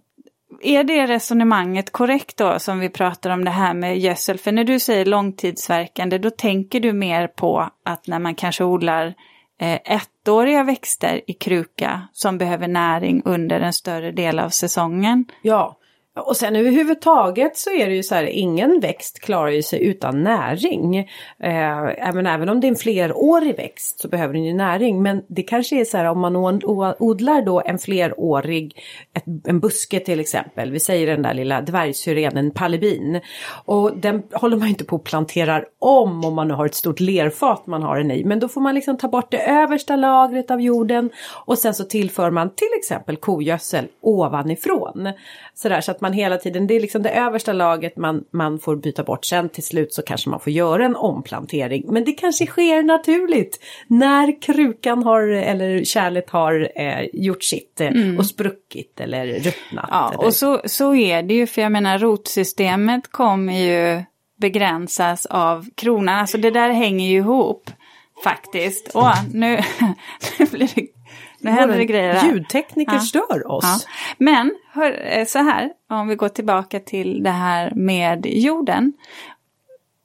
är 0.63 0.85
det 0.85 1.07
resonemanget 1.07 1.93
korrekt 1.93 2.37
då 2.37 2.59
som 2.59 2.79
vi 2.81 2.89
pratar 2.89 3.31
om 3.31 3.45
det 3.45 3.51
här 3.51 3.75
med 3.75 3.99
gödsel? 3.99 4.39
För 4.39 4.53
när 4.53 4.65
du 4.65 4.81
säger 4.81 5.05
långtidsverkande 5.05 6.19
då 6.19 6.31
tänker 6.31 6.81
du 6.81 6.93
mer 6.93 7.27
på 7.27 7.71
att 7.85 8.07
när 8.07 8.19
man 8.19 8.35
kanske 8.35 8.65
odlar 8.65 9.15
eh, 9.61 9.79
ettåriga 9.85 10.65
växter 10.65 11.21
i 11.27 11.33
kruka 11.33 12.03
som 12.13 12.39
behöver 12.39 12.69
näring 12.69 13.23
under 13.25 13.61
en 13.61 13.73
större 13.73 14.13
del 14.13 14.39
av 14.39 14.49
säsongen. 14.49 15.25
Ja. 15.43 15.79
Och 16.15 16.37
sen 16.37 16.57
överhuvudtaget 16.57 17.57
så 17.57 17.71
är 17.71 17.87
det 17.87 17.95
ju 17.95 18.03
så 18.03 18.15
här, 18.15 18.25
ingen 18.25 18.81
växt 18.81 19.21
klarar 19.21 19.51
ju 19.51 19.63
sig 19.63 19.85
utan 19.85 20.23
näring. 20.23 20.99
Eh, 20.99 22.09
även, 22.09 22.27
även 22.27 22.49
om 22.49 22.61
det 22.61 22.67
är 22.67 22.69
en 22.69 22.77
flerårig 22.77 23.57
växt 23.57 24.01
så 24.01 24.09
behöver 24.09 24.35
den 24.35 24.45
ju 24.45 24.55
näring. 24.55 25.03
Men 25.03 25.23
det 25.29 25.43
kanske 25.43 25.81
är 25.81 25.85
så 25.85 25.97
här 25.97 26.05
om 26.05 26.21
man 26.21 26.37
odlar 26.37 27.45
då 27.45 27.63
en 27.67 27.79
flerårig, 27.79 28.79
ett, 29.15 29.25
en 29.47 29.61
buske 29.61 30.01
till 30.01 30.21
exempel. 30.21 30.71
Vi 30.71 30.81
säger 30.81 31.07
den 31.07 31.23
där 31.23 31.35
lilla 31.35 31.61
dvärgsyrenen 31.61 32.51
palibin. 32.51 33.21
Och 33.65 33.97
den 33.97 34.23
håller 34.33 34.57
man 34.57 34.69
inte 34.69 34.85
på 34.85 34.97
och 34.97 35.05
planterar 35.05 35.65
om 35.79 36.25
om 36.25 36.35
man 36.35 36.49
nu 36.49 36.55
har 36.55 36.67
ett 36.67 36.75
stort 36.75 37.01
lerfat 37.01 37.67
man 37.67 37.83
har 37.83 37.99
den 37.99 38.11
i. 38.11 38.25
Men 38.25 38.41
då 38.41 38.49
får 38.49 38.61
man 38.61 38.75
liksom 38.75 38.99
ta 38.99 39.09
bort 39.09 39.31
det 39.31 39.51
översta 39.51 39.97
lagret 39.97 40.51
av 40.51 40.61
jorden 40.61 41.11
och 41.47 41.59
sen 41.59 41.75
så 41.75 41.85
tillför 41.85 42.31
man 42.31 42.51
till 42.51 42.71
exempel 42.79 43.17
kogödsel 43.17 43.89
ovanifrån. 44.01 45.13
Sådär 45.55 45.81
så 45.81 45.91
att 45.91 46.02
man 46.03 46.13
hela 46.13 46.37
tiden, 46.37 46.67
det 46.67 46.77
är 46.77 46.81
liksom 46.81 47.03
det 47.03 47.11
översta 47.11 47.53
lagret 47.53 47.97
man, 47.97 48.25
man 48.31 48.59
får 48.59 48.77
byta 48.77 49.03
bort. 49.03 49.25
Sen 49.25 49.49
till 49.49 49.63
slut 49.63 49.95
så 49.95 50.03
kanske 50.03 50.31
man 50.31 50.41
får 50.41 50.53
göra 50.53 50.85
en 50.85 50.97
omplantering. 50.97 51.85
Men 51.87 52.05
det 52.05 52.13
kanske 52.13 52.47
sker 52.47 52.83
naturligt 52.83 53.61
när 53.87 54.43
krukan 54.43 55.03
har, 55.03 55.23
eller 55.23 55.85
kärlet 55.85 56.31
har 56.31 56.69
eh, 56.77 57.07
gjort 57.13 57.45
sitt 57.45 57.81
eh, 57.81 57.91
och 58.19 58.27
spruckit 58.27 59.01
eller 59.01 59.27
ruttnat. 59.27 59.89
Ja, 59.91 60.13
eller... 60.15 60.27
och 60.27 60.35
så, 60.35 60.61
så 60.65 60.95
är 60.95 61.23
det 61.23 61.35
ju, 61.35 61.47
för 61.47 61.63
jag 61.63 61.73
menar 61.73 61.99
rotsystemet 61.99 63.13
kommer 63.13 63.53
ju 63.53 64.03
begränsas 64.41 65.27
av 65.27 65.67
kronan, 65.75 66.19
alltså 66.19 66.39
det 66.39 66.51
där 66.51 66.71
hänger 66.71 67.09
ju 67.09 67.17
ihop. 67.17 67.71
faktiskt. 68.25 68.91
Åh, 68.95 69.19
nu, 69.33 69.61
nu 70.39 70.47
blir 70.47 70.71
det... 70.75 71.02
Nu 71.43 71.51
händer 71.51 71.79
det 71.79 71.85
grejer 71.85 72.15
här. 72.15 72.33
Ljudtekniker 72.33 72.93
Ja. 72.95 73.01
stör 73.01 73.51
oss. 73.51 73.65
Ja. 73.65 73.93
Men 74.19 74.55
hör, 74.73 75.19
eh, 75.19 75.25
så 75.25 75.39
här, 75.39 75.71
om 75.91 76.09
vi 76.09 76.15
går 76.15 76.29
tillbaka 76.29 76.81
till 76.81 77.23
det 77.23 77.31
här 77.31 77.73
med 77.75 78.27
jorden. 78.27 78.93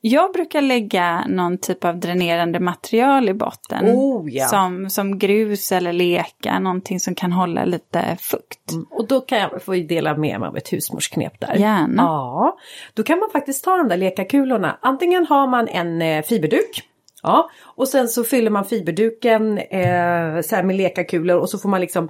Jag 0.02 0.34
brukar 0.34 0.62
lägga 0.62 1.26
någon 1.28 1.58
typ 1.58 1.86
av 1.86 2.00
dränerande 2.00 2.60
material 2.60 3.30
i 3.30 3.34
botten. 3.34 3.86
Oh, 3.86 4.30
ja. 4.32 4.48
som, 4.48 4.90
som 4.90 5.20
grus 5.20 5.72
eller 5.72 5.94
leka, 5.94 6.60
någonting 6.60 7.00
som 7.00 7.16
kan 7.16 7.32
hålla 7.32 7.66
lite 7.66 8.18
fukt. 8.20 8.60
Och 8.92 9.08
då 9.08 9.22
kan 9.22 9.38
jag 9.40 9.64
få 9.64 9.72
dela 9.74 10.18
med 10.18 10.40
mig 10.40 10.48
av 10.50 10.58
ett 10.58 10.74
husmorsknep 10.74 11.40
där. 11.40 11.56
Gärna. 11.56 12.04
Ja, 12.04 12.58
då 12.94 13.04
kan 13.04 13.20
man 13.20 13.30
faktiskt 13.30 13.64
ta 13.64 13.78
de 13.78 13.88
där 13.88 13.98
lekakulorna. 13.98 14.78
Antingen 14.82 15.26
har 15.26 15.48
man 15.48 15.68
en 15.68 16.02
eh, 16.02 16.24
fiberduk. 16.24 16.84
Ja, 17.24 17.50
och 17.64 17.88
sen 17.88 18.08
så 18.08 18.24
fyller 18.24 18.50
man 18.50 18.66
fiberduken 18.66 19.58
eh, 19.58 20.42
så 20.42 20.56
här 20.56 20.64
med 20.64 20.76
lekakulor 20.76 21.38
och 21.38 21.50
så 21.50 21.58
får 21.58 21.70
man 21.70 21.82
liksom 21.82 22.10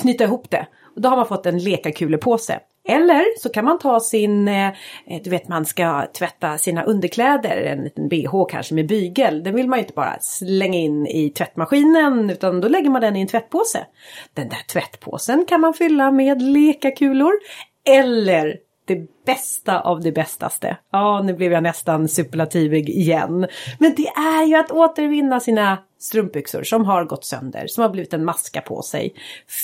knyta 0.00 0.24
ihop 0.24 0.50
det. 0.50 0.66
Och 0.94 1.00
då 1.00 1.08
har 1.08 1.16
man 1.16 1.26
fått 1.26 1.46
en 1.46 1.58
lekakulepåse. 1.58 2.60
Eller 2.88 3.38
så 3.38 3.48
kan 3.48 3.64
man 3.64 3.78
ta 3.78 4.00
sin, 4.00 4.48
eh, 4.48 4.66
eh, 5.06 5.22
du 5.24 5.30
vet 5.30 5.48
man 5.48 5.64
ska 5.64 6.06
tvätta 6.18 6.58
sina 6.58 6.82
underkläder, 6.82 7.56
en 7.56 7.84
liten 7.84 8.08
bh 8.08 8.46
kanske 8.48 8.74
med 8.74 8.88
bygel. 8.88 9.42
Den 9.42 9.54
vill 9.54 9.68
man 9.68 9.78
ju 9.78 9.82
inte 9.82 9.94
bara 9.94 10.16
slänga 10.20 10.78
in 10.78 11.06
i 11.06 11.30
tvättmaskinen 11.30 12.30
utan 12.30 12.60
då 12.60 12.68
lägger 12.68 12.90
man 12.90 13.00
den 13.00 13.16
i 13.16 13.20
en 13.20 13.26
tvättpåse. 13.26 13.86
Den 14.34 14.48
där 14.48 14.66
tvättpåsen 14.72 15.44
kan 15.48 15.60
man 15.60 15.74
fylla 15.74 16.10
med 16.10 16.42
lekakulor. 16.42 17.32
Eller 17.88 18.56
det 18.86 19.24
bästa 19.24 19.80
av 19.80 20.00
det 20.00 20.12
bästaste. 20.12 20.76
Ja, 20.90 21.22
nu 21.22 21.34
blev 21.34 21.52
jag 21.52 21.62
nästan 21.62 22.08
superlativig 22.08 22.88
igen. 22.90 23.46
Men 23.78 23.94
det 23.96 24.06
är 24.08 24.46
ju 24.46 24.56
att 24.56 24.70
återvinna 24.70 25.40
sina 25.40 25.78
strumpbyxor 25.98 26.62
som 26.62 26.84
har 26.84 27.04
gått 27.04 27.24
sönder, 27.24 27.66
som 27.66 27.82
har 27.82 27.90
blivit 27.90 28.12
en 28.12 28.24
maska 28.24 28.60
på 28.60 28.82
sig. 28.82 29.14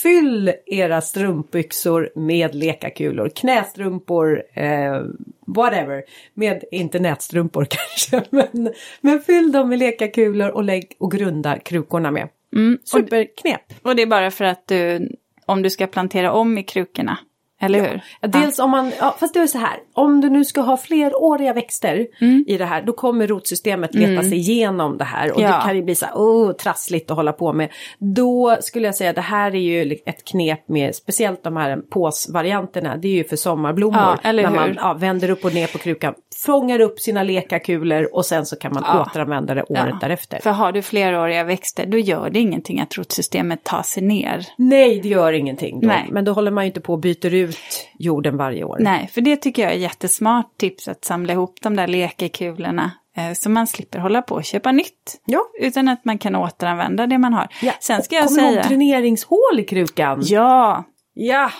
Fyll 0.03 0.53
era 0.65 1.01
strumpbyxor 1.01 2.09
med 2.15 2.55
lekakulor, 2.55 3.29
knästrumpor, 3.29 4.43
eh, 4.53 5.01
whatever. 5.47 6.03
Med, 6.33 6.63
inte 6.71 6.99
nätstrumpor 6.99 7.67
kanske, 7.69 8.29
men, 8.29 8.73
men 9.01 9.19
fyll 9.19 9.51
dem 9.51 9.69
med 9.69 9.79
lekakulor 9.79 10.49
och 10.49 10.63
lägg 10.63 10.95
och 10.99 11.11
grunda 11.11 11.59
krukorna 11.59 12.11
med. 12.11 12.29
Mm, 12.55 12.77
Superknep! 12.83 13.61
och 13.81 13.95
det 13.95 14.01
är 14.01 14.07
bara 14.07 14.31
för 14.31 14.45
att 14.45 14.67
du, 14.67 15.11
om 15.45 15.61
du 15.61 15.69
ska 15.69 15.87
plantera 15.87 16.31
om 16.31 16.57
i 16.57 16.63
krukorna, 16.63 17.17
eller 17.65 17.81
hur? 17.81 18.01
Ja, 18.21 18.27
dels 18.27 18.59
om 18.59 18.69
man, 18.69 18.91
ja, 18.99 19.15
fast 19.19 19.33
det 19.33 19.39
är 19.39 19.47
så 19.47 19.57
här, 19.57 19.77
om 19.93 20.21
du 20.21 20.29
nu 20.29 20.45
ska 20.45 20.61
ha 20.61 20.77
fleråriga 20.77 21.53
växter 21.53 22.07
Mm. 22.21 22.45
i 22.47 22.57
det 22.57 22.65
här, 22.65 22.81
då 22.81 22.93
kommer 22.93 23.27
rotsystemet 23.27 23.95
leta 23.95 24.21
sig 24.21 24.33
igenom 24.37 24.97
det 24.97 25.03
här 25.03 25.31
och 25.31 25.41
Ja. 25.41 25.47
det 25.47 25.61
kan 25.63 25.75
ju 25.75 25.83
bli 25.83 25.95
så 25.95 26.05
här, 26.05 26.13
oh, 26.13 26.51
trassligt 26.51 27.11
att 27.11 27.17
hålla 27.17 27.33
på 27.33 27.53
med. 27.53 27.69
Då 27.99 28.57
skulle 28.61 28.85
jag 28.85 28.95
säga 28.95 29.13
det 29.13 29.21
här 29.21 29.55
är 29.55 29.59
ju 29.59 29.97
ett 30.05 30.25
knep 30.25 30.69
med, 30.69 30.95
speciellt 30.95 31.43
de 31.43 31.57
här 31.57 31.77
påsvarianterna, 31.91 32.97
det 32.97 33.07
är 33.07 33.11
ju 33.13 33.23
för 33.23 33.35
sommarblommor. 33.35 33.99
Ja, 34.01 34.17
eller 34.23 34.43
när 34.43 34.51
man 34.51 34.67
hur? 34.69 34.75
ja, 34.75 34.93
vänder 34.93 35.29
upp 35.29 35.45
och 35.45 35.53
ner 35.53 35.67
på 35.67 35.77
krukan, 35.77 36.13
fångar 36.45 36.79
upp 36.79 36.99
sina 36.99 37.23
lekakulor 37.23 38.09
och 38.15 38.25
sen 38.25 38.45
så 38.45 38.55
kan 38.55 38.73
man 38.73 38.83
Ja. 38.87 39.01
återanvända 39.01 39.53
det 39.53 39.63
året 39.63 39.95
därefter. 40.01 40.39
För 40.43 40.49
har 40.49 40.71
du 40.71 40.81
fleråriga 40.81 41.43
växter, 41.43 41.85
då 41.85 41.97
gör 41.97 42.29
det 42.29 42.39
ingenting 42.39 42.79
att 42.81 42.97
rotsystemet 42.97 43.63
tar 43.63 43.81
sig 43.83 44.03
ner. 44.03 44.45
Nej, 44.57 44.99
det 45.03 45.09
gör 45.09 45.33
ingenting 45.33 45.79
då. 45.81 45.87
Nej. 45.87 46.07
Men 46.11 46.25
då 46.25 46.31
håller 46.31 46.51
man 46.51 46.63
ju 46.63 46.67
inte 46.67 46.81
på 46.81 46.93
och 46.93 46.99
byter 46.99 47.33
ut 47.33 47.52
jorden 47.99 48.37
varje 48.37 48.63
år. 48.63 48.77
Nej, 48.79 49.09
för 49.13 49.21
det 49.21 49.35
tycker 49.35 49.61
jag 49.61 49.71
är 49.71 49.77
jättesmart 49.77 50.57
tips 50.57 50.87
att 50.87 51.05
samla 51.05 51.33
ihop 51.33 51.55
de 51.61 51.75
där 51.75 51.87
lekekulorna. 51.87 52.91
Eh, 53.17 53.33
så 53.33 53.49
man 53.49 53.67
slipper 53.67 53.99
hålla 53.99 54.21
på 54.21 54.35
och 54.35 54.43
köpa 54.43 54.71
nytt. 54.71 55.21
Ja. 55.25 55.41
Utan 55.59 55.87
att 55.87 56.05
man 56.05 56.17
kan 56.17 56.35
återanvända 56.35 57.07
det 57.07 57.17
man 57.17 57.33
har. 57.33 57.47
Ja. 57.61 57.71
Sen 57.79 58.03
ska 58.03 58.15
jag 58.15 58.27
Kommer 58.27 58.49
säga... 58.51 58.63
dräneringshål 58.63 59.59
i 59.59 59.63
krukan? 59.63 60.21
Ja, 60.23 60.83
Ja, 61.15 61.51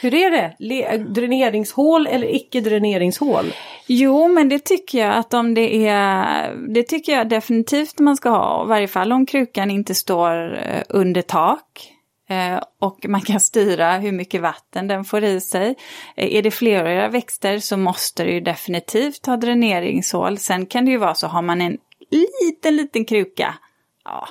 hur 0.00 0.14
är 0.14 0.30
det? 0.30 0.54
Le- 0.58 0.96
dräneringshål 0.96 2.06
eller 2.06 2.34
icke 2.34 2.60
dräneringshål? 2.60 3.52
Jo, 3.86 4.28
men 4.28 4.48
det 4.48 4.58
tycker 4.64 4.98
jag 4.98 5.14
att 5.16 5.34
om 5.34 5.54
det 5.54 5.86
är, 5.88 6.54
det 6.74 6.82
tycker 6.82 7.12
jag 7.12 7.28
definitivt 7.28 7.98
man 7.98 8.16
ska 8.16 8.30
ha, 8.30 8.64
i 8.64 8.68
varje 8.68 8.88
fall 8.88 9.12
om 9.12 9.26
krukan 9.26 9.70
inte 9.70 9.94
står 9.94 10.58
eh, 10.58 10.82
under 10.88 11.22
tak. 11.22 11.92
Eh, 12.28 12.60
och 12.80 12.98
man 13.08 13.20
kan 13.20 13.40
styra 13.40 13.98
hur 13.98 14.12
mycket 14.12 14.40
vatten 14.40 14.88
den 14.88 15.04
får 15.04 15.24
i 15.24 15.40
sig. 15.40 15.74
Eh, 16.16 16.34
är 16.34 16.42
det 16.42 16.50
fleråriga 16.50 17.08
växter 17.08 17.58
så 17.58 17.76
måste 17.76 18.24
det 18.24 18.30
ju 18.30 18.40
definitivt 18.40 19.26
ha 19.26 19.36
dräneringshål. 19.36 20.38
Sen 20.38 20.66
kan 20.66 20.84
det 20.84 20.90
ju 20.90 20.96
vara 20.98 21.14
så, 21.14 21.26
har 21.26 21.42
man 21.42 21.60
en 21.60 21.78
liten, 22.10 22.76
liten 22.76 23.04
kruka, 23.04 23.54
ja, 24.04 24.28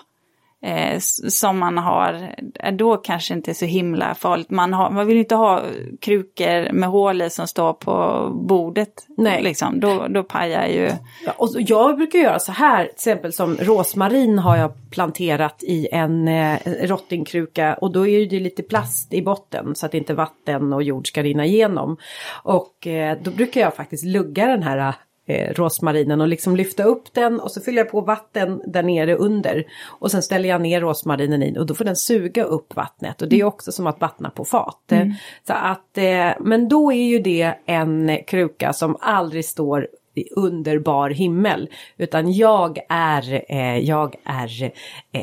eh, 0.65 0.99
som 1.29 1.57
man 1.59 1.77
har, 1.77 2.33
eh, 2.59 2.73
då 2.73 2.97
kanske 2.97 3.33
inte 3.33 3.51
är 3.51 3.53
så 3.53 3.65
himla 3.65 4.15
farligt. 4.15 4.49
Man, 4.49 4.73
har, 4.73 4.89
man 4.91 5.07
vill 5.07 5.17
inte 5.17 5.35
ha 5.35 5.63
krukor 6.01 6.71
med 6.73 6.89
hål 6.89 7.21
i 7.21 7.29
som 7.29 7.47
står 7.47 7.73
på 7.73 8.27
bordet. 8.47 9.07
Nej. 9.17 9.43
Liksom. 9.43 9.79
Då, 9.79 10.07
då 10.09 10.23
pajar 10.23 10.67
ju... 10.67 10.91
Ja, 11.25 11.31
och 11.37 11.49
så- 11.49 11.59
jag 11.61 11.97
brukar 11.97 12.19
göra 12.19 12.39
så 12.39 12.51
här, 12.51 12.83
till 12.83 12.93
exempel 12.93 13.33
som 13.33 13.55
rosmarin 13.55 14.39
har 14.39 14.57
jag 14.57 14.71
planterat 14.91 15.63
i 15.63 15.87
en 15.91 16.27
eh, 16.27 16.57
rottingkruka 16.65 17.73
och 17.73 17.91
då 17.91 18.07
är 18.07 18.25
det 18.25 18.39
lite 18.39 18.63
plast 18.63 19.13
i 19.13 19.21
botten 19.21 19.75
så 19.75 19.85
att 19.85 19.93
inte 19.93 20.13
vatten 20.13 20.73
och 20.73 20.83
jord 20.83 21.07
ska 21.07 21.23
rinna 21.23 21.45
igenom. 21.45 21.97
Och 22.43 22.87
eh, 22.87 23.17
då 23.23 23.31
brukar 23.31 23.61
jag 23.61 23.75
faktiskt 23.75 24.05
lugga 24.05 24.47
den 24.47 24.63
här 24.63 24.93
eh, 25.27 25.53
rosmarinen 25.53 26.21
och 26.21 26.27
liksom 26.27 26.55
lyfta 26.55 26.83
upp 26.83 27.13
den 27.13 27.39
och 27.39 27.51
så 27.51 27.61
fyller 27.61 27.77
jag 27.77 27.91
på 27.91 28.01
vatten 28.01 28.61
där 28.65 28.83
nere 28.83 29.15
under. 29.15 29.65
Och 29.85 30.11
sen 30.11 30.23
ställer 30.23 30.49
jag 30.49 30.61
ner 30.61 30.81
rosmarinen 30.81 31.43
i 31.43 31.57
och 31.59 31.65
då 31.65 31.73
får 31.73 31.85
den 31.85 31.95
suga 31.95 32.43
upp 32.43 32.75
vattnet 32.75 33.21
och 33.21 33.27
det 33.27 33.39
är 33.39 33.43
också 33.43 33.71
som 33.71 33.87
att 33.87 34.01
vattna 34.01 34.29
på 34.29 34.45
fat. 34.45 34.91
Eh, 34.91 35.07
Så 35.47 35.53
att, 35.53 35.97
eh, 35.97 36.29
men 36.39 36.67
då 36.69 36.91
är 36.91 37.07
ju 37.07 37.19
det 37.19 37.53
en 37.65 38.19
kruka 38.27 38.73
som 38.73 38.97
aldrig 38.99 39.45
står 39.45 39.87
underbar 40.35 41.09
himmel. 41.09 41.69
Utan 41.97 42.33
jag 42.33 42.79
är, 42.89 43.43
eh, 43.51 43.77
jag 43.77 44.15
är 44.23 44.63
eh, 45.11 45.21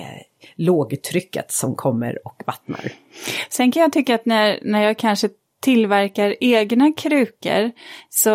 lågtrycket 0.54 1.52
som 1.52 1.74
kommer 1.74 2.26
och 2.26 2.42
vattnar. 2.46 2.92
Sen 3.50 3.72
kan 3.72 3.82
jag 3.82 3.92
tycka 3.92 4.14
att 4.14 4.26
när, 4.26 4.58
när 4.62 4.82
jag 4.82 4.98
kanske 4.98 5.28
tillverkar 5.64 6.36
egna 6.40 6.92
krukor 6.92 7.70
så, 8.10 8.30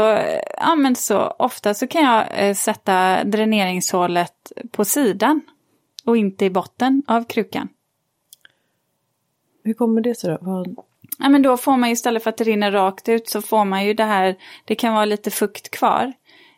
ja, 0.58 0.76
men 0.76 0.96
så 0.96 1.28
ofta 1.28 1.74
så 1.74 1.88
kan 1.88 2.04
jag 2.04 2.28
eh, 2.32 2.56
sätta 2.56 3.24
dräneringshålet 3.24 4.52
på 4.72 4.86
sidan 4.86 5.42
och 6.06 6.18
inte 6.18 6.46
i 6.46 6.50
botten 6.50 7.04
av 7.08 7.24
krukan. 7.24 7.70
Hur 9.64 9.74
kommer 9.74 10.02
det 10.02 10.16
sig 10.16 10.30
då? 10.30 10.38
Vad... 10.42 10.76
Ja, 11.20 11.30
men 11.30 11.42
då 11.42 11.58
får 11.58 11.78
man 11.78 11.90
ju 11.90 11.94
istället 11.94 12.24
för 12.24 12.30
att 12.30 12.38
det 12.38 12.44
rinner 12.44 12.72
rakt 12.72 13.10
ut 13.10 13.30
så 13.30 13.42
får 13.42 13.66
man 13.66 13.86
ju 13.86 13.94
det 13.94 14.04
här, 14.04 14.36
det 14.66 14.76
kan 14.76 14.94
vara 14.94 15.06
lite 15.06 15.32
fukt 15.32 15.72
kvar 15.72 16.14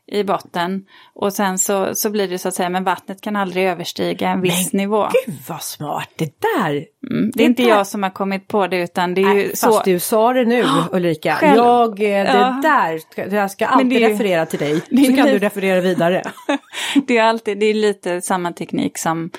i 0.08 0.24
botten. 0.24 0.86
Och 1.14 1.34
sen 1.34 1.58
så, 1.60 1.96
så 1.96 2.10
blir 2.10 2.28
det 2.28 2.38
så 2.40 2.48
att 2.48 2.54
säga, 2.54 2.70
men 2.70 2.84
vattnet 2.84 3.22
kan 3.22 3.36
aldrig 3.36 3.66
överstiga 3.66 4.30
en 4.30 4.42
viss 4.42 4.74
nivå. 4.74 5.08
Gud 5.26 5.36
vad 5.48 5.62
smart 5.62 6.10
det 6.16 6.34
där! 6.58 6.86
Mm, 7.12 7.32
det 7.34 7.44
är 7.44 7.48
inte 7.48 7.64
där- 7.64 7.70
jag 7.70 7.88
som 7.88 8.04
har 8.04 8.10
kommit 8.10 8.48
på 8.48 8.68
det 8.68 8.78
utan 8.78 9.14
det 9.14 9.22
är 9.22 9.34
ju 9.34 9.48
Nej, 9.48 9.56
så. 9.56 9.68
fast 9.72 9.86
du 9.86 10.00
sa 10.00 10.34
det 10.34 10.46
nu 10.46 10.66
Ulrika. 10.92 11.36
själv. 11.36 11.56
Jag, 11.58 11.90
eh, 11.90 12.06
det 12.06 12.38
Ja. 12.38 12.60
där, 12.64 13.00
jag 13.36 13.52
ska 13.52 13.66
Men 13.66 13.74
alltid 13.74 13.90
det 13.90 13.96
ju- 14.00 14.08
referera 14.14 14.46
till 14.46 14.60
dig. 14.60 14.74
det 14.90 14.98
Så 14.98 15.06
kan 15.06 15.16
lite- 15.16 15.32
du 15.32 15.38
referera 15.40 15.82
vidare. 15.82 16.24
Det 17.08 17.18
är 17.18 17.24
alltid, 17.24 17.60
det 17.60 17.66
är 17.66 17.74
lite 17.74 18.22
samma 18.22 18.52
teknik 18.52 18.98
som 18.98 19.30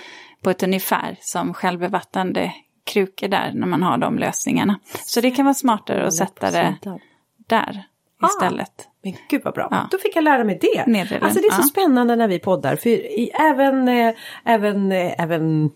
på 0.42 0.50
ett 0.50 0.62
ungefär 0.62 1.16
som 1.20 1.54
självbevattnande 1.54 2.52
krukor 2.84 3.28
där 3.28 3.50
när 3.54 3.66
man 3.66 3.82
har 3.82 3.98
de 3.98 4.18
lösningarna. 4.18 4.78
Så 5.04 5.20
det 5.20 5.30
kan 5.30 5.44
vara 5.44 5.54
smartare 5.54 6.06
att 6.06 6.14
sätta 6.14 6.50
det 6.50 6.74
där 7.48 7.84
istället. 8.26 8.72
Men 9.04 9.14
gud 9.30 9.40
vad 9.44 9.54
bra, 9.54 9.68
Ja. 9.70 9.88
då 9.90 9.98
fick 9.98 10.16
jag 10.16 10.24
lära 10.24 10.44
mig 10.44 10.58
det. 10.60 10.86
Nedre 10.86 11.18
Alltså 11.22 11.40
det 11.40 11.46
är 11.46 11.50
så 11.52 11.60
ja. 11.62 11.62
spännande 11.62 12.16
när 12.16 12.28
vi 12.28 12.38
poddar 12.38 12.76
för 12.76 12.88
i, 12.90 13.30
även, 13.50 13.88
eh, 13.88 14.14
även, 14.44 14.92
eh, 14.92 15.20
även 15.22 15.70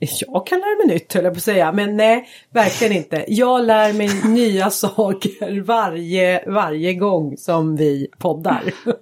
jag 0.00 0.46
kan 0.46 0.58
lära 0.58 0.86
mig 0.86 0.94
nytt 0.94 1.14
höll 1.14 1.24
jag 1.24 1.32
på 1.32 1.38
att 1.38 1.42
säga, 1.42 1.72
men 1.72 1.96
nej, 1.96 2.28
verkligen 2.54 2.92
inte. 2.96 3.24
Jag 3.28 3.64
lär 3.64 3.92
mig 3.92 4.08
nya 4.34 4.70
saker 4.70 5.60
varje, 5.60 6.44
varje 6.50 6.94
gång 6.94 7.36
som 7.36 7.76
vi 7.76 8.06
poddar. 8.18 8.62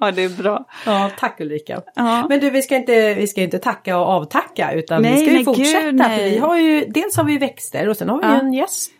Ja, 0.00 0.10
det 0.10 0.22
är 0.24 0.28
bra. 0.42 0.64
Ja, 0.86 1.10
tack 1.18 1.40
Ulrika. 1.40 1.82
Ja. 1.94 2.26
Men 2.28 2.40
du, 2.40 2.50
vi 2.50 2.62
ska, 2.62 2.76
inte, 2.76 3.14
vi 3.14 3.26
ska 3.26 3.42
inte 3.42 3.58
tacka 3.58 3.98
och 3.98 4.06
avtacka 4.06 4.72
utan 4.72 5.02
Nej, 5.02 5.12
vi 5.14 5.20
ska 5.26 5.38
ju 5.38 5.44
fortsätta. 5.44 5.80
gud, 5.90 6.02
för 6.02 6.24
vi 6.24 6.38
har 6.38 6.56
ju, 6.58 6.84
dels 6.88 7.16
har 7.16 7.24
vi 7.24 7.38
växter 7.38 7.88
och 7.88 7.96
sen 7.96 8.08
har 8.08 8.18
vi 8.18 8.24
Ja. 8.24 8.40
en 8.40 8.52
gäst. 8.52 8.90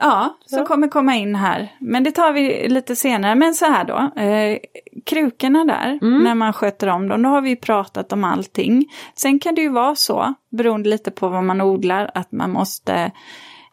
Ja, 0.00 0.38
som 0.46 0.58
Ja. 0.58 0.64
kommer 0.64 0.88
komma 0.88 1.16
in 1.16 1.34
här. 1.34 1.72
Men 1.80 2.04
det 2.04 2.10
tar 2.10 2.32
vi 2.32 2.68
lite 2.68 2.96
senare. 2.96 3.34
Men 3.34 3.54
så 3.54 3.64
här 3.64 3.84
då, 3.84 4.22
eh, 4.22 4.58
krukorna 5.06 5.64
där, 5.64 5.98
när 6.24 6.34
man 6.34 6.52
sköter 6.52 6.86
om 6.88 7.08
dem, 7.08 7.22
då 7.22 7.28
har 7.28 7.40
vi 7.40 7.56
pratat 7.56 8.12
om 8.12 8.24
allting. 8.24 8.84
Sen 9.14 9.38
kan 9.38 9.54
det 9.54 9.60
ju 9.60 9.68
vara 9.68 9.94
så, 9.94 10.34
beroende 10.50 10.88
lite 10.88 11.10
på 11.10 11.28
vad 11.28 11.44
man 11.44 11.60
odlar, 11.60 12.10
att 12.14 12.32
man 12.32 12.50
måste 12.50 13.10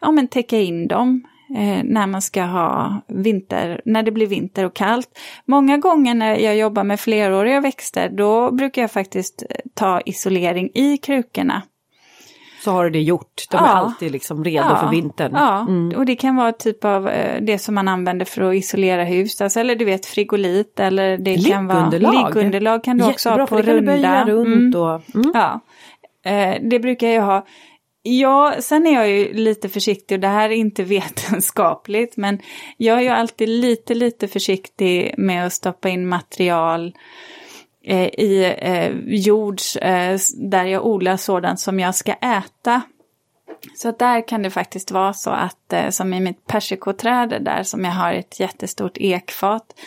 ja, 0.02 0.12
men 0.12 0.28
täcka 0.28 0.60
in 0.60 0.88
dem 0.88 1.24
eh, 1.58 1.84
när 1.84 2.08
man 2.08 2.22
ska 2.22 2.44
ha 2.44 3.02
vinter, 3.08 3.82
när 3.86 4.04
det 4.04 4.12
blir 4.12 4.28
vinter 4.28 4.66
och 4.66 4.74
kallt. 4.76 5.10
Många 5.46 5.78
gånger 5.78 6.14
när 6.14 6.36
jag 6.36 6.58
jobbar 6.58 6.84
med 6.84 7.00
fleråriga 7.00 7.62
växter 7.62 8.10
då 8.10 8.52
brukar 8.52 8.82
jag 8.82 8.92
faktiskt 8.92 9.44
eh, 9.50 9.56
ta 9.74 10.02
isolering 10.02 10.70
i 10.74 10.98
krukorna. 10.98 11.62
Så 12.66 12.72
har 12.72 12.84
du 12.84 12.90
det 12.90 13.02
gjort, 13.02 13.44
de 13.52 13.58
är 13.58 13.62
Ja. 13.62 13.68
alltid 13.68 14.12
liksom 14.12 14.44
redo 14.44 14.68
Ja, 14.70 14.78
för 14.78 14.90
vintern. 14.90 15.32
Ja, 15.36 15.60
Mm. 15.60 15.98
och 15.98 16.06
det 16.06 16.16
kan 16.16 16.36
vara 16.36 16.52
typ 16.52 16.86
av 16.86 17.08
eh, 17.10 17.42
det 17.42 17.58
som 17.60 17.76
man 17.76 17.88
använder 17.88 18.26
för 18.26 18.42
att 18.42 18.56
isolera 18.56 19.04
hus, 19.04 19.42
alltså, 19.42 19.60
eller 19.60 19.76
du 19.76 19.86
vet 19.86 20.06
frigolit 20.06 20.80
eller 20.80 21.18
det 21.18 21.50
kan 21.50 21.68
vara 21.68 21.90
Liggunderlag. 21.90 22.84
kan 22.84 22.98
du 22.98 23.04
också 23.06 23.30
Jättebra, 23.30 23.44
ha 23.44 23.48
på 23.48 23.62
runda. 23.72 23.92
böja 23.92 24.26
runt 24.26 24.76
och... 24.76 25.02
Mm. 25.16 25.32
Ja, 25.34 25.60
eh, 26.32 26.56
det 26.70 26.80
brukar 26.80 27.08
jag 27.08 27.24
ha. 27.24 27.46
Ja, 28.08 28.54
sen 28.60 28.88
är 28.88 28.94
jag 28.94 29.10
ju 29.10 29.34
lite 29.34 29.70
försiktig 29.70 30.16
och 30.16 30.20
det 30.22 30.28
här 30.28 30.50
är 30.50 30.54
inte 30.56 30.84
vetenskapligt 31.36 32.18
men 32.18 32.40
jag 32.78 32.98
är 32.98 33.02
ju 33.02 33.10
alltid 33.10 33.50
lite, 33.50 33.94
lite 33.94 34.28
försiktig 34.28 35.16
med 35.18 35.46
att 35.46 35.54
stoppa 35.54 35.90
in 35.90 36.08
material 36.08 36.94
i 37.94 38.56
eh, 38.58 38.92
jord 39.06 39.60
eh, 39.82 40.18
där 40.38 40.66
jag 40.66 40.86
odlar 40.86 41.18
sådant 41.18 41.60
som 41.60 41.80
jag 41.80 41.96
ska 41.96 42.14
äta. 42.14 42.82
Så 43.76 43.92
där 43.92 44.28
kan 44.28 44.42
det 44.42 44.50
faktiskt 44.50 44.92
vara 44.92 45.14
så 45.14 45.30
att, 45.30 45.74
eh, 45.74 45.90
som 45.90 46.14
i 46.14 46.20
mitt 46.20 46.48
persikoträd 46.48 47.38
där 47.42 47.64
som 47.64 47.86
jag 47.86 47.92
har 47.92 48.14
ett 48.14 48.40
jättestort 48.40 48.98
ekfat, 48.98 49.80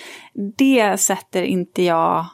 det 0.57 1.01
sätter 1.01 1.43
inte 1.43 1.83
jag 1.83 2.27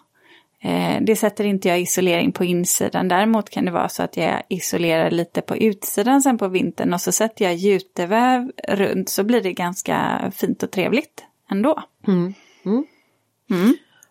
Eh, 0.64 1.02
det 1.02 1.16
sätter 1.16 1.44
inte 1.44 1.68
jag 1.68 1.80
isolering 1.80 2.32
på 2.32 2.44
insidan. 2.44 3.08
Däremot 3.08 3.50
kan 3.50 3.64
det 3.64 3.70
vara 3.70 3.88
så 3.88 4.02
att 4.02 4.16
jag 4.16 4.42
isolerar 4.48 5.10
lite 5.10 5.40
på 5.40 5.56
utsidan 5.56 6.22
sen 6.22 6.38
på 6.38 6.48
vintern 6.48 6.94
och 6.94 7.00
så 7.00 7.12
sätter 7.12 7.44
jag 7.44 7.54
juteväv 7.54 8.52
runt 8.68 9.08
så 9.08 9.24
blir 9.24 9.40
det 9.40 9.52
ganska 9.52 10.20
fint 10.34 10.62
och 10.62 10.70
trevligt 10.70 11.24
ändå. 11.50 11.82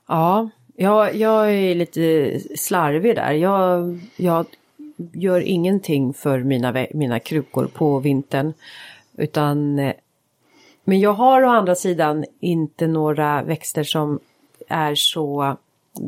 Ja, 0.07 0.49
jag, 0.75 1.15
jag 1.15 1.53
är 1.53 1.75
lite 1.75 2.39
slarvig 2.55 3.15
där. 3.15 3.31
Jag, 3.31 3.99
jag 4.15 4.45
gör 5.13 5.41
ingenting 5.41 6.13
för 6.13 6.39
mina, 6.39 6.85
mina 6.93 7.19
krukor 7.19 7.67
på 7.73 7.99
vintern. 7.99 8.53
Utan, 9.17 9.79
eh, 9.79 9.93
men 10.83 10.99
jag 10.99 11.13
har 11.13 11.43
å 11.43 11.49
andra 11.49 11.75
sidan 11.75 12.25
inte 12.39 12.87
några 12.87 13.43
växter 13.43 13.83
som 13.83 14.19
är 14.67 14.95
så 14.95 15.57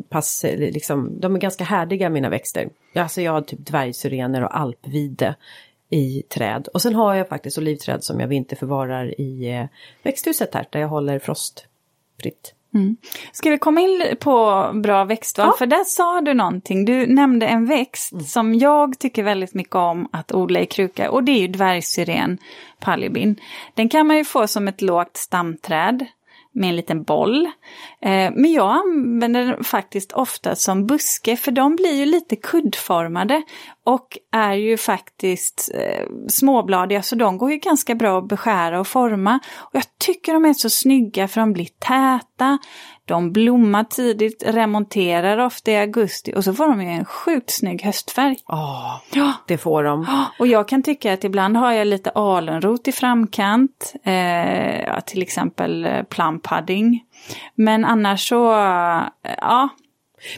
pass, 0.08 0.44
liksom, 0.56 1.20
de 1.20 1.34
är 1.34 1.38
ganska 1.38 1.64
härdiga 1.64 2.10
mina 2.10 2.28
växter. 2.28 2.68
Alltså 2.94 3.22
jag 3.22 3.32
har 3.32 3.42
typ 3.42 3.66
dvärgsyrener 3.66 4.44
och 4.44 4.58
alpvide 4.58 5.34
i 5.90 6.22
träd. 6.22 6.68
Och 6.68 6.82
sen 6.82 6.94
har 6.94 7.14
jag 7.14 7.28
faktiskt 7.28 7.58
olivträd 7.58 8.04
som 8.04 8.20
jag 8.20 8.28
vinterförvarar 8.28 9.20
i 9.20 9.50
eh, 9.54 9.66
växthuset 10.02 10.54
här 10.54 10.66
där 10.70 10.80
jag 10.80 10.88
håller 10.88 11.18
frostfritt. 11.18 12.54
Ska 13.32 13.50
vi 13.50 13.58
komma 13.58 13.80
in 13.80 14.02
på 14.20 14.70
bra 14.74 15.04
växtval? 15.04 15.46
Ja. 15.46 15.54
För 15.58 15.66
där 15.66 15.84
sa 15.84 16.20
du 16.20 16.34
någonting. 16.34 16.84
Du 16.84 17.06
nämnde 17.06 17.46
en 17.46 17.66
växt 17.66 18.12
Mm. 18.12 18.24
som 18.24 18.54
jag 18.54 18.98
tycker 18.98 19.22
väldigt 19.22 19.54
mycket 19.54 19.74
om 19.74 20.08
att 20.12 20.32
odla 20.32 20.60
i 20.60 20.66
kruka 20.66 21.10
och 21.10 21.24
det 21.24 21.32
är 21.32 21.40
ju 21.40 21.48
dvärgsyren 21.48 22.38
palibin. 22.80 23.40
Den 23.74 23.88
kan 23.88 24.06
man 24.06 24.16
ju 24.16 24.24
få 24.24 24.46
som 24.46 24.68
ett 24.68 24.82
lågt 24.82 25.16
stamträd 25.16 26.06
med 26.52 26.68
en 26.68 26.76
liten 26.76 27.02
boll. 27.02 27.44
Eh, 28.00 28.30
men 28.34 28.52
jag 28.52 28.70
använder 28.76 29.44
den 29.44 29.64
faktiskt 29.64 30.12
ofta 30.12 30.54
som 30.54 30.86
buske 30.86 31.36
för 31.36 31.52
de 31.52 31.76
blir 31.76 31.94
ju 31.94 32.04
lite 32.06 32.36
kuddformade 32.36 33.42
och 33.86 34.18
är 34.32 34.52
ju 34.54 34.76
faktiskt 34.76 35.70
eh, 35.74 36.06
småbladiga 36.28 37.02
så 37.02 37.16
de 37.16 37.38
går 37.38 37.50
ju 37.50 37.56
ganska 37.56 37.94
bra 37.94 38.18
att 38.18 38.28
beskära 38.28 38.80
och 38.80 38.86
forma. 38.86 39.38
Och 39.56 39.74
jag 39.74 39.84
tycker 39.98 40.32
de 40.32 40.44
är 40.44 40.52
så 40.52 40.70
snygga 40.70 41.28
för 41.28 41.40
de 41.40 41.52
blir 41.52 41.68
täta, 41.78 42.58
de 43.04 43.32
blommar 43.32 43.84
tidigt, 43.84 44.42
remonterar 44.46 45.38
ofta 45.38 45.70
i 45.70 45.76
augusti 45.76 46.32
och 46.36 46.44
så 46.44 46.54
får 46.54 46.68
de 46.68 46.82
ju 46.82 46.88
en 46.88 47.04
sjukt 47.04 47.50
snygg 47.50 47.82
höstfärg. 47.82 48.36
Ja, 48.48 49.00
Ja, 49.12 49.32
det 49.46 49.58
får 49.58 49.84
de. 49.84 50.06
och 50.38 50.46
jag 50.46 50.68
kan 50.68 50.82
tycka 50.82 51.12
att 51.12 51.24
ibland 51.24 51.56
har 51.56 51.72
jag 51.72 51.86
lite 51.86 52.10
alunrot 52.10 52.88
i 52.88 52.92
framkant, 52.92 53.94
eh, 54.04 55.00
till 55.06 55.22
exempel 55.22 55.84
eh, 55.84 56.02
plum 56.02 56.40
pudding. 56.40 57.04
Men 57.54 57.84
annars 57.84 58.28
så, 58.28 58.52
eh, 58.52 59.02
ja, 59.40 59.68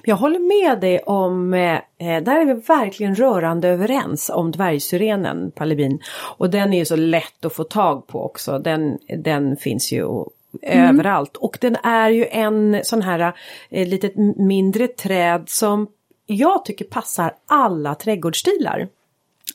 Jag 0.05 0.17
håller 0.17 0.39
med 0.39 0.81
dig 0.81 0.99
om, 0.99 1.55
eh, 1.55 1.75
eh, 1.75 2.23
där 2.23 2.41
är 2.41 2.45
vi 2.45 2.55
verkligen 2.55 3.15
rörande 3.15 3.69
överens 3.69 4.31
om 4.35 4.51
dvärgsyrenen, 4.51 5.51
palibin. 5.51 6.01
Och 6.37 6.51
den 6.51 6.73
är 6.73 6.79
ju 6.79 6.85
så 6.85 6.97
lätt 6.97 7.45
att 7.45 7.55
få 7.55 7.65
tag 7.65 8.07
på 8.07 8.25
också, 8.25 8.59
den, 8.59 8.99
den 9.19 9.57
finns 9.57 9.93
ju 9.93 10.25
överallt. 10.63 11.37
Och 11.37 11.59
den 11.61 11.77
är 11.77 12.11
ju 12.11 12.27
en 12.27 12.81
sån 12.85 13.03
här 13.03 13.33
eh, 13.71 13.89
litet 13.89 14.17
mindre 14.37 14.89
träd 14.89 15.45
som 15.47 15.87
jag 16.27 16.65
tycker 16.65 16.85
passar 16.85 17.35
alla 17.47 17.95
trädgårdsstilar. 17.95 18.89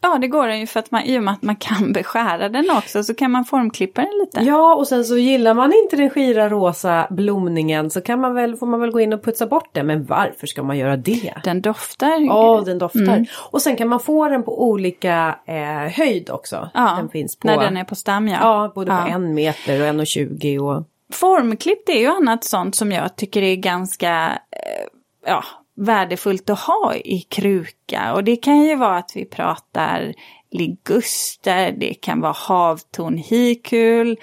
Ja 0.04 0.18
det 0.18 0.28
går 0.28 0.48
den 0.48 0.60
ju 0.60 0.68
för 0.68 0.80
att 0.80 0.92
man, 0.92 1.04
i 1.04 1.20
och 1.20 1.24
med 1.24 1.34
att 1.34 1.42
man 1.42 1.56
kan 1.56 1.94
beskära 1.94 2.50
den 2.50 2.72
också 2.78 3.04
så 3.04 3.14
kan 3.14 3.32
man 3.32 3.46
formklippa 3.46 4.02
den 4.02 4.12
lite. 4.26 4.42
Ja, 4.50 4.76
och 4.76 4.88
sen 4.88 5.06
så 5.06 5.18
gillar 5.18 5.54
man 5.54 5.74
inte 5.84 5.96
den 5.96 6.10
skira 6.10 6.50
rosa 6.50 7.08
blomningen 7.10 7.90
så 7.90 8.02
kan 8.02 8.20
man 8.20 8.34
väl, 8.34 8.56
får 8.56 8.68
man 8.68 8.80
väl 8.80 8.92
gå 8.92 9.00
in 9.00 9.14
och 9.14 9.24
putsa 9.24 9.48
bort 9.48 9.70
den. 9.72 9.88
Men 9.88 10.06
varför 10.06 10.48
ska 10.48 10.64
man 10.64 10.78
göra 10.78 10.98
det? 10.98 11.34
Den 11.44 11.62
doftar. 11.62 12.26
Ja, 12.28 12.64
den 12.66 12.78
doftar. 12.80 13.02
Mm. 13.02 13.26
Och 13.52 13.62
sen 13.62 13.76
kan 13.76 13.88
man 13.88 14.00
få 14.00 14.30
den 14.30 14.44
på 14.44 14.64
olika 14.64 15.36
eh, 15.46 15.92
höjd 15.92 16.30
också. 16.30 16.70
Ja, 16.74 16.96
den 16.98 17.10
finns 17.10 17.40
på, 17.40 17.48
när 17.48 17.58
den 17.58 17.78
är 17.78 17.84
på 17.84 17.96
stam 17.96 18.28
ja. 18.28 18.38
Ja, 18.42 18.72
både 18.76 18.92
på 18.92 18.98
Ja. 18.98 19.08
en 19.08 19.34
meter 19.34 19.82
och 19.82 19.88
en 19.88 20.00
och 20.00 20.08
tjugo 20.08 20.60
och... 20.60 20.84
Formklippt 21.14 21.90
är 21.90 22.00
ju 22.00 22.08
annat 22.08 22.44
sånt 22.44 22.76
som 22.76 22.92
jag 22.92 23.16
tycker 23.16 23.42
är 23.42 23.56
ganska 23.56 24.40
eh, 24.52 24.86
ja, 25.26 25.44
värdefullt 25.76 26.50
att 26.50 26.60
ha 26.60 26.96
i 26.96 27.20
kruka. 27.30 28.14
Och 28.14 28.24
det 28.24 28.36
kan 28.36 28.62
ju 28.64 28.76
vara 28.76 28.98
att 28.98 29.12
vi 29.16 29.26
pratar 29.26 30.14
liguster, 30.52 31.72
det 31.78 31.94
kan 31.94 32.22
vara 32.22 32.36
havtorn 32.38 33.18
hikul. 33.18 34.18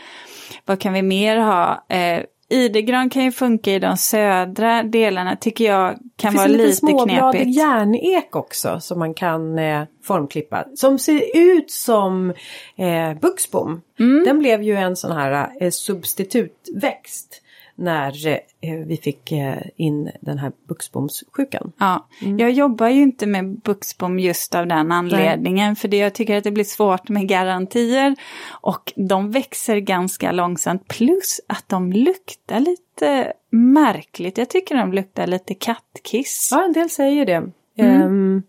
Vad 0.64 0.80
kan 0.80 0.92
vi 0.92 1.03
mer 1.03 1.36
ha? 1.36 1.84
Eh, 1.88 2.22
Idegran 2.53 3.11
kan 3.11 3.24
ju 3.24 3.32
funka 3.32 3.72
i 3.72 3.78
de 3.78 3.96
södra 3.96 4.82
delarna, 4.82 5.36
tycker 5.36 5.64
jag 5.64 5.98
kan 6.16 6.32
Det 6.32 6.38
vara 6.38 6.46
finns 6.48 6.61
en 6.61 6.66
liten 6.66 6.66
lite 6.66 6.76
småbladig 6.76 7.40
knepigt. 7.40 7.57
järnek 7.59 8.36
också 8.36 8.80
som 8.80 8.98
man 8.98 9.14
kan 9.14 9.59
eh, 9.59 9.82
formklippa. 10.05 10.64
Som 10.74 10.98
ser 10.98 11.22
ut 11.36 11.70
som 11.70 12.30
eh, 12.76 13.14
buxbom. 13.20 13.80
Mm. 14.01 14.24
Den 14.24 14.38
blev 14.38 14.62
ju 14.62 14.76
en 14.76 14.96
sån 14.96 15.12
här 15.12 15.51
eh, 15.61 15.70
substitutväxt 15.70 17.39
när 17.80 18.26
eh, 18.60 18.74
vi 18.86 18.96
fick 18.96 19.32
eh, 19.32 19.56
in 19.76 20.10
den 20.20 20.38
här 20.38 20.52
buxbomssjukan. 20.68 21.72
Ja, 21.78 22.06
Mm. 22.22 22.38
jag 22.38 22.50
jobbar 22.50 22.88
ju 22.88 23.02
inte 23.02 23.26
med 23.26 23.60
buxbom 23.60 24.18
just 24.18 24.54
av 24.54 24.66
den 24.66 24.92
anledningen. 24.92 25.76
För 25.76 25.88
det, 25.88 25.96
jag 25.96 26.14
tycker 26.14 26.36
att 26.36 26.44
det 26.44 26.50
blir 26.50 26.64
svårt 26.64 27.08
med 27.08 27.28
garantier. 27.28 28.16
Och 28.50 28.92
de 28.96 29.30
växer 29.30 29.76
ganska 29.76 30.32
långsamt. 30.32 30.88
Plus 30.88 31.40
att 31.46 31.68
de 31.68 31.92
luktar 31.92 32.60
lite 32.60 33.32
märkligt. 33.50 34.38
Jag 34.38 34.48
tycker 34.50 34.74
de 34.74 34.92
luktar 34.92 35.26
lite 35.26 35.54
kattkiss. 35.54 36.48
Ja, 36.52 36.64
en 36.64 36.72
del 36.72 36.90
säger 36.90 37.26
det. 37.26 37.50
Mm. 37.80 38.02
Ehm, 38.02 38.42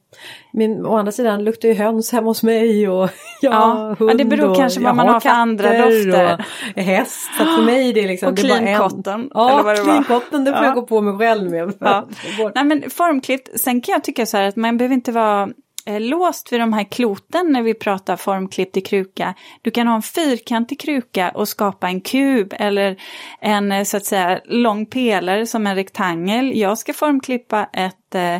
men 0.53 0.85
å 0.85 0.95
andra 0.95 1.11
sidan 1.11 1.43
luktar 1.43 1.67
ju 1.69 1.73
höns 1.75 2.11
hemma 2.11 2.27
hos 2.27 2.43
mig 2.43 2.89
och 2.89 3.09
jag 3.41 3.53
Ja, 3.53 3.95
ja, 3.99 4.05
det 4.05 4.05
hund 4.05 4.29
beror 4.29 4.49
och 4.49 4.55
kanske 4.57 4.79
vad 4.79 4.95
man 4.95 5.07
har 5.07 5.19
för 5.19 5.29
andra 5.29 5.77
dofter. 5.77 6.45
Och 6.75 6.81
häst, 6.81 7.29
så 7.37 7.45
för 7.45 7.61
mig 7.65 7.89
är 7.89 7.93
det 7.93 8.07
liksom... 8.07 8.29
Och 8.29 8.35
det 8.35 8.41
är 8.41 8.47
bara 8.49 8.57
clean 8.59 8.67
en- 8.75 8.89
cotton, 8.89 9.29
Ja, 9.33 9.73
det 9.75 10.03
cotton, 10.07 10.43
det 10.43 10.51
får 10.51 10.59
Ja. 10.59 10.65
jag 10.65 10.75
gå 10.75 10.81
på 10.81 11.01
mig 11.01 11.17
själv 11.17 11.51
med. 11.51 11.73
Ja. 11.79 12.07
Nej 12.55 12.63
men 12.63 12.89
formklippt, 12.89 13.59
sen 13.59 13.81
kan 13.81 13.93
jag 13.93 14.03
tycka 14.03 14.25
så 14.25 14.37
här 14.37 14.47
att 14.47 14.55
man 14.55 14.77
behöver 14.77 14.93
inte 14.95 15.11
vara 15.11 15.49
eh, 15.85 15.99
låst 15.99 16.53
vid 16.53 16.59
de 16.59 16.73
här 16.73 16.83
kloten 16.83 17.47
när 17.51 17.61
vi 17.61 17.73
pratar 17.73 18.15
formklippt 18.15 18.77
i 18.77 18.81
kruka. 18.81 19.33
Du 19.61 19.71
kan 19.71 19.87
ha 19.87 19.95
en 19.95 20.01
fyrkantig 20.01 20.79
kruka 20.79 21.29
och 21.29 21.47
skapa 21.47 21.87
en 21.87 22.01
kub 22.01 22.53
eller 22.59 22.95
en 23.41 23.71
eh, 23.71 23.83
så 23.83 23.97
att 23.97 24.05
säga 24.05 24.39
lång 24.45 24.85
pelare 24.85 25.45
som 25.45 25.67
en 25.67 25.75
rektangel. 25.75 26.57
Jag 26.59 26.77
ska 26.77 26.93
formklippa 26.93 27.67
ett, 27.73 28.15
eh, 28.15 28.37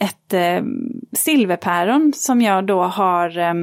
ett 0.00 0.34
eh, 0.34 0.62
silverpäron 1.12 2.12
som 2.16 2.40
jag 2.40 2.66
då 2.66 2.82
har 2.82 3.38
eh, 3.38 3.54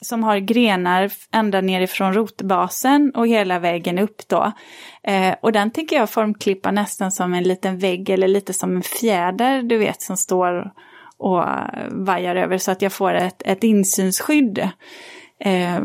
som 0.00 0.24
har 0.24 0.38
grenar 0.38 1.10
ända 1.32 1.60
nerifrån 1.60 2.14
rotbasen 2.14 3.12
och 3.14 3.26
hela 3.26 3.58
vägen 3.58 3.98
upp 3.98 4.28
då. 4.28 4.52
Eh, 5.02 5.34
och 5.40 5.52
den 5.52 5.70
tänker 5.70 5.96
jag 5.96 6.10
formklippa 6.10 6.70
nästan 6.70 7.12
som 7.12 7.34
en 7.34 7.42
liten 7.42 7.78
vägg 7.78 8.10
eller 8.10 8.28
lite 8.28 8.52
som 8.52 8.76
en 8.76 8.82
fjäder 8.82 9.62
du 9.62 9.78
vet 9.78 10.02
som 10.02 10.16
står 10.16 10.72
och 11.16 11.44
vajar 11.90 12.36
över 12.36 12.58
så 12.58 12.70
att 12.70 12.82
jag 12.82 12.92
får 12.92 13.14
ett, 13.14 13.42
ett 13.44 13.64
insynsskydd. 13.64 14.68
Eh, 15.38 15.80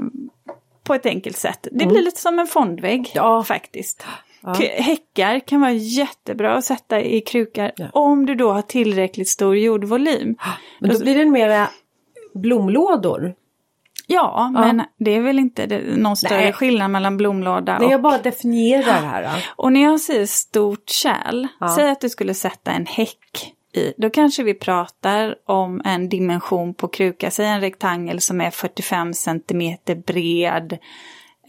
på 0.83 0.93
ett 0.93 1.05
enkelt 1.05 1.37
sätt. 1.37 1.67
Det 1.71 1.85
blir 1.85 2.01
lite 2.01 2.21
som 2.21 2.39
en 2.39 2.47
fondvägg 2.47 3.11
Ja. 3.13 3.43
faktiskt. 3.43 4.05
Ja. 4.41 4.53
Häckar 4.77 5.39
kan 5.39 5.61
vara 5.61 5.71
jättebra 5.71 6.53
att 6.53 6.63
sätta 6.65 7.01
i 7.01 7.21
krukar 7.21 7.71
Ja. 7.75 7.87
om 7.93 8.25
du 8.25 8.35
då 8.35 8.51
har 8.51 8.61
tillräckligt 8.61 9.29
stor 9.29 9.57
jordvolym. 9.57 10.35
Men 10.79 10.89
då 10.89 10.99
blir 10.99 11.15
det 11.17 11.25
mera 11.25 11.69
blomlådor. 12.33 13.33
Ja, 14.07 14.51
Ja. 14.55 14.61
men 14.61 14.83
det 14.99 15.11
är 15.15 15.21
väl 15.21 15.39
inte 15.39 15.65
det, 15.65 15.81
någon 15.97 16.15
större 16.17 16.37
Nej. 16.41 16.53
skillnad 16.53 16.91
mellan 16.91 17.17
blomlåda 17.17 17.77
Nej, 17.77 17.85
och... 17.85 17.91
jag 17.93 18.01
bara 18.01 18.17
definierar 18.17 19.01
här. 19.01 19.23
då. 19.23 19.29
Och 19.63 19.73
när 19.73 19.81
jag 19.83 19.99
säger 20.01 20.25
stort 20.25 20.89
kärl, 20.89 21.47
Ja. 21.59 21.67
säg 21.75 21.89
att 21.89 22.01
du 22.01 22.09
skulle 22.09 22.33
sätta 22.33 22.71
en 22.71 22.85
häck 22.85 23.53
i. 23.75 23.93
Då 23.97 24.09
kanske 24.09 24.43
vi 24.43 24.53
pratar 24.53 25.35
om 25.45 25.81
en 25.85 26.09
dimension 26.09 26.73
på 26.73 26.87
kruka, 26.87 27.31
säg 27.31 27.45
en 27.45 27.61
rektangel 27.61 28.21
som 28.21 28.41
är 28.41 28.51
45 28.51 29.13
centimeter 29.13 29.95
bred, 29.95 30.77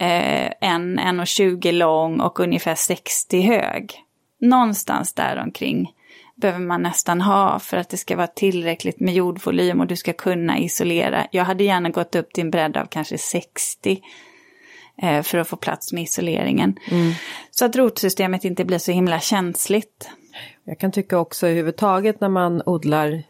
eh, 0.01 0.53
en 0.61 1.01
1,20 1.01 1.73
lång 1.73 2.21
och 2.21 2.41
ungefär 2.41 2.75
60 2.75 3.41
hög. 3.41 3.95
Någonstans 4.41 5.15
där 5.15 5.43
omkring 5.45 5.93
behöver 6.37 6.65
man 6.65 6.83
nästan 6.83 7.21
ha 7.21 7.59
för 7.59 7.77
att 7.77 7.89
det 7.89 7.97
ska 7.97 8.17
vara 8.17 8.27
tillräckligt 8.27 9.01
med 9.01 9.15
jordvolym 9.15 9.81
och 9.81 9.87
du 9.87 9.97
ska 9.97 10.13
kunna 10.13 10.59
isolera. 10.59 11.27
Jag 11.31 11.45
hade 11.45 11.65
gärna 11.65 11.89
gått 11.89 12.15
upp 12.15 12.33
till 12.33 12.45
en 12.45 12.51
bredd 12.51 12.77
av 12.77 12.87
kanske 12.87 13.19
60 13.19 14.01
eh, 15.03 15.23
för 15.23 15.39
att 15.39 15.49
få 15.49 15.57
plats 15.57 15.93
med 15.93 16.03
isoleringen. 16.03 16.79
Så 17.51 17.65
att 17.65 17.77
rotsystemet 17.77 18.45
inte 18.45 18.65
blir 18.65 18.79
så 18.79 18.93
himla 18.93 19.21
känsligt. 19.21 20.11
Jag 20.65 20.79
kan 20.79 20.93
tycka 20.93 21.19
också 21.19 21.47
överhuvudtaget 21.47 22.21
när 22.21 22.29
man 22.29 22.63
odlar 22.67 23.23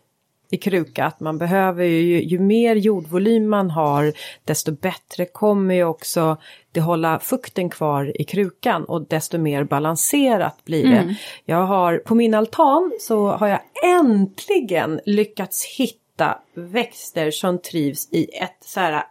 i 0.51 0.57
kruka 0.57 1.05
att 1.05 1.21
man 1.21 1.39
behöver 1.39 1.85
ju, 1.85 2.23
ju 2.23 2.39
mer 2.39 2.77
jordvolym 2.77 3.49
man 3.49 3.71
har 3.71 4.13
desto 4.45 4.73
bättre 4.73 5.27
kommer 5.27 5.75
ju 5.75 5.85
också 5.85 6.37
det 6.73 6.81
hålla 6.81 7.19
fukten 7.19 7.71
kvar 7.71 8.21
i 8.21 8.25
krukan 8.25 8.85
och 8.85 9.07
desto 9.07 9.39
mer 9.39 9.65
balanserat 9.65 10.65
blir 10.65 10.85
det. 10.85 11.15
Jag 11.45 11.63
har 11.67 11.99
på 11.99 12.15
min 12.15 12.35
altan 12.35 12.93
så 13.01 13.29
har 13.29 13.49
jag 13.49 13.61
äntligen 13.83 15.01
lyckats 15.05 15.67
hitta 15.67 16.39
växter 16.55 17.31
som 17.31 17.59
trivs 17.59 18.09
i 18.13 18.25
ett 18.25 18.57
så 18.61 18.81
här 18.81 19.03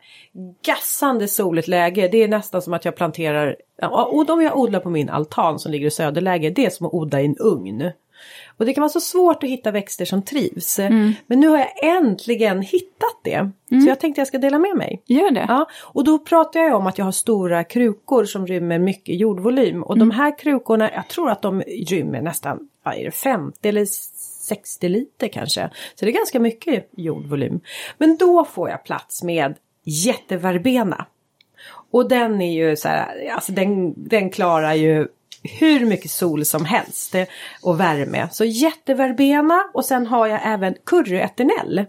gassande 0.65 1.27
soligt 1.27 1.67
läge. 1.67 2.07
Det 2.11 2.23
är 2.23 2.27
nästan 2.27 2.61
som 2.61 2.73
att 2.73 2.85
jag 2.85 2.95
planterar, 2.95 3.55
och 4.11 4.25
de 4.25 4.41
jag 4.41 4.57
odlar 4.57 4.79
på 4.79 4.89
min 4.89 5.09
altan 5.09 5.59
som 5.59 5.71
ligger 5.71 5.87
i 5.87 5.91
söderläge, 5.91 6.49
det 6.49 6.65
är 6.65 6.69
som 6.69 6.85
att 6.85 6.93
odla 6.93 7.21
i 7.21 7.25
en 7.25 7.37
ugn. 7.39 7.91
Och 8.57 8.65
det 8.65 8.73
kan 8.73 8.81
vara 8.81 8.89
så 8.89 9.01
svårt 9.01 9.43
att 9.43 9.49
hitta 9.49 9.71
växter 9.71 10.05
som 10.05 10.21
trivs. 10.21 10.79
Men 11.27 11.39
nu 11.39 11.47
har 11.47 11.57
jag 11.57 11.83
äntligen 11.97 12.61
hittat 12.61 13.19
det. 13.23 13.49
Så 13.83 13.89
jag 13.89 13.99
tänkte 13.99 14.21
jag 14.21 14.27
ska 14.27 14.37
dela 14.37 14.59
med 14.59 14.75
mig. 14.75 15.01
Gör 15.05 15.31
det? 15.31 15.45
Ja, 15.47 15.67
och 15.81 16.03
då 16.03 16.19
pratar 16.19 16.59
jag 16.59 16.75
om 16.75 16.87
att 16.87 16.97
jag 16.97 17.05
har 17.05 17.11
stora 17.11 17.63
krukor 17.63 18.25
som 18.25 18.47
rymmer 18.47 18.79
mycket 18.79 19.19
jordvolym. 19.19 19.83
Och 19.83 19.97
de 19.97 20.11
här 20.11 20.39
krukorna, 20.39 20.91
jag 20.93 21.07
tror 21.07 21.29
att 21.29 21.41
de 21.41 21.61
rymmer 21.61 22.21
nästan, 22.21 22.69
vad 22.83 22.95
är 22.95 23.03
det, 23.03 23.11
50 23.11 23.69
eller 23.69 23.85
60 23.85 24.89
liter 24.89 25.27
kanske. 25.27 25.69
Så 25.95 26.05
det 26.05 26.11
är 26.11 26.15
ganska 26.15 26.39
mycket 26.39 26.89
jordvolym. 26.91 27.59
Men 27.97 28.17
då 28.17 28.45
får 28.45 28.69
jag 28.69 28.83
plats 28.83 29.23
med 29.23 29.55
jätteverbena. 29.83 31.05
Och 31.91 32.09
den 32.09 32.41
är 32.41 32.53
ju 32.53 32.75
så 32.75 32.87
här, 32.87 33.29
alltså 33.33 33.51
den, 33.51 33.93
den 33.97 34.29
klarar 34.29 34.73
ju 34.73 35.07
hur 35.43 35.85
mycket 35.85 36.11
sol 36.11 36.45
som 36.45 36.65
helst 36.65 37.15
och 37.61 37.79
värme. 37.79 38.27
Så 38.31 38.45
jätteverbena 38.45 39.63
och 39.73 39.85
sen 39.85 40.07
har 40.07 40.27
jag 40.27 40.39
även 40.43 40.75
curryeternell. 40.85 41.85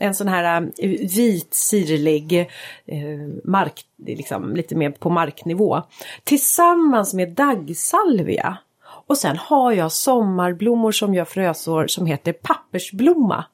En 0.00 0.14
sån 0.14 0.28
här 0.28 0.62
um, 0.62 0.72
vit 1.16 1.54
sirlig 1.54 2.38
eh, 2.86 2.98
mark, 3.44 3.84
liksom 4.06 4.56
lite 4.56 4.74
mer 4.74 4.90
på 4.90 5.10
marknivå. 5.10 5.82
Tillsammans 6.24 7.14
med 7.14 7.32
daggsalvia. 7.32 8.58
Och 9.06 9.18
sen 9.18 9.36
har 9.36 9.72
jag 9.72 9.92
sommarblommor 9.92 10.92
som 10.92 11.14
gör 11.14 11.24
frösår 11.24 11.86
som 11.86 12.06
heter 12.06 12.32
pappersblomma. 12.32 13.44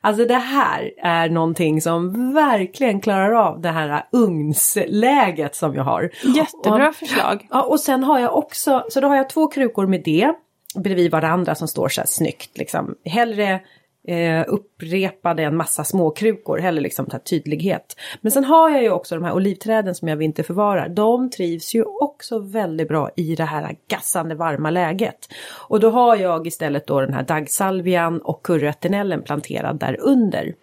Alltså 0.00 0.24
det 0.24 0.34
här 0.34 0.90
är 1.02 1.28
någonting 1.28 1.80
som 1.80 2.32
verkligen 2.34 3.00
klarar 3.00 3.32
av 3.32 3.60
det 3.60 3.68
här 3.70 4.04
ugnsläget 4.12 5.54
som 5.54 5.74
jag 5.74 5.84
har. 5.84 6.10
Jättebra 6.36 6.88
Och- 6.88 6.94
förslag. 6.94 7.46
Ja, 7.50 7.62
och 7.62 7.80
sen 7.80 8.04
har 8.04 8.18
jag 8.18 8.36
också, 8.36 8.84
så 8.90 9.00
då 9.00 9.08
har 9.08 9.16
jag 9.16 9.30
två 9.30 9.46
krukor 9.46 9.86
med 9.86 10.02
det 10.04 10.32
bredvid 10.74 11.10
varandra 11.10 11.54
som 11.54 11.68
står 11.68 11.88
så 11.88 12.00
här 12.00 12.06
snyggt 12.06 12.58
liksom. 12.58 12.94
Hellre 13.04 13.60
eh, 14.08 14.44
upprepade 14.48 15.42
en 15.42 15.56
massa 15.56 15.84
småkrukor, 15.84 16.58
hellre 16.58 16.80
liksom 16.80 17.06
ta 17.06 17.18
tydlighet. 17.18 17.96
Men 18.20 18.32
sen 18.32 18.44
har 18.44 18.70
jag 18.70 18.82
ju 18.82 18.90
också 18.90 19.14
de 19.14 19.24
här 19.24 19.32
olivträden 19.32 19.94
som 19.94 20.08
jag 20.08 20.16
vinterförvarar. 20.16 20.88
De 20.88 21.30
trivs 21.30 21.74
ju 21.74 21.82
också 21.82 22.38
väldigt 22.38 22.88
bra 22.88 23.10
i 23.16 23.34
det 23.34 23.44
här 23.44 23.76
gassande 23.88 24.34
varma 24.34 24.70
läget. 24.70 25.28
Och 25.68 25.80
då 25.80 25.90
har 25.90 26.16
jag 26.16 26.46
istället 26.46 26.86
då 26.86 27.00
den 27.00 27.14
här 27.14 27.22
daggsalvian 27.22 28.20
och 28.20 28.42
curryeternellen 28.42 29.22
planterad 29.22 29.78
där 29.78 29.96
under. 30.00 30.54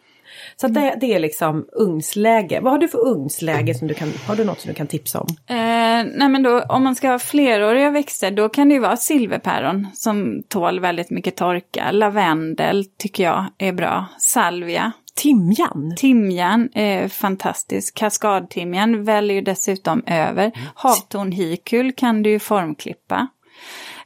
Så 0.55 0.67
det, 0.67 0.97
det 1.01 1.13
är 1.13 1.19
liksom 1.19 1.65
ugnsläge. 1.71 2.59
Vad 2.61 2.71
har 2.71 2.79
du 2.79 2.88
för 2.88 3.07
ugnsläge 3.07 3.73
som 3.73 3.88
du 3.88 3.93
kan, 3.93 4.11
har 4.27 4.35
du 4.35 4.43
något 4.43 4.59
som 4.59 4.69
du 4.69 4.75
kan 4.75 4.88
tipsa 4.88 5.19
om? 5.19 5.27
Eh, 5.47 6.05
nej 6.15 6.29
men 6.29 6.43
då, 6.43 6.61
om 6.61 6.83
man 6.83 6.95
ska 6.95 7.09
ha 7.09 7.19
fleråriga 7.19 7.91
växter 7.91 8.31
då 8.31 8.49
kan 8.49 8.69
det 8.69 8.73
ju 8.73 8.79
vara 8.79 8.97
silverpäron 8.97 9.88
som 9.93 10.43
tål 10.47 10.79
väldigt 10.79 11.09
mycket 11.09 11.35
torka. 11.35 11.91
Lavendel 11.91 12.85
tycker 12.85 13.23
jag 13.23 13.45
är 13.57 13.71
bra. 13.71 14.05
Salvia. 14.19 14.91
Timjan? 15.15 15.95
Timjan 15.97 16.69
är 16.73 17.07
fantastisk. 17.07 17.95
Kaskadtimjan 17.95 19.03
väljer 19.03 19.35
ju 19.35 19.41
dessutom 19.41 20.03
över. 20.07 20.51
Havtornhikul 20.75 21.91
kan 21.91 22.23
du 22.23 22.29
ju 22.29 22.39
formklippa. 22.39 23.27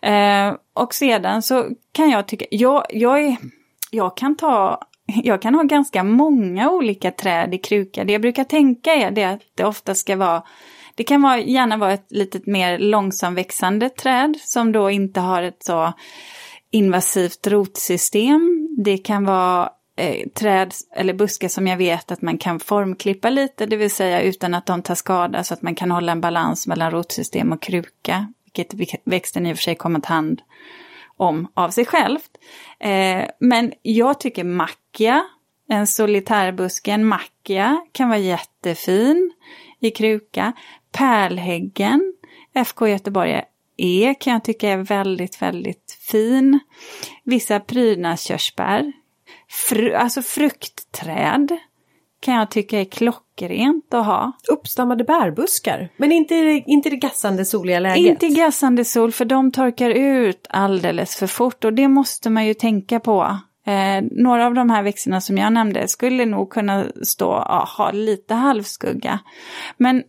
Eh, 0.01 0.53
och 0.73 0.93
sedan 0.93 1.41
så 1.41 1.69
kan 1.91 2.09
jag 2.09 2.27
tycka, 2.27 2.45
jag, 2.51 2.85
jag, 2.89 3.23
är, 3.23 3.37
jag 3.91 4.17
kan 4.17 4.37
ta 4.37 4.81
jag 5.23 5.41
kan 5.41 5.55
ha 5.55 5.63
ganska 5.63 6.03
många 6.03 6.71
olika 6.71 7.11
träd 7.11 7.53
i 7.53 7.57
kruka. 7.57 8.03
Det 8.03 8.13
jag 8.13 8.21
brukar 8.21 8.43
tänka 8.43 8.93
är 8.93 9.11
det 9.11 9.23
att 9.23 9.41
det 9.55 9.63
ofta 9.63 9.95
ska 9.95 10.15
vara 10.15 10.43
det 10.95 11.03
kan 11.03 11.21
vara, 11.21 11.39
gärna 11.39 11.77
vara 11.77 11.93
ett 11.93 12.05
lite 12.09 12.39
mer 12.45 12.79
långsamväxande 12.79 13.89
träd 13.89 14.37
som 14.41 14.71
då 14.71 14.89
inte 14.89 15.19
har 15.19 15.43
ett 15.43 15.63
så 15.63 15.93
invasivt 16.71 17.47
rotsystem. 17.47 18.67
Det 18.77 18.97
kan 18.97 19.25
vara 19.25 19.69
eh, 19.95 20.29
träd 20.29 20.73
eller 20.95 21.13
buskar 21.13 21.47
som 21.47 21.67
jag 21.67 21.77
vet 21.77 22.11
att 22.11 22.21
man 22.21 22.37
kan 22.37 22.59
formklippa 22.59 23.29
lite, 23.29 23.65
det 23.65 23.77
vill 23.77 23.91
säga 23.91 24.21
utan 24.21 24.53
att 24.53 24.65
de 24.65 24.81
tar 24.81 24.95
skada 24.95 25.43
så 25.43 25.53
att 25.53 25.61
man 25.61 25.75
kan 25.75 25.91
hålla 25.91 26.11
en 26.11 26.21
balans 26.21 26.67
mellan 26.67 26.91
rotsystem 26.91 27.51
och 27.51 27.61
kruka, 27.61 28.33
vilket 28.53 29.01
växten 29.03 29.45
i 29.45 29.53
och 29.53 29.57
för 29.57 29.63
sig 29.63 29.75
kommer 29.75 29.99
att 29.99 30.05
hand 30.05 30.41
om 31.21 31.47
av 31.53 31.69
sig 31.69 31.85
självt. 31.85 32.31
Eh, 32.79 33.25
men 33.39 33.73
jag 33.81 34.19
tycker 34.19 34.43
Macchia, 34.43 35.23
en 35.69 35.87
solitärbuske, 35.87 36.91
en 36.91 37.05
kan 37.91 38.09
vara 38.09 38.19
jättefin 38.19 39.31
i 39.79 39.91
kruka. 39.91 40.53
Pärlhäggen, 40.91 42.13
FK 42.53 42.87
Göteborg 42.87 43.41
E 43.77 44.15
kan 44.19 44.33
jag 44.33 44.43
tycka 44.43 44.69
är 44.69 44.77
väldigt, 44.77 45.41
väldigt 45.41 45.97
fin. 46.01 46.59
Vissa 47.23 47.59
prydnadskörsbär. 47.59 48.91
Fru, 49.49 49.93
alltså 49.93 50.21
fruktträd 50.21 51.57
kan 52.21 52.33
jag 52.33 52.51
tycka 52.51 52.79
är 52.79 52.85
klockrent 52.85 53.93
att 53.93 54.05
ha. 54.05 54.31
Uppstammade 54.51 55.03
bärbuskar. 55.03 55.89
Men 55.97 56.11
inte, 56.11 56.35
inte 56.67 56.89
det 56.89 56.95
gassande 56.95 57.45
soliga 57.45 57.79
läget. 57.79 57.97
Inte 57.97 58.27
gassande 58.27 58.85
sol 58.85 59.11
för 59.11 59.25
de 59.25 59.51
torkar 59.51 59.89
ut 59.89 60.47
alldeles 60.49 61.15
för 61.15 61.27
fort 61.27 61.65
och 61.65 61.73
det 61.73 61.87
måste 61.87 62.29
man 62.29 62.45
ju 62.45 62.53
tänka 62.53 62.99
på. 62.99 63.37
Eh, 63.65 64.03
några 64.11 64.45
av 64.45 64.53
de 64.53 64.69
här 64.69 64.83
växterna 64.83 65.21
som 65.21 65.37
jag 65.37 65.53
nämnde 65.53 65.87
skulle 65.87 66.25
nog 66.25 66.49
kunna 66.49 66.85
stå, 67.03 67.25
ja, 67.25 67.67
ha 67.77 67.91
lite 67.91 68.33
halvskugga. 68.33 69.19
Men 69.77 70.03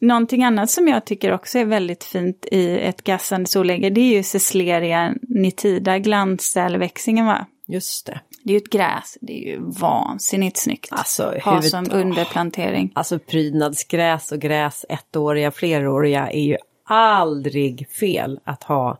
någonting 0.00 0.44
annat 0.44 0.70
som 0.70 0.88
jag 0.88 1.04
tycker 1.04 1.32
också 1.32 1.58
är 1.58 1.64
väldigt 1.64 2.04
fint 2.04 2.46
i 2.52 2.78
ett 2.78 3.02
gassande 3.02 3.46
solläge 3.48 3.90
det 3.90 4.00
är 4.00 4.16
ju 4.16 4.22
Cesleria 4.22 5.14
nitida, 5.28 5.98
glansälväxingen 5.98 7.26
va? 7.26 7.46
Just 7.68 8.06
det. 8.06 8.20
Det 8.44 8.50
är 8.50 8.52
ju 8.52 8.58
ett 8.58 8.70
gräs, 8.70 9.18
det 9.20 9.32
är 9.32 9.52
ju 9.52 9.58
vansinnigt 9.60 10.56
snyggt. 10.56 10.88
Alltså, 10.90 11.34
ha 11.44 11.54
huvud- 11.54 11.70
som 11.70 11.90
underplantering. 11.92 12.92
Alltså 12.94 13.18
prydnadsgräs 13.18 14.32
och 14.32 14.38
gräs, 14.38 14.84
ettåriga, 14.88 15.50
fleråriga 15.50 16.30
är 16.30 16.42
ju 16.42 16.56
aldrig 16.84 17.88
fel 17.90 18.40
att 18.44 18.62
ha 18.62 18.98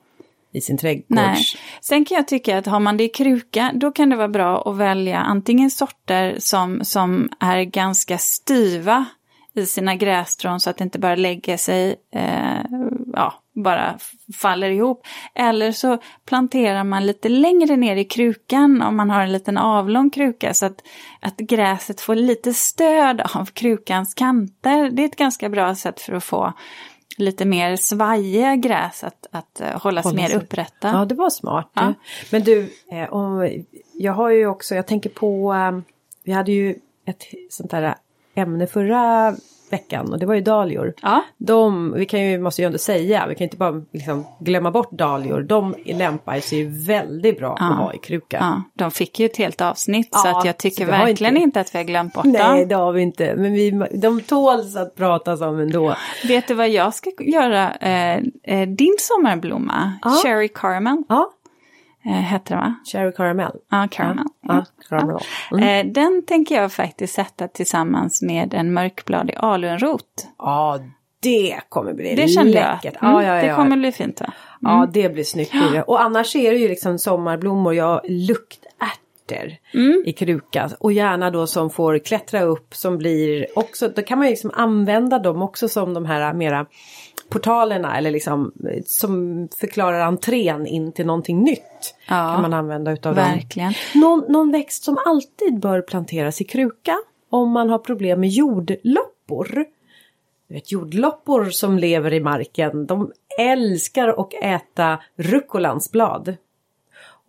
i 0.53 0.61
sin 0.61 0.79
trädgård. 0.79 1.05
Nej. 1.09 1.45
Sen 1.81 2.05
kan 2.05 2.17
jag 2.17 2.29
tycka 2.29 2.59
att 2.59 2.67
har 2.67 2.81
man 2.81 2.97
det 2.97 3.05
i 3.05 3.09
kruka, 3.09 3.71
då 3.75 3.91
kan 3.93 4.11
det 4.11 4.17
vara 4.17 4.29
bra 4.29 4.63
att 4.71 4.77
välja 4.77 5.19
antingen 5.19 5.71
sorter 5.71 6.37
som, 6.39 6.85
som 6.85 7.29
är 7.41 7.63
ganska 7.63 8.19
styva 8.19 9.05
i 9.55 9.67
sina 9.67 9.95
grässtrån 9.95 10.61
så 10.61 10.71
att 10.71 10.79
det 10.79 10.85
inte 10.85 10.99
bara 10.99 11.15
lägger 11.17 11.57
sig, 11.57 11.97
eh, 12.15 12.65
ja, 13.13 13.42
bara 13.55 13.99
faller 14.35 14.71
ihop. 14.71 15.07
Eller 15.35 15.73
så 15.73 15.99
planterar 16.25 16.85
man 16.85 17.07
lite 17.07 17.29
längre 17.29 17.77
ner 17.77 17.97
i 17.97 18.05
krukan 18.05 18.83
om 18.83 18.97
man 18.97 19.11
har 19.11 19.23
en 19.23 19.33
liten 19.33 19.59
avlång 19.59 20.11
kruka 20.11 20.55
så 20.55 20.67
att, 20.67 20.83
att 21.21 21.37
gräset 21.37 22.01
får 22.01 22.15
lite 22.15 22.55
stöd 22.55 23.21
av 23.35 23.45
krukans 23.47 24.15
kanter. 24.15 24.91
Det 24.91 25.03
är 25.03 25.07
ett 25.07 25.17
ganska 25.17 25.49
bra 25.49 25.75
sätt 25.75 26.01
för 26.01 26.13
att 26.13 26.25
få 26.25 26.53
lite 27.17 27.45
mer 27.45 27.77
svajiga 27.77 28.57
gräs 28.57 29.05
att, 29.05 29.27
att 29.31 29.61
eh, 29.61 29.81
hålla 29.81 30.03
sig 30.03 30.11
Hålla 30.11 30.23
mer 30.23 30.29
sig. 30.29 30.37
upprätta. 30.37 30.89
Ja, 30.89 31.05
det 31.05 31.15
var 31.15 31.31
smart. 31.31 31.71
Ja. 31.75 31.95
Men 32.31 32.43
du, 32.43 32.71
eh, 32.93 33.13
om, 33.13 33.51
jag 33.93 34.13
har 34.13 34.31
ju 34.31 34.47
också, 34.47 34.75
jag 34.75 34.87
tänker 34.87 35.11
på, 35.11 35.55
eh, 35.55 35.81
vi 36.25 36.33
hade 36.33 36.53
ju 36.53 36.75
ett 37.07 37.25
sånt 37.51 37.71
där 37.71 37.95
ämne 38.35 38.67
förra 38.67 39.35
veckan 39.73 40.13
och 40.13 40.19
det 40.19 40.27
var 40.27 40.35
ju 40.35 40.41
dahlior. 40.41 40.95
Ja. 41.03 41.23
De, 41.39 41.93
vi 41.93 42.07
kan 42.07 42.21
ju, 42.21 42.39
måste 42.39 42.63
ju 42.63 42.67
ändå 42.67 42.79
säga, 42.79 43.27
vi 43.29 43.35
kan 43.35 43.45
inte 43.45 43.57
bara 43.57 43.83
liksom 43.93 44.27
glömma 44.41 44.71
bort 44.71 44.91
dahlior. 44.93 45.41
De 45.41 45.75
lämpar 45.85 46.41
sig 46.41 46.59
ju 46.59 46.69
väldigt 46.87 47.39
bra 47.39 47.57
Ja. 47.61 47.71
att 47.71 47.77
ha 47.79 47.95
i 47.95 47.99
kruka. 47.99 48.37
Ja, 48.41 48.63
de 48.75 48.91
fick 48.91 49.21
ju 49.21 49.27
ett 49.27 49.37
helt 49.37 49.61
avsnitt 49.61 50.09
så 50.15 50.29
Ja, 50.29 50.39
att 50.39 50.45
jag 50.45 50.59
tycker 50.59 50.85
så 50.85 50.91
verkligen 50.91 51.37
inte- 51.37 51.43
inte 51.45 51.61
att 51.61 51.75
vi 51.75 51.79
har 51.79 51.85
glömt 51.85 52.15
bort 52.15 52.25
Nej, 52.25 52.59
dem. 52.61 52.69
det 52.69 52.75
har 52.75 52.93
vi 52.93 53.03
inte. 53.03 53.35
Men 53.37 53.53
vi, 53.53 53.71
de 53.95 54.21
tåls 54.21 54.77
att 54.77 54.95
pratas 54.97 55.41
om 55.41 55.59
ändå. 55.61 55.95
Vet 56.29 56.49
du 56.49 56.55
vad 56.55 56.69
jag 56.71 56.95
ska 56.95 57.11
göra? 57.21 57.71
Eh, 57.75 58.19
eh, 58.43 58.69
din 58.69 58.97
sommarblomma. 58.99 59.93
Cherry 60.25 60.49
Caramel, 60.49 61.03
Ja, 61.09 61.31
eh, 62.05 62.13
heter 62.13 62.55
det 62.55 62.61
va? 62.61 62.75
cherry 62.93 63.13
caramel. 63.13 63.53
Ja, 63.71 63.89
caramel. 63.91 64.25
Ja, 64.43 64.65
caramel. 64.89 65.17
Eh, 65.61 65.93
den 65.93 66.23
tänker 66.27 66.55
jag 66.55 66.73
faktiskt 66.73 67.15
sätta 67.15 67.49
tillsammans 67.49 68.23
med 68.23 68.55
en 68.55 68.73
mörkbladig 68.73 69.35
alunrot. 69.39 70.27
Ja, 70.39 70.79
det 71.21 71.61
kommer 71.69 71.93
bli 71.95 72.15
Det 72.15 72.29
kände 72.29 72.53
jag. 72.53 72.75
läckert. 72.85 73.03
Mm, 73.03 73.15
Ja, 73.15 73.23
ja, 73.23 73.37
ja. 73.37 73.43
Det 73.49 73.55
kommer 73.55 73.77
bli 73.77 73.93
fint 73.93 74.21
va? 74.21 74.33
Ja, 74.61 74.89
det 74.93 75.09
blir 75.15 75.25
snyggt. 75.25 75.55
Och 75.87 76.03
annars 76.03 76.37
är 76.37 76.51
det 76.53 76.59
ju 76.59 76.69
liksom 76.69 76.99
sommarblommor, 76.99 77.75
ja, 77.75 78.03
luktärtor 78.09 79.57
Mm. 79.75 80.03
i 80.07 80.13
kruka. 80.13 80.71
Och 80.81 80.93
gärna 80.93 81.31
då 81.31 81.47
som 81.47 81.71
får 81.71 81.99
klättra 81.99 82.41
upp 82.43 82.75
som 82.75 82.99
blir 82.99 83.47
också, 83.59 83.89
då 83.89 84.03
kan 84.03 84.19
man 84.19 84.27
ju 84.27 84.31
liksom 84.31 84.51
använda 84.55 85.19
dem 85.19 85.43
också 85.43 85.69
som 85.69 85.95
de 85.95 86.05
här 86.07 86.33
mera 86.33 86.67
portalerna 87.33 87.99
eller 87.99 88.11
liksom 88.11 88.53
som 88.85 89.49
förklarar 89.61 90.01
entrén 90.01 90.67
in 90.67 90.93
till 90.93 91.07
någonting 91.07 91.43
nytt. 91.43 91.95
Ja, 92.09 92.33
kan 92.33 92.43
man 92.43 92.55
använda 92.55 92.93
utav 92.93 93.15
dem. 93.15 93.25
Verkligen. 93.25 93.73
Någon, 93.95 94.25
någon 94.29 94.53
växt 94.53 94.85
som 94.85 94.99
alltid 95.07 95.61
bör 95.61 95.81
planteras 95.81 96.41
i 96.41 96.45
kruka 96.45 96.97
om 97.31 97.51
man 97.51 97.71
har 97.71 97.79
problem 97.79 98.21
med 98.21 98.29
jordloppor. 98.29 99.65
Du 100.49 100.55
vet, 100.55 100.73
jordloppor 100.73 101.51
som 101.51 101.79
lever 101.79 102.13
i 102.13 102.21
marken, 102.21 102.87
de 102.87 103.13
älskar 103.39 104.09
att 104.09 104.35
äta 104.43 104.99
ruckolans 105.17 105.93
blad. 105.93 106.37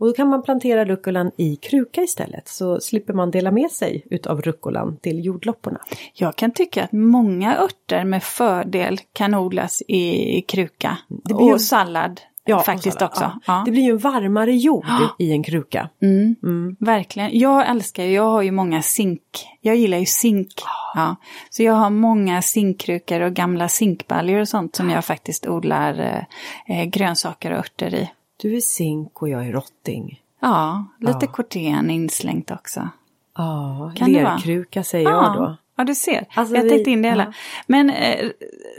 Och 0.03 0.09
då 0.09 0.13
kan 0.13 0.29
man 0.29 0.43
plantera 0.43 0.85
rucolan 0.85 1.31
i 1.37 1.55
kruka 1.55 2.01
istället 2.01 2.47
så 2.47 2.79
slipper 2.79 3.13
man 3.13 3.31
dela 3.31 3.51
med 3.51 3.71
sig 3.71 4.05
utav 4.09 4.41
rucolan 4.41 4.97
till 4.97 5.25
jordlopporna. 5.25 5.79
Jag 6.13 6.35
kan 6.35 6.51
tycka 6.51 6.83
att 6.83 6.91
många 6.91 7.57
örter 7.57 8.03
med 8.03 8.23
fördel 8.23 8.99
kan 9.13 9.33
odlas 9.33 9.81
i, 9.87 10.41
kruka. 10.41 10.97
Det 11.07 11.33
blir 11.33 11.53
Och 11.53 11.61
sallad 11.61 12.21
och 12.53 12.65
faktiskt 12.65 13.01
också. 13.01 13.21
ja. 13.21 13.39
Ja. 13.45 13.63
Det 13.65 13.71
blir 13.71 13.83
ju 13.83 13.91
en 13.91 13.97
varmare 13.97 14.55
jord 14.55 14.85
i 15.19 15.31
en 15.31 15.43
kruka. 15.43 15.89
Mm. 16.01 16.75
Verkligen. 16.79 17.39
Jag 17.39 17.69
älskar 17.69 18.03
ju, 18.03 18.11
jag 18.11 18.29
har 18.29 18.41
ju 18.41 18.51
många 18.51 18.81
zink. 18.81 19.21
Jag 19.61 19.75
gillar 19.75 19.97
ju 19.97 20.05
zink. 20.05 20.53
Ja. 20.95 21.15
Så 21.49 21.63
jag 21.63 21.73
har 21.73 21.89
många 21.89 22.41
zinkkrukor 22.41 23.21
och 23.21 23.33
gamla 23.33 23.69
zinkbaljor 23.69 24.39
och 24.39 24.47
sånt 24.47 24.75
som 24.75 24.89
jag 24.89 25.05
faktiskt 25.05 25.47
odlar 25.47 25.99
eh, 25.99 26.79
eh, 26.79 26.85
grönsaker 26.85 27.51
och 27.51 27.57
örter 27.57 27.95
i. 27.95 28.09
Du 28.43 28.55
är 28.55 28.59
zink 28.59 29.21
och 29.21 29.29
jag 29.29 29.47
är 29.47 29.51
rotting. 29.51 30.21
Ja, 30.41 30.85
lite 30.99 31.17
Ja. 31.25 31.31
korten 31.31 31.89
inslängt 31.89 32.51
också. 32.51 32.89
Ja, 33.37 33.91
Kan 33.95 34.11
lerkruka 34.11 34.83
säger 34.83 35.09
jag 35.09 35.33
då. 35.33 35.57
Ja, 35.77 35.83
du 35.83 35.95
ser. 35.95 36.25
Alltså, 36.35 36.55
jag 36.55 36.63
vi- 36.63 36.69
tänkte 36.69 36.91
in 36.91 37.01
det 37.01 37.09
hela. 37.09 37.23
ja. 37.23 37.33
Men 37.67 37.89
eh, 37.89 38.29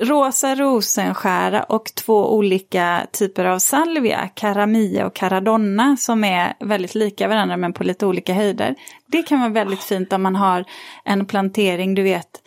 rosa 0.00 0.54
rosenskära 0.54 1.62
och 1.62 1.84
två 1.94 2.34
olika 2.36 3.06
typer 3.12 3.44
av 3.44 3.58
salvia, 3.58 4.28
caramia 4.34 5.06
och 5.06 5.14
caradonna, 5.14 5.96
som 5.96 6.24
är 6.24 6.54
väldigt 6.60 6.94
lika 6.94 7.28
varandra 7.28 7.56
men 7.56 7.72
på 7.72 7.84
lite 7.84 8.06
olika 8.06 8.34
höjder. 8.34 8.74
Det 9.06 9.22
kan 9.22 9.40
vara 9.40 9.50
väldigt 9.50 9.82
fint 9.82 10.12
om 10.12 10.22
man 10.22 10.36
har 10.36 10.64
en 11.04 11.26
plantering, 11.26 11.94
du 11.94 12.02
vet, 12.02 12.42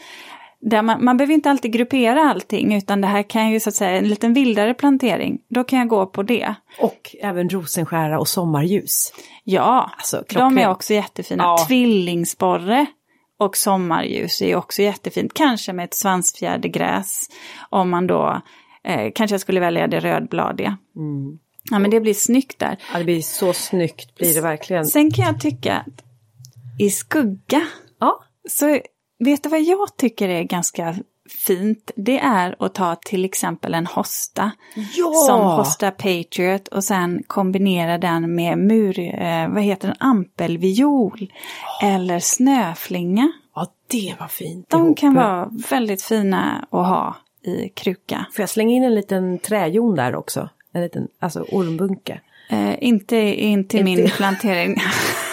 där 0.61 0.81
man, 0.81 1.05
man 1.05 1.17
behöver 1.17 1.33
inte 1.33 1.49
alltid 1.49 1.73
gruppera 1.73 2.29
allting, 2.29 2.75
utan 2.75 3.01
det 3.01 3.07
här 3.07 3.23
kan 3.23 3.49
ju 3.49 3.59
så 3.59 3.69
att 3.69 3.75
säga 3.75 3.97
en 3.97 4.07
liten 4.07 4.33
vildare 4.33 4.73
plantering. 4.73 5.39
Då 5.49 5.63
kan 5.63 5.79
jag 5.79 5.87
gå 5.87 6.05
på 6.05 6.23
det. 6.23 6.55
Och 6.79 7.15
även 7.21 7.49
rosenskära 7.49 8.19
och 8.19 8.27
sommarljus. 8.27 9.13
Ja, 9.43 9.91
Alltså, 9.97 10.23
de 10.29 10.57
är 10.57 10.69
också 10.69 10.93
jättefina. 10.93 11.43
Ja. 11.43 11.65
Tvillingsporre 11.67 12.85
och 13.39 13.57
sommarljus 13.57 14.41
är 14.41 14.55
också 14.55 14.81
jättefint. 14.81 15.33
Kanske 15.33 15.73
med 15.73 15.85
ett 15.85 15.93
svansfjädergräs. 15.93 17.29
Om 17.69 17.89
man 17.89 18.07
då, 18.07 18.41
eh, 18.83 19.11
kanske 19.15 19.33
jag 19.33 19.41
skulle 19.41 19.59
välja 19.59 19.87
det 19.87 19.99
rödbladiga. 19.99 20.77
Mm. 20.95 21.39
Ja 21.71 21.79
men 21.79 21.91
det 21.91 21.99
blir 21.99 22.13
snyggt 22.13 22.59
där. 22.59 22.77
Ja, 22.93 22.97
det 22.99 23.05
blir 23.05 23.21
så 23.21 23.53
snyggt 23.53 24.15
blir 24.15 24.33
det 24.33 24.41
verkligen. 24.41 24.85
Sen 24.85 25.11
kan 25.11 25.25
jag 25.25 25.39
tycka 25.41 25.73
att 25.73 26.03
i 26.79 26.89
skugga, 26.89 27.67
Ja, 27.99 28.23
så 28.49 28.79
vet 29.19 29.43
du 29.43 29.49
vad 29.49 29.61
jag 29.61 29.97
tycker 29.97 30.29
är 30.29 30.43
ganska 30.43 30.95
fint? 31.47 31.91
Det 31.95 32.19
är 32.19 32.55
att 32.59 32.73
ta 32.73 32.95
till 32.95 33.25
exempel 33.25 33.73
en 33.73 33.85
hosta. 33.87 34.51
ja. 34.95 35.13
Som 35.27 35.41
Hosta 35.41 35.91
Patriot 35.91 36.67
och 36.67 36.83
sen 36.83 37.23
kombinera 37.27 37.97
den 37.97 38.35
med 38.35 38.57
mur, 38.57 38.99
eh, 38.99 39.47
vad 39.49 39.63
heter 39.63 39.87
den, 39.87 39.97
ampelviol 39.99 41.33
eller 41.83 42.19
snöflinga. 42.19 43.31
ja, 43.55 43.67
det 43.87 44.15
var 44.19 44.27
fint. 44.27 44.69
De 44.69 44.85
ihop. 44.85 44.97
kan 44.97 45.13
vara 45.13 45.49
väldigt 45.69 46.01
fina 46.03 46.67
att 46.71 46.87
ha 46.87 47.15
i 47.45 47.69
kruka. 47.69 48.25
Får 48.33 48.43
jag 48.43 48.49
slänga 48.49 48.75
in 48.75 48.83
en 48.83 48.95
liten 48.95 49.39
träjon 49.39 49.95
där 49.95 50.15
också? 50.15 50.49
En 50.73 50.81
liten, 50.81 51.07
alltså 51.19 51.45
ormbunke. 51.51 52.21
Eh, 52.49 52.83
inte 52.83 53.15
in 53.17 53.67
till 53.67 53.87
Inte- 53.87 54.01
min 54.01 54.09
plantering. 54.09 54.75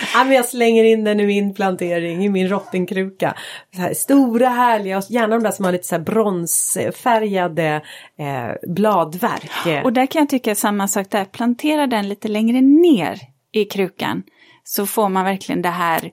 Ja, 0.14 0.24
men 0.24 0.32
jag 0.32 0.44
slänger 0.44 0.84
in 0.84 1.04
den 1.04 1.20
i 1.20 1.26
min 1.26 1.54
plantering, 1.54 2.24
i 2.24 2.28
min 2.28 2.48
rottingkruka. 2.48 3.34
Så 3.74 3.80
här, 3.80 3.94
stora 3.94 4.48
härliga, 4.48 4.98
och 4.98 5.04
gärna 5.08 5.36
de 5.36 5.42
där 5.42 5.50
som 5.50 5.64
har 5.64 5.72
lite 5.72 5.86
så 5.86 5.98
bronsfärgade 5.98 7.82
eh, 8.18 8.70
bladverk. 8.74 9.84
Och 9.84 9.92
där 9.92 10.06
kan 10.06 10.20
jag 10.20 10.28
tycka 10.28 10.54
samma 10.54 10.88
sak 10.88 11.10
där, 11.10 11.24
plantera 11.24 11.86
den 11.86 12.08
lite 12.08 12.28
längre 12.28 12.60
ner 12.60 13.18
i 13.52 13.64
krukan. 13.64 14.22
Så 14.64 14.86
får 14.86 15.08
man 15.08 15.24
verkligen 15.24 15.62
det 15.62 15.68
här 15.68 16.10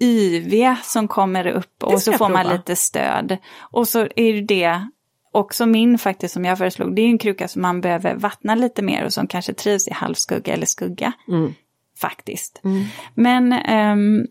yviga 0.00 0.76
som 0.82 1.08
kommer 1.08 1.46
upp 1.46 1.82
och 1.82 2.02
så 2.02 2.12
får 2.12 2.28
man 2.28 2.42
prova. 2.42 2.56
lite 2.56 2.76
stöd. 2.76 3.36
Och 3.60 3.88
så 3.88 4.08
är 4.16 4.42
det 4.42 4.88
också 5.32 5.66
min 5.66 5.98
faktiskt 5.98 6.34
som 6.34 6.44
jag 6.44 6.58
föreslog, 6.58 6.94
det 6.94 7.02
är 7.02 7.06
en 7.06 7.18
kruka 7.18 7.48
som 7.48 7.62
man 7.62 7.80
behöver 7.80 8.14
vattna 8.14 8.54
lite 8.54 8.82
mer 8.82 9.04
och 9.04 9.12
som 9.12 9.26
kanske 9.26 9.54
trivs 9.54 9.88
i 9.88 9.92
halvskugga 9.92 10.52
eller 10.52 10.66
skugga. 10.66 11.12
Mm. 11.28 11.54
Faktiskt. 12.00 12.62
Men 13.14 13.52
ehm, 13.52 14.26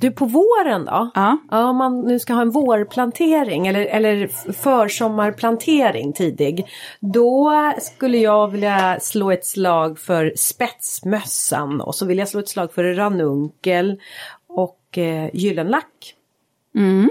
Du, 0.00 0.10
på 0.10 0.24
våren 0.26 0.84
då? 0.84 1.10
ja, 1.14 1.38
Ja, 1.50 1.64
om 1.70 1.76
man 1.76 2.00
nu 2.00 2.18
ska 2.18 2.32
ha 2.34 2.42
en 2.42 2.50
vårplantering 2.50 3.66
eller, 3.66 3.80
eller 3.86 4.26
försommarplantering 4.52 6.12
tidig. 6.12 6.66
Då 7.00 7.52
skulle 7.80 8.18
jag 8.18 8.48
vilja 8.48 8.98
slå 9.00 9.30
ett 9.30 9.46
slag 9.46 9.98
för 9.98 10.32
spetsmössan 10.36 11.80
och 11.80 11.94
så 11.94 12.06
vill 12.06 12.18
jag 12.18 12.28
slå 12.28 12.40
ett 12.40 12.48
slag 12.48 12.72
för 12.72 12.84
ranunkel 12.84 14.00
och 14.48 14.98
eh, 14.98 15.30
gyllenlack. 15.32 16.14
mm, 16.74 17.10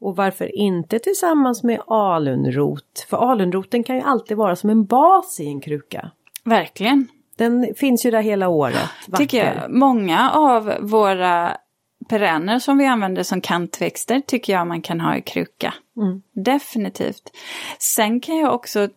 Och 0.00 0.16
varför 0.16 0.56
inte 0.56 0.98
tillsammans 0.98 1.62
med 1.62 1.80
alunrot? 1.86 3.06
För 3.10 3.30
alunroten 3.30 3.84
kan 3.84 3.96
ju 3.96 4.02
alltid 4.02 4.36
vara 4.36 4.56
som 4.56 4.70
en 4.70 4.84
bas 4.84 5.40
i 5.40 5.46
en 5.46 5.60
kruka. 5.60 6.10
verkligen. 6.44 7.06
Den 7.38 7.74
finns 7.76 8.06
ju 8.06 8.10
där 8.10 8.22
hela 8.22 8.48
året. 8.48 8.88
Tycker 9.16 9.44
vacker. 9.44 9.60
jag. 9.62 9.70
Många 9.70 10.30
av 10.30 10.74
våra 10.80 11.56
perenner 12.08 12.58
som 12.58 12.78
vi 12.78 12.86
använder 12.86 13.22
som 13.22 13.40
kantväxter 13.40 14.20
tycker 14.26 14.52
jag 14.52 14.66
man 14.66 14.82
kan 14.82 15.00
ha 15.00 15.16
i 15.16 15.22
kruka. 15.22 15.74
Mm. 15.96 16.22
Definitivt. 16.32 17.30
Sen 17.78 18.20
kan 18.20 18.36
jag 18.36 18.54
också, 18.54 18.88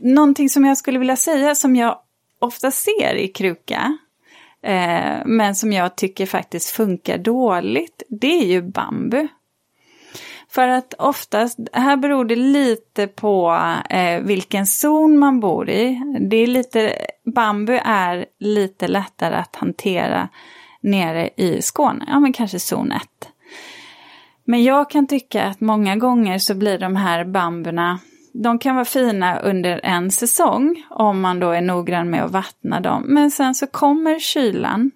någonting 0.00 0.48
som 0.48 0.64
jag 0.64 0.78
skulle 0.78 0.98
vilja 0.98 1.16
säga 1.16 1.54
som 1.54 1.76
jag 1.76 1.98
ofta 2.38 2.70
ser 2.70 3.14
i 3.14 3.28
kruka, 3.28 3.98
eh, 4.62 5.24
men 5.24 5.54
som 5.54 5.72
jag 5.72 5.96
tycker 5.96 6.26
faktiskt 6.26 6.70
funkar 6.70 7.18
dåligt, 7.18 8.02
det 8.08 8.40
är 8.42 8.46
ju 8.46 8.62
bambu. 8.62 9.28
För 10.54 10.68
att 10.68 10.94
oftast, 10.98 11.58
här 11.72 11.96
beror 11.96 12.24
det 12.24 12.36
lite 12.36 13.06
på 13.06 13.58
eh, 13.90 14.20
vilken 14.20 14.66
zon 14.66 15.18
man 15.18 15.40
bor 15.40 15.70
i. 15.70 16.00
Det 16.30 16.36
är 16.36 16.46
lite, 16.46 16.96
bambu 17.34 17.78
är 17.84 18.26
lite 18.38 18.88
lättare 18.88 19.34
att 19.34 19.56
hantera 19.56 20.28
nere 20.80 21.30
i 21.36 21.62
Skåne, 21.62 22.04
ja 22.08 22.20
men 22.20 22.32
kanske 22.32 22.58
zon 22.58 22.92
1. 22.92 23.02
Men 24.44 24.64
jag 24.64 24.90
kan 24.90 25.06
tycka 25.06 25.44
att 25.44 25.60
många 25.60 25.96
gånger 25.96 26.38
så 26.38 26.54
blir 26.54 26.78
de 26.78 26.96
här 26.96 27.24
bambuna, 27.24 27.98
de 28.32 28.58
kan 28.58 28.74
vara 28.74 28.84
fina 28.84 29.38
under 29.38 29.80
en 29.82 30.10
säsong 30.10 30.84
om 30.90 31.20
man 31.20 31.40
då 31.40 31.50
är 31.50 31.60
noggrann 31.60 32.10
med 32.10 32.24
att 32.24 32.30
vattna 32.30 32.80
dem. 32.80 33.04
Men 33.06 33.30
sen 33.30 33.54
så 33.54 33.66
kommer 33.66 34.18
kylan 34.18 34.90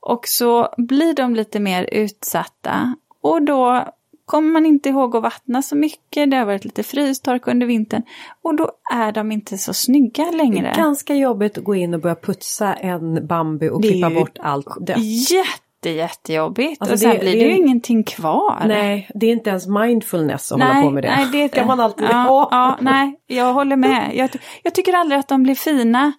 och 0.00 0.28
så 0.28 0.74
blir 0.76 1.14
de 1.14 1.34
lite 1.34 1.60
mer 1.60 1.88
utsatta 1.92 2.94
och 3.20 3.42
då 3.42 3.84
kommer 4.26 4.52
man 4.52 4.66
inte 4.66 4.88
ihåg 4.88 5.16
att 5.16 5.22
vattna 5.22 5.62
så 5.62 5.76
mycket, 5.76 6.30
det 6.30 6.36
har 6.36 6.44
varit 6.44 6.64
lite 6.64 6.82
frystork 6.82 7.46
under 7.46 7.66
vintern 7.66 8.02
och 8.42 8.56
då 8.56 8.70
är 8.92 9.12
de 9.12 9.32
inte 9.32 9.58
så 9.58 9.74
snygga 9.74 10.30
längre. 10.30 10.74
Ganska 10.76 11.14
jobbigt 11.14 11.58
att 11.58 11.64
gå 11.64 11.74
in 11.74 11.94
och 11.94 12.00
börja 12.00 12.14
putsa 12.16 12.74
en 12.74 13.26
bambu 13.26 13.70
och 13.70 13.80
Det 13.80 13.88
är 13.88 13.92
klippa 13.92 14.10
bort 14.10 14.38
allt 14.40 14.86
dött. 14.86 14.98
Jätte 14.98 15.62
jätte, 15.84 15.90
jättejobbigt. 15.90 16.82
Alltså 16.82 16.92
och 16.94 16.98
sen 17.00 17.10
det- 17.10 17.18
blir 17.18 17.32
det 17.32 17.38
det 17.38 17.44
är 17.44 17.48
ju 17.48 17.52
en- 17.52 17.64
ingenting 17.64 18.04
kvar. 18.04 18.62
Nej, 18.66 19.10
det 19.14 19.26
är 19.26 19.32
inte 19.32 19.50
ens 19.50 19.66
mindfulness 19.66 20.52
att 20.52 20.58
nej, 20.58 20.68
hålla 20.68 20.82
på 20.82 20.90
med 20.90 21.02
det. 21.04 21.08
Nej, 21.08 21.26
det 21.32 21.48
ska 21.52 21.66
man 21.66 21.80
alltid 21.80 22.06
ja, 22.10 22.16
ha. 22.16 22.48
Ja, 22.50 22.78
nej, 22.80 23.16
jag 23.26 23.52
håller 23.54 23.76
med. 23.76 24.10
Jag, 24.14 24.30
jag 24.62 24.74
tycker 24.74 24.92
aldrig 24.92 25.18
att 25.20 25.28
de 25.28 25.42
blir 25.42 25.54
fina. 25.54 26.12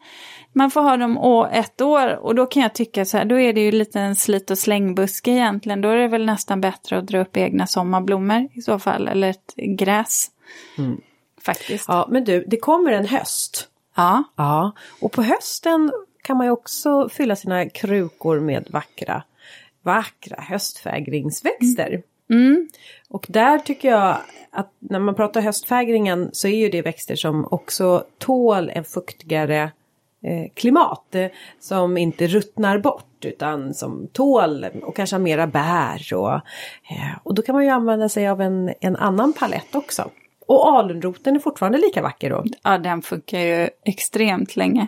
Man 0.58 0.72
får 0.72 0.82
ha 0.82 0.97
dem 0.97 1.18
å 1.18 1.45
ett 1.45 1.82
år 1.82 2.16
och 2.16 2.36
då 2.36 2.45
kan 2.45 2.64
jag 2.64 2.74
tycka 2.74 3.05
så 3.05 3.18
här, 3.18 3.26
då 3.26 3.39
är 3.39 3.53
det 3.53 3.62
ju 3.62 3.72
lite 3.72 3.99
en 3.99 4.16
slit 4.16 4.51
och 4.51 4.58
slängbuske 4.58 5.32
egentligen. 5.32 5.82
Då 5.82 5.89
är 5.89 5.97
det 5.97 6.08
väl 6.08 6.26
nästan 6.26 6.62
bättre 6.62 6.97
att 6.97 7.08
dra 7.08 7.22
upp 7.22 7.38
egna 7.38 7.68
sommarblommor 7.68 8.47
i 8.53 8.62
så 8.62 8.80
fall, 8.80 9.08
eller 9.08 9.30
ett 9.30 9.53
gräs. 9.55 10.32
Faktiskt. 11.41 11.86
Ja. 11.88 11.93
Ja, 11.93 12.08
men 12.10 12.24
du, 12.24 12.45
det 12.47 12.58
kommer 12.58 12.91
en 12.91 13.05
höst. 13.05 13.68
Ja, 13.95 14.72
och 15.01 15.12
på 15.12 15.22
hösten 15.22 15.91
kan 16.22 16.38
man 16.38 16.45
ju 16.45 16.51
också 16.51 17.10
fylla 17.10 17.36
sina 17.36 17.70
krukor 17.70 18.39
med 18.39 18.68
vackra, 18.70 19.24
vackra 19.84 20.41
höstfägringsväxter. 20.41 22.01
Mm. 22.30 22.68
Och 23.10 23.26
där 23.30 23.60
tycker 23.60 23.89
jag 23.89 24.18
att 24.51 24.74
när 24.80 24.99
man 24.99 25.16
pratar 25.16 25.41
höstfägringen 25.41 26.30
så 26.34 26.47
är 26.47 26.58
ju 26.58 26.70
det 26.70 26.82
växter 26.82 27.16
som 27.16 27.47
också 27.51 28.03
tål 28.18 28.70
en 28.70 28.84
fuktigare 28.84 29.72
klimat. 30.55 31.15
Eh, 31.15 31.28
som 31.59 31.97
inte 31.97 32.28
ruttnar 32.28 32.78
bort 32.80 33.26
utan 33.26 33.74
som 33.74 34.07
tål 34.13 34.65
och 34.84 34.95
kanske 34.95 35.15
har 35.15 35.22
mera 35.22 35.47
bär. 35.47 36.13
Och, 36.13 36.34
eh, 36.34 37.18
och 37.24 37.34
då 37.36 37.41
kan 37.41 37.55
man 37.55 37.63
ju 37.63 37.70
använda 37.70 38.09
sig 38.09 38.28
av 38.28 38.41
en, 38.41 38.74
en 38.82 38.95
annan 38.95 39.34
palett 39.34 39.76
också. 39.76 40.09
Och 40.47 40.70
alunroten 40.70 41.36
är 41.36 41.39
fortfarande 41.39 41.78
lika 41.78 42.01
vacker 42.01 42.30
då. 42.30 42.43
Ja, 42.63 42.78
den 42.78 43.01
funkar 43.01 43.39
ju 43.39 43.70
extremt 43.86 44.55
länge. 44.55 44.88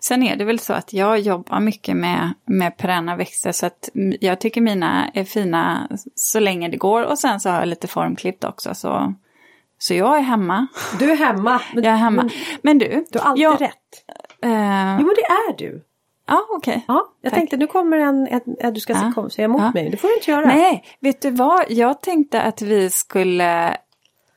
Sen 0.00 0.22
är 0.22 0.36
det 0.36 0.44
väl 0.44 0.58
så 0.58 0.72
att 0.72 0.92
jag 0.92 1.18
jobbar 1.20 1.60
mycket 1.60 1.96
med, 1.96 2.32
med 2.46 2.76
perenna 2.76 3.16
växter 3.16 3.52
så 3.52 3.66
att 3.66 3.88
jag 4.20 4.40
tycker 4.40 4.60
mina 4.60 5.08
är 5.14 5.24
fina 5.24 5.88
så 6.14 6.40
länge 6.40 6.68
det 6.68 6.76
går 6.76 7.02
och 7.02 7.18
sen 7.18 7.40
så 7.40 7.50
har 7.50 7.58
jag 7.58 7.68
lite 7.68 7.88
formklippt 7.88 8.44
också 8.44 8.74
så, 8.74 9.14
så 9.78 9.94
jag 9.94 10.18
är 10.18 10.22
hemma. 10.22 10.66
Du 10.98 11.10
är 11.10 11.16
hemma. 11.16 11.60
Men, 11.74 11.84
Jag 11.84 11.92
är 11.92 11.96
hemma. 11.96 12.22
men 12.22 12.30
Men 12.62 12.78
du, 12.78 13.04
Du 13.10 13.18
har 13.18 13.26
alltid 13.30 13.44
jag, 13.44 13.60
rätt. 13.60 13.76
Eh, 14.42 14.96
Jo 15.00 15.06
men 15.06 15.14
det 15.16 15.26
är 15.52 15.56
du. 15.58 15.84
ja 16.26 16.46
okej. 16.56 16.84
Ja, 16.88 17.08
jag 17.20 17.30
Tack. 17.32 17.38
tänkte 17.40 17.56
nu 17.56 17.66
kommer 17.66 17.96
en, 17.98 18.26
en, 18.26 18.40
en 18.60 18.74
du 18.74 18.80
ska 18.80 18.92
Ja. 18.92 19.12
kom, 19.14 19.30
säga 19.30 19.44
emot 19.44 19.60
Ja. 19.62 19.70
mig. 19.74 19.90
Det 19.90 19.96
får 19.96 20.08
du 20.08 20.14
inte 20.14 20.30
göra. 20.30 20.46
Nej, 20.46 20.84
vet 21.00 21.22
du 21.22 21.30
vad? 21.30 21.64
Jag 21.68 22.00
tänkte 22.02 22.42
att 22.42 22.62
vi 22.62 22.90
skulle 22.90 23.76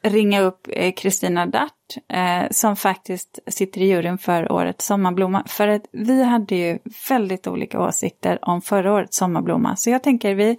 ringa 0.02 0.42
upp 0.42 0.68
eh, 0.72 0.92
Kristina 0.94 1.46
Dart 1.46 1.72
eh, 2.14 2.50
som 2.52 2.76
faktiskt 2.76 3.40
sitter 3.48 3.82
i 3.82 3.86
juryn 3.86 4.18
för 4.18 4.52
årets 4.52 4.86
sommarblomma. 4.86 5.44
För 5.48 5.68
att 5.68 5.82
vi 5.92 6.24
hade 6.24 6.56
ju 6.56 6.80
väldigt 7.10 7.48
olika 7.48 7.82
åsikter 7.82 8.40
om 8.42 8.62
förra 8.62 8.94
årets 8.94 9.18
sommarblomma. 9.18 9.76
Så 9.76 9.90
jag 9.90 10.04
tänker 10.04 10.36
vi, 10.36 10.58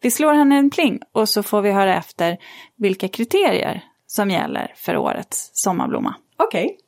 vi 0.00 0.10
slår 0.10 0.32
henne 0.34 0.56
en 0.56 0.70
pling 0.70 1.00
och 1.12 1.28
så 1.28 1.42
får 1.42 1.62
vi 1.62 1.70
höra 1.70 1.96
efter 1.96 2.38
vilka 2.76 3.08
kriterier 3.08 3.84
som 4.06 4.30
gäller 4.30 4.72
för 4.76 4.96
årets 4.96 5.50
sommarblomma. 5.52 6.14
Okej. 6.36 6.78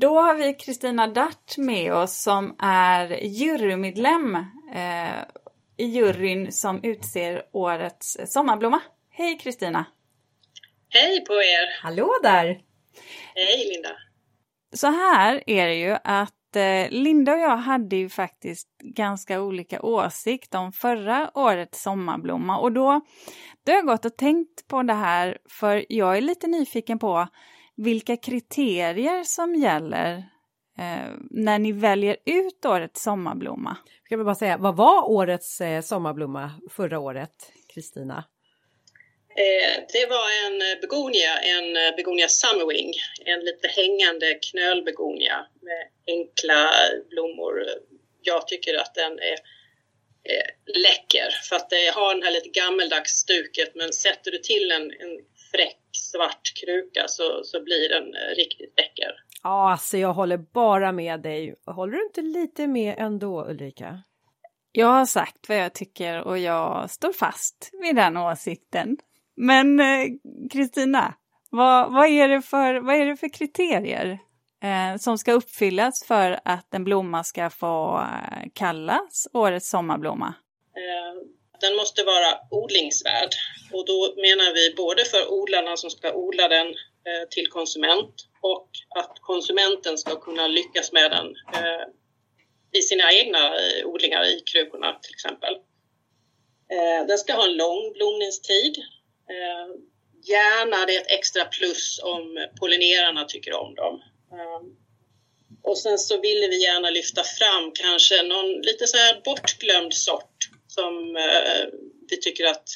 Då 0.00 0.20
har 0.20 0.34
vi 0.34 0.54
Kristina 0.54 1.06
Dart 1.06 1.58
med 1.58 1.94
oss 1.94 2.22
som 2.22 2.56
är 2.58 3.24
jurymedlem 3.24 4.34
eh, 4.74 5.22
i 5.76 5.84
juryn 5.84 6.52
som 6.52 6.84
utser 6.84 7.42
årets 7.52 8.16
sommarblomma. 8.26 8.80
Hej 9.10 9.38
Kristina! 9.38 9.84
Hej 10.88 11.24
på 11.24 11.32
er! 11.32 11.82
Hallå 11.82 12.10
där! 12.22 12.46
Hej 13.34 13.72
Linda! 13.72 13.88
Så 14.72 14.86
här 14.86 15.42
är 15.46 15.66
det 15.66 15.74
ju 15.74 15.96
att 16.04 16.56
eh, 16.56 16.90
Linda 16.90 17.32
och 17.32 17.38
jag 17.38 17.56
hade 17.56 17.96
ju 17.96 18.08
faktiskt 18.08 18.68
ganska 18.78 19.40
olika 19.40 19.82
åsikt 19.82 20.54
om 20.54 20.72
förra 20.72 21.30
årets 21.34 21.82
sommarblomma 21.82 22.58
och 22.58 22.72
då, 22.72 23.00
då 23.64 23.72
har 23.72 23.76
jag 23.76 23.86
gått 23.86 24.04
och 24.04 24.16
tänkt 24.16 24.68
på 24.68 24.82
det 24.82 24.94
här 24.94 25.38
för 25.48 25.84
jag 25.88 26.16
är 26.16 26.20
lite 26.20 26.46
nyfiken 26.46 26.98
på 26.98 27.28
vilka 27.76 28.16
kriterier 28.16 29.24
som 29.24 29.54
gäller 29.54 30.16
eh, 30.78 31.12
när 31.30 31.58
ni 31.58 31.72
väljer 31.72 32.16
ut 32.26 32.64
årets 32.64 33.02
sommarblomma. 33.02 33.76
Ska 34.04 34.16
vi 34.16 34.24
bara 34.24 34.34
säga, 34.34 34.56
vad 34.56 34.76
var 34.76 35.10
årets 35.10 35.60
eh, 35.60 35.80
sommarblomma 35.80 36.50
förra 36.70 36.98
året, 36.98 37.52
Kristina? 37.74 38.24
Eh, 39.36 39.82
det 39.92 40.06
var 40.06 40.46
en 40.46 40.62
eh, 40.62 40.80
begonia, 40.80 41.38
en 41.38 41.76
eh, 41.76 41.96
begonia 41.96 42.28
summerwing, 42.28 42.92
en 43.24 43.40
lite 43.40 43.68
hängande 43.68 44.34
knölbegonia 44.34 45.46
med 45.62 45.88
enkla 46.06 46.70
blommor. 47.10 47.64
Jag 48.22 48.48
tycker 48.48 48.74
att 48.74 48.94
den 48.94 49.12
är 49.18 49.38
eh, 50.32 50.48
läcker 50.66 51.28
för 51.48 51.56
att 51.56 51.70
det 51.70 51.94
har 51.94 52.14
den 52.14 52.22
här 52.22 52.30
lite 52.30 52.48
gammeldags 52.48 53.10
stuket 53.10 53.74
men 53.74 53.92
sätter 53.92 54.30
du 54.30 54.38
till 54.38 54.70
en, 54.70 54.82
en 54.82 55.14
fräck 55.54 55.80
svart 55.92 56.52
kruka 56.60 57.04
så, 57.06 57.40
så 57.44 57.64
blir 57.64 57.88
den 57.88 58.14
eh, 58.14 58.36
riktigt 58.36 58.74
läcker. 58.76 59.10
Ja, 59.42 59.70
alltså 59.70 59.98
jag 59.98 60.14
håller 60.14 60.38
bara 60.38 60.92
med 60.92 61.20
dig. 61.22 61.54
Håller 61.66 61.92
du 61.92 62.04
inte 62.04 62.22
lite 62.22 62.66
med 62.66 62.94
ändå 62.98 63.46
Ulrika? 63.46 64.02
Jag 64.72 64.86
har 64.86 65.06
sagt 65.06 65.48
vad 65.48 65.58
jag 65.58 65.74
tycker 65.74 66.20
och 66.22 66.38
jag 66.38 66.90
står 66.90 67.12
fast 67.12 67.70
vid 67.82 67.96
den 67.96 68.16
åsikten. 68.16 68.96
Men 69.36 69.80
eh, 69.80 70.06
Kristina, 70.52 71.14
vad, 71.50 71.92
vad, 71.92 72.08
är 72.08 72.28
det 72.28 72.42
för, 72.42 72.74
vad 72.80 72.96
är 72.96 73.06
det 73.06 73.16
för 73.16 73.28
kriterier 73.28 74.18
eh, 74.62 74.96
som 74.98 75.18
ska 75.18 75.32
uppfyllas 75.32 76.04
för 76.04 76.40
att 76.44 76.74
en 76.74 76.84
blomma 76.84 77.24
ska 77.24 77.50
få 77.50 77.98
eh, 77.98 78.48
kallas 78.54 79.28
årets 79.32 79.70
sommarblomma? 79.70 80.34
Eh, 80.76 81.33
den 81.60 81.76
måste 81.76 82.04
vara 82.04 82.38
odlingsvärd 82.50 83.30
och 83.72 83.86
då 83.86 84.14
menar 84.16 84.54
vi 84.54 84.74
både 84.74 85.04
för 85.04 85.32
odlarna 85.32 85.76
som 85.76 85.90
ska 85.90 86.12
odla 86.12 86.48
den 86.48 86.66
eh, 86.68 87.28
till 87.30 87.46
konsument 87.46 88.14
och 88.40 88.68
att 88.96 89.16
konsumenten 89.20 89.98
ska 89.98 90.20
kunna 90.20 90.46
lyckas 90.46 90.92
med 90.92 91.10
den 91.10 91.26
eh, 91.54 91.84
i 92.72 92.82
sina 92.82 93.12
egna 93.12 93.46
eh, 93.46 93.86
odlingar 93.86 94.24
i 94.24 94.40
krukorna 94.40 94.98
till 95.02 95.14
exempel. 95.14 95.54
Eh, 96.72 97.06
Den 97.08 97.18
ska 97.18 97.32
ha 97.32 97.44
en 97.44 97.56
lång 97.56 97.92
blomningstid. 97.92 98.78
Eh, 99.30 99.74
Gärna 100.26 100.86
det 100.86 100.96
är 100.96 101.00
ett 101.00 101.10
extra 101.18 101.44
plus 101.44 102.00
om 102.02 102.46
pollinerarna 102.60 103.24
tycker 103.24 103.52
om 103.54 103.74
dem. 103.74 104.02
Eh, 104.32 104.60
och 105.62 105.78
sen 105.78 105.98
så 105.98 106.20
ville 106.20 106.48
vi 106.48 106.62
gärna 106.62 106.90
lyfta 106.90 107.22
fram 107.24 107.72
kanske 107.74 108.22
någon 108.22 108.52
lite 108.62 108.86
så 108.86 108.96
här 108.96 109.20
bortglömd 109.24 109.94
sort 109.94 110.33
som 110.74 111.16
eh, 111.16 111.62
vi 112.10 112.16
tycker 112.20 112.44
att 112.44 112.68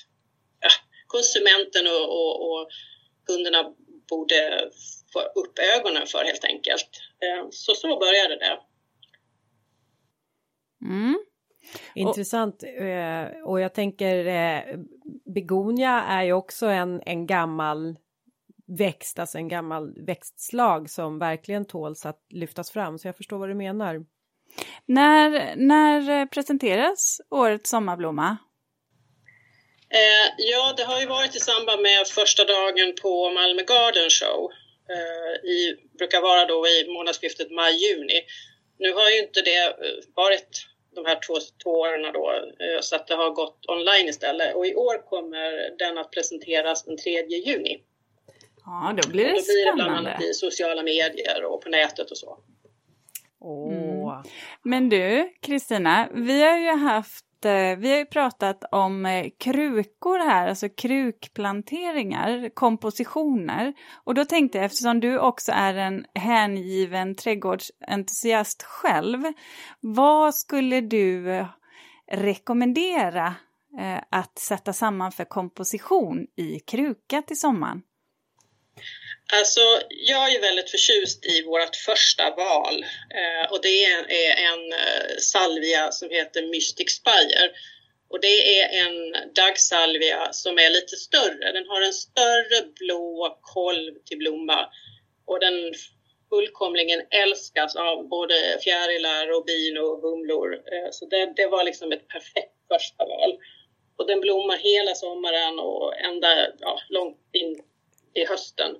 ja, 0.60 0.70
konsumenten 1.06 1.86
och, 1.86 2.06
och, 2.18 2.34
och 2.50 2.68
kunderna 3.26 3.74
borde 4.10 4.70
få 5.12 5.20
upp 5.20 5.58
ögonen 5.76 6.06
för 6.06 6.24
helt 6.24 6.44
enkelt. 6.44 6.90
Eh, 7.24 7.46
så 7.50 7.74
så 7.74 7.98
började 7.98 8.36
det. 8.36 8.58
Mm. 10.82 11.18
Intressant. 11.94 12.62
eh, 12.62 13.42
Och 13.44 13.60
jag 13.60 13.74
tänker 13.74 14.24
begonia 15.34 15.90
är 15.90 16.22
ju 16.22 16.32
också 16.32 16.66
en, 16.66 17.02
en 17.06 17.26
gammal 17.26 17.96
växt, 18.66 19.18
alltså 19.18 19.38
en 19.38 19.48
gammal 19.48 20.04
växtslag 20.06 20.90
som 20.90 21.18
verkligen 21.18 21.64
tåls 21.64 22.06
att 22.06 22.22
lyftas 22.28 22.70
fram. 22.70 22.98
Så 22.98 23.08
jag 23.08 23.16
förstår 23.16 23.38
vad 23.38 23.48
du 23.48 23.54
menar. 23.54 24.06
När, 24.86 25.56
när 25.56 26.20
eh, 26.20 26.26
presenteras 26.26 27.20
årets 27.30 27.70
sommarblomma? 27.70 28.36
Eh, 29.90 30.34
ja, 30.38 30.74
det 30.76 30.84
har 30.84 31.00
ju 31.00 31.06
varit 31.06 31.36
i 31.36 31.40
samband 31.40 31.82
med 31.82 32.06
första 32.06 32.44
dagen 32.44 32.94
på 33.02 33.30
Malmö 33.30 33.62
Garden 33.62 34.10
Show. 34.10 34.50
Eh, 34.94 35.50
i, 35.50 35.76
brukar 35.98 36.20
vara 36.20 36.44
då 36.44 36.66
i 36.68 36.92
månadsskiftet 36.92 37.50
maj-juni. 37.50 38.20
Nu 38.78 38.92
har 38.92 39.10
ju 39.10 39.18
inte 39.18 39.42
det 39.42 39.64
eh, 39.66 39.74
varit 40.14 40.66
de 40.94 41.04
här 41.06 41.18
två, 41.26 41.34
två 41.62 41.70
åren 41.70 42.12
då, 42.12 42.32
eh, 42.64 42.80
så 42.80 42.96
att 42.96 43.06
det 43.06 43.14
har 43.14 43.30
gått 43.30 43.58
online 43.68 44.08
istället. 44.08 44.54
Och 44.56 44.66
i 44.66 44.74
år 44.74 45.08
kommer 45.08 45.78
den 45.78 45.98
att 45.98 46.10
presenteras 46.10 46.84
den 46.84 46.96
3 46.96 47.26
juni. 47.26 47.78
Ja, 48.64 48.94
då 49.02 49.08
blir 49.08 49.24
Och 49.24 49.30
det 49.30 49.36
då 49.38 49.44
blir 49.44 49.66
det 49.66 49.72
bland 49.74 49.90
spännande. 49.90 50.10
annat 50.10 50.22
i 50.22 50.34
sociala 50.34 50.82
medier 50.82 51.44
och 51.44 51.62
på 51.62 51.68
nätet 51.68 52.10
och 52.10 52.18
så. 52.18 52.38
Men 54.62 54.88
du, 54.88 55.32
Kristina, 55.42 56.08
vi 56.14 56.42
har 56.42 56.58
ju 56.58 56.76
haft 56.76 57.44
eh, 57.44 57.78
vi 57.78 57.90
har 57.90 57.98
ju 57.98 58.06
pratat 58.06 58.64
om 58.72 59.06
eh, 59.06 59.26
krukor 59.38 60.18
här, 60.18 60.48
alltså 60.48 60.68
krukplanteringar, 60.68 62.48
kompositioner. 62.54 63.74
Och 64.04 64.14
då 64.14 64.24
tänkte 64.24 64.58
jag, 64.58 64.64
eftersom 64.64 65.00
du 65.00 65.18
också 65.18 65.52
är 65.54 65.74
en 65.74 66.04
hängiven 66.14 67.14
trädgårdsentusiast 67.14 68.62
själv, 68.62 69.24
vad 69.80 70.34
skulle 70.34 70.80
du 70.80 71.30
eh, 71.30 71.46
rekommendera 72.12 73.34
att 74.10 74.38
sätta 74.38 74.72
samman 74.72 75.12
för 75.12 75.24
komposition 75.24 76.26
i 76.36 76.60
kruka 76.60 77.22
till 77.22 77.38
sommaren? 77.38 77.82
Alltså, 79.32 79.60
jag 79.90 80.34
är 80.34 80.40
väldigt 80.40 80.70
förtjust 80.70 81.26
i 81.26 81.42
vårt 81.42 81.76
första 81.76 82.30
val 82.30 82.84
eh, 83.14 83.52
och 83.52 83.62
det 83.62 83.84
är, 83.84 83.98
en 84.52 84.72
eh, 84.72 85.16
salvia 85.18 85.92
som 85.92 86.10
heter 86.10 86.42
Mystic 86.42 86.90
Spire. 86.90 87.50
Och 88.10 88.20
det 88.20 88.60
är 88.60 88.86
en 88.86 89.12
daggsalvia 89.34 90.32
som 90.32 90.58
är 90.58 90.70
lite 90.70 90.96
större. 90.96 91.52
Den 91.52 91.66
har 91.66 91.82
en 91.82 91.92
större 91.92 92.62
blå 92.78 93.38
kolv 93.42 93.94
till 94.04 94.18
blomma 94.18 94.68
och 95.26 95.40
den 95.40 95.74
fullkomligen 96.28 97.02
älskas 97.10 97.76
av 97.76 98.08
både 98.08 98.58
fjärilar 98.64 99.36
och 99.36 99.44
bin 99.44 99.78
och 99.78 100.00
humlor. 100.00 100.54
Eh, 100.54 100.90
så 100.90 101.06
det, 101.06 101.32
det 101.36 101.46
var 101.46 101.64
liksom 101.64 101.92
ett 101.92 102.08
perfekt 102.08 102.54
första 102.68 103.04
val. 103.04 103.38
Och 103.96 104.06
den 104.06 104.20
blommar 104.20 104.56
hela 104.56 104.94
sommaren 104.94 105.58
och 105.58 106.00
ända 106.00 106.28
ja, 106.58 106.80
långt 106.88 107.18
in 107.32 107.62
i 108.14 108.24
hösten. 108.26 108.76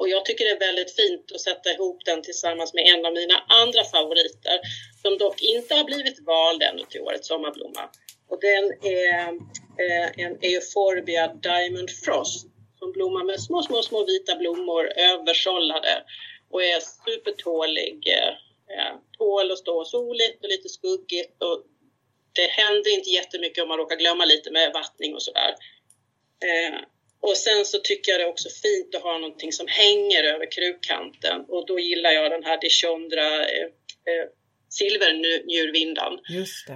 Och 0.00 0.08
jag 0.08 0.24
tycker 0.24 0.44
det 0.44 0.50
är 0.50 0.58
väldigt 0.58 0.96
fint 0.96 1.32
att 1.32 1.40
sätta 1.40 1.70
ihop 1.70 2.04
den 2.04 2.22
tillsammans 2.22 2.74
med 2.74 2.84
en 2.86 3.06
av 3.06 3.12
mina 3.12 3.38
andra 3.48 3.84
favoriter 3.84 4.60
som 5.02 5.18
dock 5.18 5.42
inte 5.42 5.74
har 5.74 5.84
blivit 5.84 6.20
vald 6.20 6.62
ännu 6.62 6.84
till 6.90 7.00
årets 7.00 7.28
sommarblomma. 7.28 7.88
Och 8.28 8.40
den 8.40 8.64
är 8.82 9.28
eh, 9.84 10.24
en 10.24 10.38
Euphorbia 10.42 11.28
Diamond 11.28 11.90
Frost 11.90 12.46
som 12.78 12.92
blommar 12.92 13.24
med 13.24 13.40
små, 13.40 13.62
små, 13.62 13.82
små 13.82 14.04
vita 14.04 14.36
blommor 14.36 14.92
översållade 14.96 16.04
och 16.50 16.62
är 16.62 16.80
supertålig. 17.06 18.08
Eh, 18.08 18.28
eh 18.76 18.94
tål 19.18 19.50
att 19.50 19.58
stå 19.58 19.84
soligt 19.84 20.44
och 20.44 20.48
lite 20.48 20.68
skuggigt 20.68 21.42
och 21.42 21.64
det 22.32 22.46
händer 22.46 22.94
inte 22.94 23.10
jättemycket 23.10 23.62
om 23.62 23.68
man 23.68 23.78
råkar 23.78 23.96
glömma 23.96 24.24
lite 24.24 24.50
med 24.50 24.72
vattning 24.74 25.14
och 25.14 25.22
sådär. 25.22 25.54
Eh, 26.44 26.80
och 27.22 27.36
sen 27.36 27.64
så 27.64 27.78
tycker 27.78 28.12
jag 28.12 28.20
det 28.20 28.24
är 28.24 28.28
också 28.28 28.48
fint 28.48 28.94
att 28.94 29.02
ha 29.02 29.18
någonting 29.18 29.52
som 29.52 29.66
hänger 29.68 30.24
över 30.24 30.50
krukkanten 30.50 31.44
och 31.48 31.66
då 31.66 31.78
gillar 31.78 32.10
jag 32.10 32.30
den 32.30 32.44
här 32.44 32.60
Dishondra 32.60 33.46
eh, 33.46 33.64
eh, 34.10 34.26
silvernjurvindan. 34.68 36.18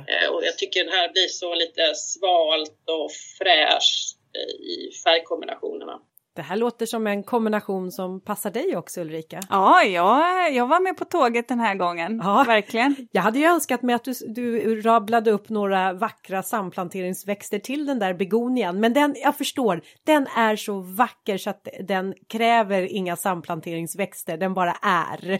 Eh, 0.09 0.28
och 0.28 0.45
jag 0.45 0.59
tycker 0.59 0.84
den 0.84 0.92
här 0.92 1.12
blir 1.12 1.28
så 1.28 1.55
lite 1.55 1.95
svalt 1.95 2.82
och 2.90 3.11
fräsch 3.38 4.16
eh, 4.38 4.55
i 4.55 4.90
färgkombinationerna. 5.05 6.01
Det 6.37 6.43
här 6.43 6.57
låter 6.57 6.87
som 6.87 7.07
en 7.07 7.22
kombination 7.22 7.93
som 7.93 8.20
passar 8.20 8.51
dig 8.51 8.76
också 8.76 9.01
Ulrika. 9.01 9.41
Ja, 9.51 9.82
jag, 9.82 10.53
jag 10.55 10.66
var 10.66 10.80
med 10.80 10.97
på 10.97 11.05
tåget 11.05 11.49
den 11.49 11.61
här 11.61 11.74
gången, 11.74 12.20
ja. 12.24 12.45
verkligen. 12.47 13.09
Jag 13.12 13.22
hade 13.22 13.39
ju 13.39 13.45
önskat 13.45 13.82
mig 13.82 13.95
att 13.95 14.05
du, 14.05 14.12
du 14.12 14.80
rabblade 14.80 15.30
upp 15.30 15.49
några 15.49 15.93
vackra 15.93 16.43
samplanteringsväxter 16.43 17.59
till 17.59 17.87
den 17.87 17.99
där 17.99 18.14
begonian, 18.14 18.80
men 18.80 18.93
den, 18.93 19.14
jag 19.18 19.39
förstår, 19.39 19.82
den 20.07 20.26
är 20.37 20.57
så 20.57 20.80
vacker 20.80 21.39
så 21.39 21.51
att 21.51 21.68
den 21.89 22.14
kräver 22.28 22.82
inga 22.82 23.16
samplanteringsväxter, 23.16 24.37
den 24.37 24.55
bara 24.55 24.72
är. 24.82 25.39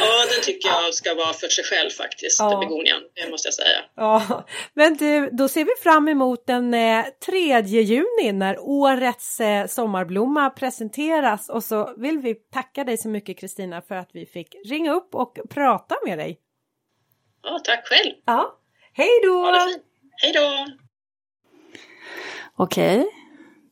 Ja, 0.00 0.26
den 0.34 0.42
tycker 0.42 0.68
jag 0.68 0.94
ska 0.94 1.14
vara 1.14 1.32
för 1.32 1.48
sig 1.48 1.64
själv 1.64 1.90
faktiskt, 1.90 2.40
ja. 2.40 2.60
begonian, 2.60 3.00
det 3.14 3.30
måste 3.30 3.46
jag 3.46 3.54
säga. 3.54 3.78
Ja, 3.96 4.44
men 4.74 4.96
du, 4.96 5.30
då 5.32 5.48
ser 5.48 5.64
vi 5.64 5.72
fram 5.82 6.08
emot 6.08 6.46
den 6.46 6.74
eh, 6.74 7.04
3 7.26 7.60
juni 7.60 8.32
när 8.32 8.56
årets 8.60 9.40
eh, 9.40 9.66
sommarblom 9.66 10.29
Blomma 10.30 10.50
presenteras 10.50 11.48
och 11.48 11.64
så 11.64 11.94
vill 11.96 12.18
vi 12.18 12.34
tacka 12.34 12.84
dig 12.84 12.96
så 12.98 13.08
mycket 13.08 13.38
Kristina 13.38 13.82
för 13.82 13.94
att 13.94 14.10
vi 14.12 14.26
fick 14.26 14.54
ringa 14.64 14.92
upp 14.92 15.14
och 15.14 15.38
prata 15.50 15.94
med 16.06 16.18
dig. 16.18 16.38
Ja, 17.42 17.60
tack 17.64 17.86
själv. 17.86 18.14
Ja, 18.24 18.58
hej 18.92 19.08
då! 19.24 19.44
Hej 20.22 20.32
då! 20.32 20.66
Okej, 22.56 23.06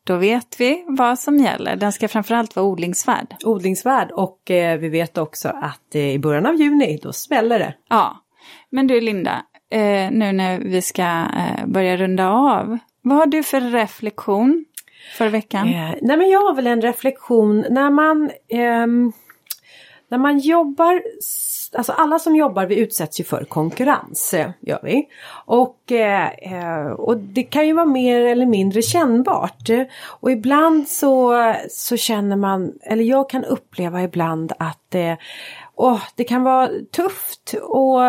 då 0.04 0.16
vet 0.16 0.60
vi 0.60 0.84
vad 0.88 1.18
som 1.18 1.36
gäller. 1.36 1.76
Den 1.76 1.92
ska 1.92 2.08
framförallt 2.08 2.56
vara 2.56 2.66
odlingsvärd. 2.66 3.36
Odlingsvärd 3.44 4.10
och 4.10 4.50
eh, 4.50 4.78
vi 4.78 4.88
vet 4.88 5.18
också 5.18 5.48
att 5.48 5.94
eh, 5.94 6.10
i 6.10 6.18
början 6.18 6.46
av 6.46 6.54
juni 6.54 7.00
då 7.02 7.12
smäller 7.12 7.58
det. 7.58 7.74
Ja, 7.88 8.24
men 8.70 8.86
du 8.86 9.00
Linda, 9.00 9.44
eh, 9.70 10.10
nu 10.10 10.32
när 10.32 10.58
vi 10.58 10.82
ska 10.82 11.02
eh, 11.02 11.66
börja 11.66 11.96
runda 11.96 12.28
av. 12.28 12.78
Vad 13.02 13.18
har 13.18 13.26
du 13.26 13.42
för 13.42 13.60
reflektion 13.60 14.64
för 15.16 15.28
veckan? 15.28 15.68
Eh, 15.68 15.94
nej 16.02 16.16
men 16.16 16.30
jag 16.30 16.40
har 16.40 16.54
väl 16.54 16.66
en 16.66 16.82
reflektion 16.82 17.64
när 17.70 17.90
man 17.90 18.30
eh, 18.48 18.86
när 20.10 20.18
man 20.18 20.38
jobbar, 20.38 21.02
alltså 21.72 21.92
alla 21.92 22.18
som 22.18 22.36
jobbar 22.36 22.66
vi 22.66 22.78
utsätts 22.78 23.20
ju 23.20 23.24
för 23.24 23.44
konkurrens, 23.44 24.34
eh, 24.34 24.50
gör 24.60 24.80
vi. 24.82 25.08
Och, 25.44 25.92
eh, 25.92 26.28
eh, 26.28 26.86
och 26.86 27.16
det 27.16 27.42
kan 27.42 27.66
ju 27.66 27.72
vara 27.72 27.86
mer 27.86 28.20
eller 28.20 28.46
mindre 28.46 28.82
kännbart. 28.82 29.70
Och 30.04 30.30
ibland 30.30 30.88
så, 30.88 31.34
så 31.70 31.96
känner 31.96 32.36
man, 32.36 32.72
eller 32.82 33.04
jag 33.04 33.30
kan 33.30 33.44
uppleva 33.44 34.02
ibland 34.02 34.52
att 34.58 34.94
eh, 34.94 35.14
åh, 35.74 36.02
det 36.14 36.24
kan 36.24 36.42
vara 36.42 36.70
tufft 36.92 37.54
och 37.62 38.00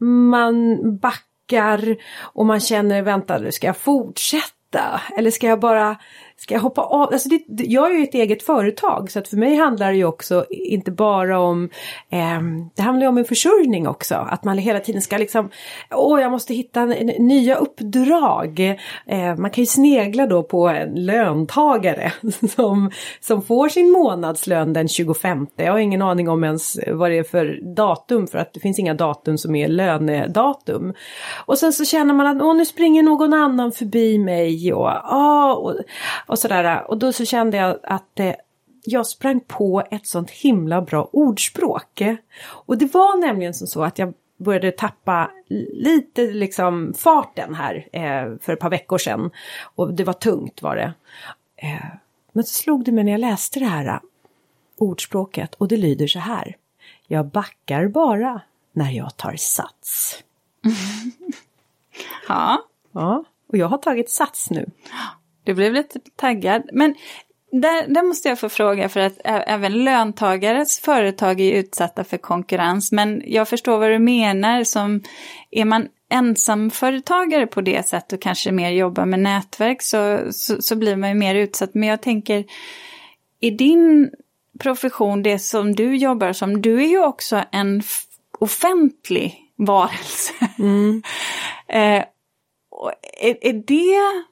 man 0.00 0.78
backar 0.98 1.96
och 2.20 2.46
man 2.46 2.60
känner, 2.60 3.02
vänta, 3.02 3.38
nu 3.38 3.52
ska 3.52 3.66
jag 3.66 3.76
fortsätta? 3.76 4.61
Eller 5.16 5.30
ska 5.30 5.46
jag 5.46 5.60
bara 5.60 5.96
Ska 6.42 6.54
jag 6.54 6.60
hoppa 6.60 6.82
av? 6.82 7.12
Alltså 7.12 7.28
det, 7.28 7.64
jag 7.64 7.90
är 7.90 7.98
ju 7.98 8.02
ett 8.02 8.14
eget 8.14 8.42
företag 8.42 9.10
så 9.10 9.18
att 9.18 9.28
för 9.28 9.36
mig 9.36 9.56
handlar 9.56 9.90
det 9.90 9.96
ju 9.96 10.04
också 10.04 10.44
inte 10.50 10.90
bara 10.90 11.40
om 11.40 11.70
eh, 12.10 12.40
Det 12.74 12.82
handlar 12.82 13.02
ju 13.02 13.08
om 13.08 13.18
en 13.18 13.24
försörjning 13.24 13.88
också. 13.88 14.14
Att 14.14 14.44
man 14.44 14.58
hela 14.58 14.80
tiden 14.80 15.02
ska 15.02 15.18
liksom 15.18 15.50
Åh, 15.90 16.20
jag 16.20 16.30
måste 16.30 16.54
hitta 16.54 16.84
nya 16.84 17.56
uppdrag. 17.56 18.60
Eh, 19.06 19.36
man 19.36 19.50
kan 19.50 19.62
ju 19.62 19.66
snegla 19.66 20.26
då 20.26 20.42
på 20.42 20.68
en 20.68 21.04
löntagare 21.06 22.12
som, 22.56 22.90
som 23.20 23.42
får 23.42 23.68
sin 23.68 23.90
månadslön 23.90 24.72
den 24.72 24.88
25. 24.88 25.46
Jag 25.56 25.72
har 25.72 25.78
ingen 25.78 26.02
aning 26.02 26.28
om 26.28 26.44
ens 26.44 26.78
vad 26.86 27.10
det 27.10 27.18
är 27.18 27.24
för 27.24 27.74
datum 27.76 28.26
för 28.26 28.38
att 28.38 28.54
det 28.54 28.60
finns 28.60 28.78
inga 28.78 28.94
datum 28.94 29.38
som 29.38 29.54
är 29.54 29.68
lönedatum. 29.68 30.94
Och 31.46 31.58
sen 31.58 31.72
så 31.72 31.84
känner 31.84 32.14
man 32.14 32.26
att 32.26 32.42
åh, 32.42 32.56
nu 32.56 32.66
springer 32.66 33.02
någon 33.02 33.32
annan 33.32 33.72
förbi 33.72 34.18
mig 34.18 34.72
och, 34.72 34.90
åh, 35.12 35.72
och 36.31 36.31
och 36.32 36.38
sådär. 36.38 36.90
Och 36.90 36.98
då 36.98 37.12
så 37.12 37.24
kände 37.24 37.56
jag 37.56 37.78
att 37.82 38.20
eh, 38.20 38.34
jag 38.84 39.06
sprang 39.06 39.40
på 39.40 39.82
ett 39.90 40.06
sånt 40.06 40.30
himla 40.30 40.82
bra 40.82 41.08
ordspråk. 41.12 42.02
Och 42.44 42.78
det 42.78 42.94
var 42.94 43.20
nämligen 43.20 43.54
som 43.54 43.66
så 43.66 43.84
att 43.84 43.98
jag 43.98 44.14
började 44.36 44.72
tappa 44.72 45.30
lite 45.72 46.22
liksom 46.22 46.94
farten 46.94 47.54
här 47.54 47.88
eh, 47.92 48.38
för 48.40 48.52
ett 48.52 48.60
par 48.60 48.70
veckor 48.70 48.98
sedan. 48.98 49.30
Och 49.74 49.94
det 49.94 50.04
var 50.04 50.12
tungt 50.12 50.62
var 50.62 50.76
det. 50.76 50.92
Eh, 51.56 51.86
men 52.32 52.44
så 52.44 52.54
slog 52.54 52.84
det 52.84 52.92
mig 52.92 53.04
när 53.04 53.12
jag 53.12 53.20
läste 53.20 53.58
det 53.58 53.66
här 53.66 54.00
ordspråket 54.78 55.54
och 55.54 55.68
det 55.68 55.76
lyder 55.76 56.06
så 56.06 56.18
här. 56.18 56.56
Jag 57.06 57.26
backar 57.26 57.88
bara 57.88 58.40
när 58.72 58.90
jag 58.90 59.16
tar 59.16 59.36
sats. 59.36 60.22
ja. 62.28 62.62
Ja, 62.92 63.24
och 63.48 63.56
jag 63.56 63.66
har 63.66 63.78
tagit 63.78 64.10
sats 64.10 64.50
nu. 64.50 64.70
Du 65.44 65.54
blev 65.54 65.72
lite 65.72 66.00
taggad. 66.16 66.62
Men 66.72 66.94
där, 67.52 67.86
där 67.88 68.02
måste 68.02 68.28
jag 68.28 68.40
få 68.40 68.48
fråga 68.48 68.88
för 68.88 69.00
att 69.00 69.20
även 69.24 69.84
löntagares 69.84 70.80
företag 70.80 71.40
är 71.40 71.52
utsatta 71.52 72.04
för 72.04 72.16
konkurrens. 72.16 72.92
Men 72.92 73.22
jag 73.26 73.48
förstår 73.48 73.78
vad 73.78 73.90
du 73.90 73.98
menar. 73.98 74.64
Som, 74.64 75.02
är 75.50 75.64
man 75.64 75.88
ensamföretagare 76.08 77.46
på 77.46 77.60
det 77.60 77.88
sättet 77.88 78.12
och 78.12 78.22
kanske 78.22 78.52
mer 78.52 78.70
jobbar 78.70 79.06
med 79.06 79.20
nätverk 79.20 79.82
så, 79.82 80.18
så, 80.30 80.62
så 80.62 80.76
blir 80.76 80.96
man 80.96 81.08
ju 81.08 81.14
mer 81.14 81.34
utsatt. 81.34 81.74
Men 81.74 81.88
jag 81.88 82.02
tänker, 82.02 82.44
i 83.40 83.50
din 83.50 84.10
profession, 84.58 85.22
det 85.22 85.38
som 85.38 85.74
du 85.74 85.96
jobbar 85.96 86.32
som, 86.32 86.62
du 86.62 86.82
är 86.82 86.88
ju 86.88 87.04
också 87.04 87.44
en 87.52 87.82
offentlig 88.38 89.38
varelse. 89.56 90.32
Mm. 90.58 91.02
eh, 91.68 92.04
är, 93.20 93.36
är 93.40 93.52
det 93.52 94.24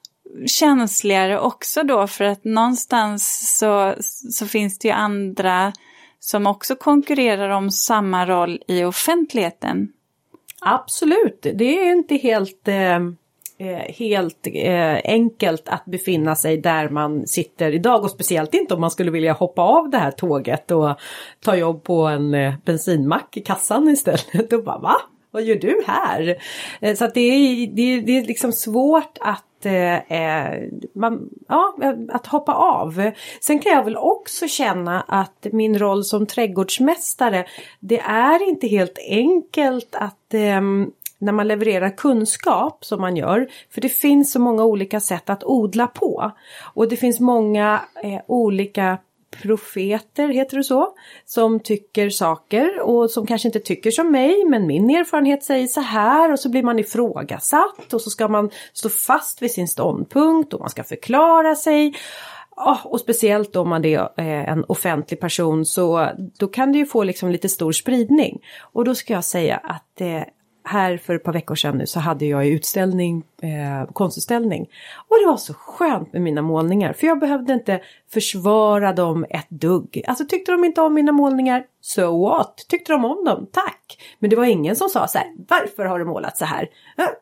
känsligare 0.45 1.39
också 1.39 1.83
då 1.83 2.07
för 2.07 2.23
att 2.23 2.43
någonstans 2.43 3.57
så, 3.57 3.95
så 4.31 4.45
finns 4.45 4.79
det 4.79 4.87
ju 4.87 4.93
andra 4.93 5.73
som 6.19 6.47
också 6.47 6.75
konkurrerar 6.75 7.49
om 7.49 7.71
samma 7.71 8.25
roll 8.25 8.63
i 8.67 8.83
offentligheten. 8.83 9.87
Absolut, 10.61 11.41
det 11.41 11.79
är 11.79 11.91
inte 11.91 12.15
helt 12.15 12.67
eh, 12.67 12.95
eh, 13.57 13.93
helt 13.97 14.47
eh, 14.53 14.97
enkelt 15.03 15.69
att 15.69 15.85
befinna 15.85 16.35
sig 16.35 16.57
där 16.57 16.89
man 16.89 17.27
sitter 17.27 17.71
idag 17.71 18.03
och 18.03 18.11
speciellt 18.11 18.53
inte 18.53 18.73
om 18.73 18.81
man 18.81 18.91
skulle 18.91 19.11
vilja 19.11 19.33
hoppa 19.33 19.61
av 19.61 19.89
det 19.89 19.97
här 19.97 20.11
tåget 20.11 20.71
och 20.71 20.99
ta 21.39 21.55
jobb 21.55 21.83
på 21.83 22.01
en 22.01 22.33
eh, 22.33 22.53
bensinmack 22.65 23.37
i 23.37 23.41
kassan 23.41 23.89
istället. 23.89 24.27
Då 24.49 24.61
bara 24.61 24.79
va? 24.79 24.95
Vad 25.31 25.43
gör 25.43 25.55
du 25.55 25.81
här? 25.87 26.35
Eh, 26.81 26.95
så 26.95 27.05
att 27.05 27.13
det 27.13 27.21
är, 27.21 27.67
det, 27.67 27.81
är, 27.81 28.01
det 28.01 28.17
är 28.17 28.23
liksom 28.23 28.51
svårt 28.51 29.17
att 29.21 29.65
eh, 29.65 30.11
eh, 30.11 30.63
man, 30.93 31.29
ja, 31.47 31.75
att 32.09 32.27
hoppa 32.27 32.53
av. 32.53 33.11
Sen 33.41 33.59
kan 33.59 33.71
jag 33.71 33.83
väl 33.83 33.97
också 33.97 34.47
känna 34.47 35.01
att 35.01 35.47
min 35.51 35.79
roll 35.79 36.03
som 36.03 36.25
trädgårdsmästare 36.25 37.45
det 37.79 37.99
är 37.99 38.49
inte 38.49 38.67
helt 38.67 38.99
enkelt 39.09 39.95
att 39.95 40.33
eh, 40.33 40.61
när 41.21 41.31
man 41.31 41.47
levererar 41.47 41.97
kunskap 41.97 42.85
som 42.85 43.01
man 43.01 43.17
gör. 43.17 43.49
För 43.69 43.81
det 43.81 43.89
finns 43.89 44.31
så 44.31 44.39
många 44.39 44.65
olika 44.65 44.99
sätt 44.99 45.29
att 45.29 45.43
odla 45.43 45.87
på. 45.87 46.31
Och 46.73 46.87
det 46.87 46.95
finns 46.95 47.19
många 47.19 47.81
eh, 48.03 48.21
olika 48.27 48.97
profeter, 49.31 50.27
heter 50.27 50.57
det 50.57 50.63
så, 50.63 50.87
som 51.25 51.59
tycker 51.59 52.09
saker 52.09 52.81
och 52.81 53.11
som 53.11 53.27
kanske 53.27 53.47
inte 53.47 53.59
tycker 53.59 53.91
som 53.91 54.11
mig 54.11 54.45
men 54.45 54.67
min 54.67 54.89
erfarenhet 54.89 55.43
säger 55.43 55.67
så 55.67 55.81
här 55.81 56.31
och 56.31 56.39
så 56.39 56.49
blir 56.49 56.63
man 56.63 56.79
ifrågasatt 56.79 57.93
och 57.93 58.01
så 58.01 58.09
ska 58.09 58.27
man 58.27 58.49
stå 58.73 58.89
fast 58.89 59.41
vid 59.41 59.51
sin 59.51 59.67
ståndpunkt 59.67 60.53
och 60.53 60.59
man 60.59 60.69
ska 60.69 60.83
förklara 60.83 61.55
sig. 61.55 61.93
Oh, 62.55 62.85
och 62.85 62.99
speciellt 62.99 63.55
om 63.55 63.69
man 63.69 63.85
är 63.85 63.99
eh, 63.99 64.49
en 64.49 64.63
offentlig 64.67 65.19
person 65.19 65.65
så 65.65 66.09
då 66.39 66.47
kan 66.47 66.71
det 66.71 66.77
ju 66.77 66.85
få 66.85 67.03
liksom 67.03 67.29
lite 67.29 67.49
stor 67.49 67.71
spridning. 67.71 68.39
Och 68.61 68.85
då 68.85 68.95
ska 68.95 69.13
jag 69.13 69.25
säga 69.25 69.57
att 69.57 70.01
eh, 70.01 70.23
här 70.63 70.97
för 70.97 71.15
ett 71.15 71.23
par 71.23 71.33
veckor 71.33 71.55
sedan 71.55 71.77
nu 71.77 71.85
så 71.85 71.99
hade 71.99 72.25
jag 72.25 72.47
utställning, 72.47 73.23
eh, 73.41 73.91
konstutställning. 73.93 74.69
Och 75.07 75.17
det 75.21 75.27
var 75.27 75.37
så 75.37 75.53
skönt 75.53 76.13
med 76.13 76.21
mina 76.21 76.41
målningar 76.41 76.93
för 76.93 77.07
jag 77.07 77.19
behövde 77.19 77.53
inte 77.53 77.81
försvara 78.13 78.93
dem 78.93 79.25
ett 79.29 79.49
dugg. 79.49 80.03
Alltså 80.07 80.25
tyckte 80.25 80.51
de 80.51 80.65
inte 80.65 80.81
om 80.81 80.93
mina 80.93 81.11
målningar, 81.11 81.63
so 81.81 82.27
what? 82.27 82.65
Tyckte 82.67 82.91
de 82.91 83.05
om 83.05 83.25
dem, 83.25 83.47
tack! 83.51 83.97
Men 84.19 84.29
det 84.29 84.35
var 84.35 84.45
ingen 84.45 84.75
som 84.75 84.89
sa 84.89 85.07
så 85.07 85.17
här, 85.17 85.27
varför 85.47 85.85
har 85.85 85.99
du 85.99 86.05
målat 86.05 86.37
så 86.37 86.45
här? 86.45 86.69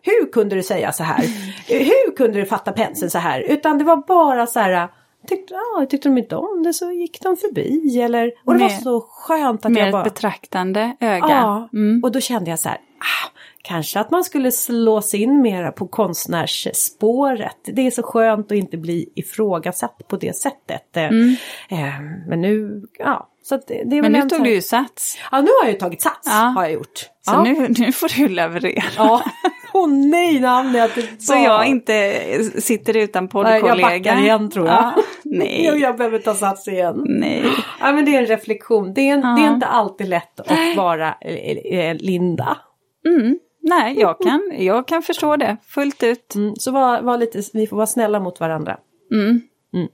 Hur 0.01 0.31
kunde 0.31 0.55
du 0.55 0.63
säga 0.63 0.91
så 0.91 1.03
här? 1.03 1.25
Hur 1.67 2.15
kunde 2.15 2.39
du 2.39 2.45
fatta 2.45 2.71
penseln 2.71 3.11
så 3.11 3.17
här? 3.17 3.39
Utan 3.39 3.77
det 3.77 3.83
var 3.83 3.97
bara 4.07 4.47
så 4.47 4.59
här 4.59 4.89
Tyckte, 5.27 5.55
ah, 5.55 5.85
tyckte 5.85 6.09
de 6.09 6.17
inte 6.17 6.35
om 6.35 6.63
det 6.63 6.73
så 6.73 6.91
gick 6.91 7.21
de 7.21 7.37
förbi 7.37 8.01
eller 8.01 8.31
och 8.45 8.53
det 8.53 8.59
med, 8.59 8.71
var 8.71 8.77
så 8.77 9.01
skönt 9.09 9.65
att 9.65 9.71
med 9.71 9.85
jag 9.85 9.91
bara... 9.91 10.05
ett 10.05 10.13
betraktande 10.13 10.95
öga. 10.99 11.27
Ja, 11.29 11.69
mm. 11.73 12.03
och 12.03 12.11
då 12.11 12.19
kände 12.19 12.49
jag 12.49 12.59
så 12.59 12.69
här, 12.69 12.77
ah, 12.99 13.29
kanske 13.61 13.99
att 13.99 14.11
man 14.11 14.23
skulle 14.23 14.51
slås 14.51 15.13
in 15.13 15.41
mera 15.41 15.71
på 15.71 15.87
konstnärsspåret. 15.87 17.57
Det 17.63 17.87
är 17.87 17.91
så 17.91 18.03
skönt 18.03 18.51
att 18.51 18.57
inte 18.57 18.77
bli 18.77 19.09
ifrågasatt 19.15 20.07
på 20.07 20.17
det 20.17 20.35
sättet. 20.35 20.97
Mm. 20.97 21.35
Eh, 21.69 21.99
men 22.27 22.41
nu, 22.41 22.83
ja. 22.99 23.29
Så 23.43 23.59
det, 23.67 23.83
det 23.85 24.01
men 24.01 24.11
nu 24.11 24.21
tog 24.21 24.43
du 24.43 24.53
ju 24.53 24.61
sats. 24.61 25.17
Ja, 25.31 25.41
nu 25.41 25.47
har 25.47 25.65
jag 25.65 25.71
ju 25.73 25.79
tagit 25.79 26.01
sats. 26.01 26.19
Ja. 26.25 26.31
Har 26.31 26.63
jag 26.63 26.73
gjort. 26.73 26.97
Så 26.97 27.31
ja. 27.31 27.43
nu, 27.43 27.67
nu 27.77 27.91
får 27.91 28.17
du 28.17 28.27
leverera. 28.27 28.83
Ja. 28.97 29.23
Åh 29.73 29.85
oh, 29.85 29.89
nej, 29.89 30.41
bara... 30.41 30.89
Så 31.19 31.33
jag 31.33 31.65
inte 31.65 32.13
sitter 32.61 32.97
utan 32.97 33.27
poddkollega. 33.27 33.67
Jag 33.67 33.81
backar 33.81 34.21
igen 34.21 34.51
tror 34.51 34.67
jag. 34.67 34.75
Ja, 34.75 35.03
nej. 35.23 35.65
jag, 35.65 35.79
jag 35.79 35.97
behöver 35.97 36.19
ta 36.19 36.33
sats 36.33 36.67
igen. 36.67 37.03
Nej. 37.05 37.45
Ja, 37.79 37.91
men 37.91 38.05
det 38.05 38.15
är 38.15 38.19
en 38.19 38.25
reflektion. 38.25 38.93
Det 38.93 39.09
är, 39.09 39.13
en, 39.13 39.21
ja. 39.21 39.27
det 39.27 39.41
är 39.41 39.53
inte 39.53 39.67
alltid 39.67 40.09
lätt 40.09 40.39
att 40.39 40.77
vara 40.77 41.15
eh, 41.21 41.95
Linda. 41.95 42.57
Mm. 43.05 43.39
Nej, 43.61 43.99
jag 43.99 44.19
kan, 44.19 44.51
jag 44.57 44.87
kan 44.87 45.01
förstå 45.01 45.35
det 45.35 45.57
fullt 45.63 46.03
ut. 46.03 46.35
Mm, 46.35 46.55
så 46.55 46.71
var, 46.71 47.01
var 47.01 47.17
lite, 47.17 47.41
vi 47.53 47.67
får 47.67 47.75
vara 47.77 47.87
snälla 47.87 48.19
mot 48.19 48.39
varandra. 48.39 48.77
Mm. 49.11 49.41
Mm. 49.73 49.87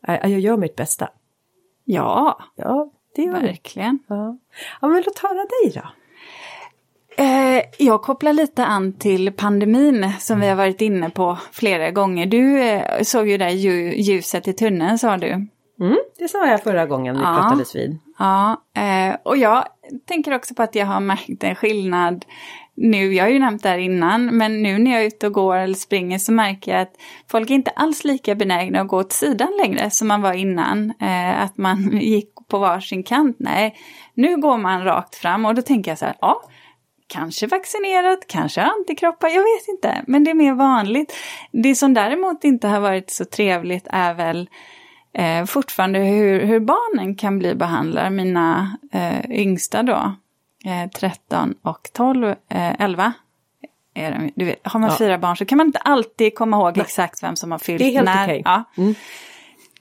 Jag, 0.00 0.30
jag 0.30 0.40
gör 0.40 0.56
mitt 0.56 0.76
bästa. 0.76 1.08
Ja, 1.84 2.38
ja 2.56 2.90
det 3.16 3.22
gör 3.22 3.32
verkligen. 3.32 3.98
Ja. 4.08 4.38
ja, 4.80 4.88
men 4.88 5.02
låt 5.06 5.18
höra 5.18 5.34
dig 5.34 5.72
då. 5.74 5.88
Eh, 7.16 7.62
jag 7.78 8.02
kopplar 8.02 8.32
lite 8.32 8.64
an 8.64 8.92
till 8.92 9.32
pandemin 9.32 10.12
som 10.20 10.40
vi 10.40 10.48
har 10.48 10.56
varit 10.56 10.80
inne 10.80 11.10
på 11.10 11.38
flera 11.52 11.90
gånger. 11.90 12.26
Du 12.26 12.62
eh, 12.62 13.02
såg 13.02 13.28
ju 13.28 13.38
där 13.38 13.48
ljuset 13.48 14.48
i 14.48 14.52
tunneln 14.52 14.98
sa 14.98 15.16
du. 15.16 15.46
Mm, 15.80 15.98
det 16.18 16.28
sa 16.28 16.46
jag 16.46 16.62
förra 16.62 16.86
gången 16.86 17.16
vi 17.16 17.22
ja, 17.22 17.36
pratades 17.40 17.74
vid. 17.74 17.98
Ja, 18.18 18.62
eh, 18.76 19.16
och 19.22 19.36
jag 19.36 19.64
tänker 20.06 20.34
också 20.34 20.54
på 20.54 20.62
att 20.62 20.74
jag 20.74 20.86
har 20.86 21.00
märkt 21.00 21.44
en 21.44 21.54
skillnad 21.54 22.24
nu, 22.76 23.14
jag 23.14 23.24
har 23.24 23.30
ju 23.30 23.38
nämnt 23.38 23.62
det 23.62 23.68
här 23.68 23.78
innan, 23.78 24.36
men 24.36 24.62
nu 24.62 24.78
när 24.78 24.90
jag 24.90 25.02
är 25.02 25.06
ute 25.06 25.26
och 25.26 25.32
går 25.32 25.56
eller 25.56 25.74
springer 25.74 26.18
så 26.18 26.32
märker 26.32 26.72
jag 26.72 26.80
att 26.80 26.94
folk 27.30 27.50
är 27.50 27.54
inte 27.54 27.70
alls 27.70 28.04
lika 28.04 28.34
benägna 28.34 28.80
att 28.80 28.88
gå 28.88 28.98
åt 28.98 29.12
sidan 29.12 29.52
längre 29.62 29.90
som 29.90 30.08
man 30.08 30.22
var 30.22 30.32
innan. 30.32 30.92
Eh, 31.00 31.42
att 31.42 31.56
man 31.56 31.98
gick 32.00 32.30
på 32.48 32.58
varsin 32.58 33.02
kant. 33.02 33.36
Nej, 33.38 33.76
nu 34.14 34.36
går 34.36 34.58
man 34.58 34.84
rakt 34.84 35.14
fram 35.14 35.44
och 35.44 35.54
då 35.54 35.62
tänker 35.62 35.90
jag 35.90 35.98
så 35.98 36.04
här, 36.04 36.16
ja, 36.20 36.42
kanske 37.06 37.46
vaccinerat, 37.46 38.26
kanske 38.26 38.62
antikroppar, 38.62 39.28
jag 39.28 39.42
vet 39.42 39.68
inte. 39.68 40.04
Men 40.06 40.24
det 40.24 40.30
är 40.30 40.34
mer 40.34 40.54
vanligt. 40.54 41.16
Det 41.52 41.74
som 41.74 41.94
däremot 41.94 42.44
inte 42.44 42.68
har 42.68 42.80
varit 42.80 43.10
så 43.10 43.24
trevligt 43.24 43.86
är 43.90 44.14
väl 44.14 44.48
eh, 45.14 45.44
fortfarande 45.44 45.98
hur, 45.98 46.40
hur 46.40 46.60
barnen 46.60 47.14
kan 47.14 47.38
bli 47.38 47.54
behandlade, 47.54 48.10
mina 48.10 48.78
eh, 48.92 49.30
yngsta 49.30 49.82
då. 49.82 50.14
13 51.00 51.50
eh, 51.50 51.70
och 51.70 51.90
12, 51.92 52.24
eh, 52.28 52.80
11. 52.80 53.12
Är 53.94 54.10
de, 54.10 54.32
du 54.34 54.44
vet, 54.44 54.60
har 54.62 54.80
man 54.80 54.90
ja. 54.90 54.96
fyra 54.98 55.18
barn 55.18 55.36
så 55.36 55.44
kan 55.44 55.58
man 55.58 55.66
inte 55.66 55.78
alltid 55.78 56.34
komma 56.34 56.56
ihåg 56.56 56.76
Nej. 56.76 56.84
exakt 56.84 57.22
vem 57.22 57.36
som 57.36 57.52
har 57.52 57.58
fyllt. 57.58 57.78
Det 57.78 57.84
är 57.84 57.92
helt 57.92 58.04
när. 58.04 58.24
okej. 58.24 58.42
Ja. 58.44 58.64
Mm. 58.76 58.94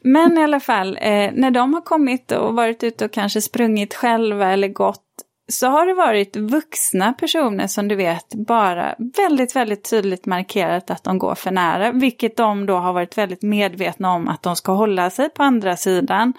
Men 0.02 0.38
i 0.38 0.44
alla 0.44 0.60
fall, 0.60 0.98
eh, 1.02 1.32
när 1.34 1.52
de 1.52 1.74
har 1.74 1.82
kommit 1.82 2.32
och 2.32 2.56
varit 2.56 2.84
ute 2.84 3.06
och 3.06 3.12
kanske 3.12 3.42
sprungit 3.42 3.94
själva 3.94 4.54
eller 4.54 4.68
gått 4.68 5.03
så 5.48 5.68
har 5.68 5.86
det 5.86 5.94
varit 5.94 6.36
vuxna 6.36 7.14
personer 7.14 7.68
som 7.68 7.88
du 7.88 7.96
vet 7.96 8.34
bara 8.48 8.96
väldigt, 9.18 9.56
väldigt 9.56 9.90
tydligt 9.90 10.26
markerat 10.26 10.92
att 10.92 11.04
de 11.04 11.20
går 11.20 11.36
för 11.36 11.52
nära, 11.52 11.92
vilket 11.92 12.38
de 12.38 12.66
då 12.66 12.76
har 12.76 12.94
varit 12.94 13.18
väldigt 13.18 13.42
medvetna 13.42 14.12
om 14.14 14.28
att 14.28 14.44
de 14.44 14.56
ska 14.56 14.72
hålla 14.72 15.10
sig 15.10 15.30
på 15.30 15.44
andra 15.44 15.78
sidan. 15.78 16.34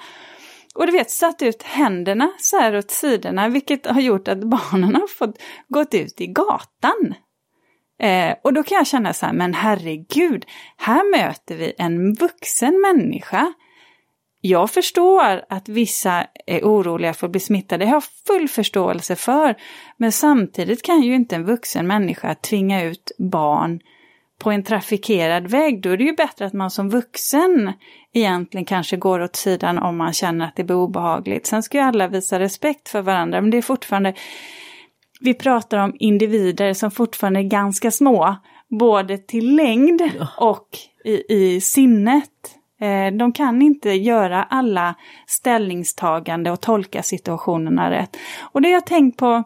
Och 0.75 0.87
du 0.87 0.93
vet, 0.93 1.11
satt 1.11 1.43
ut 1.43 1.63
händerna 1.63 2.33
så 2.39 2.61
här 2.61 2.77
åt 2.77 2.91
sidorna, 2.91 3.49
vilket 3.49 3.87
har 3.87 4.01
gjort 4.01 4.29
att 4.29 4.45
barnen 4.45 4.95
har 4.95 5.09
fått 5.09 5.39
gått 5.69 5.95
ut 5.95 6.21
i 6.21 6.27
gatan. 6.27 7.15
Eh, 8.01 8.35
och 8.45 8.53
då 8.53 8.63
kan 8.63 8.77
jag 8.77 8.87
känna 8.87 9.13
så 9.13 9.27
här, 9.27 9.33
men 9.33 9.55
herregud, 9.55 10.45
här 10.77 11.11
möter 11.19 11.57
vi 11.57 11.73
en 11.79 12.15
vuxen 12.15 12.81
människa. 12.81 13.53
Jag 14.47 14.71
förstår 14.71 15.45
att 15.49 15.69
vissa 15.69 16.27
är 16.47 16.61
oroliga 16.63 17.15
för 17.15 17.27
att 17.27 17.31
bli 17.31 17.41
smittade, 17.41 17.85
det 17.85 17.89
har 17.89 17.97
jag 17.97 18.05
full 18.27 18.49
förståelse 18.49 19.17
för. 19.17 19.55
Men 19.97 20.13
samtidigt 20.13 20.83
kan 20.83 21.03
ju 21.03 21.15
inte 21.15 21.37
en 21.37 21.45
vuxen 21.45 21.87
människa 21.87 22.35
tvinga 22.35 22.85
ut 22.85 23.13
barn 23.19 23.81
på 24.39 24.51
en 24.51 24.65
trafikerad 24.65 25.47
väg, 25.47 25.83
då 25.83 25.91
är 25.91 25.97
det 25.97 26.05
ju 26.05 26.13
bättre 26.13 26.47
att 26.47 26.53
man 26.53 26.71
som 26.71 26.91
vuxen 26.91 27.73
egentligen 28.13 28.65
kanske 28.65 28.97
går 28.97 29.21
åt 29.21 29.37
sidan 29.37 29.79
om 29.79 29.97
man 29.97 30.13
känner 30.13 30.45
att 30.45 30.57
det 30.57 30.65
blir 30.65 30.77
obehagligt. 30.77 31.47
Sen 31.47 31.63
ska 31.63 31.79
ju 31.79 31.85
alla 31.85 32.09
visa 32.09 32.39
respekt 32.39 32.89
för 32.89 33.03
varandra, 33.03 33.41
men 33.41 33.51
det 33.51 33.57
är 33.57 33.63
fortfarande, 33.63 34.15
vi 35.21 35.35
pratar 35.35 35.79
om 35.79 35.97
individer 35.99 36.73
som 36.73 36.91
fortfarande 36.91 37.41
är 37.41 37.45
ganska 37.45 37.91
små, 37.91 38.37
både 38.69 39.19
till 39.19 39.57
längd 39.57 40.03
och 40.39 40.69
i, 41.05 41.35
i 41.35 41.61
sinnet. 41.61 42.31
Eh, 42.85 43.13
de 43.13 43.33
kan 43.33 43.63
inte 43.63 43.91
göra 43.91 44.43
alla 44.43 44.95
ställningstagande 45.27 46.51
och 46.51 46.61
tolka 46.61 47.03
situationerna 47.03 47.91
rätt. 47.91 48.17
Och 48.41 48.63
det 48.63 48.69
har 48.69 48.73
jag 48.73 48.87
tänkt 48.87 49.17
på, 49.17 49.45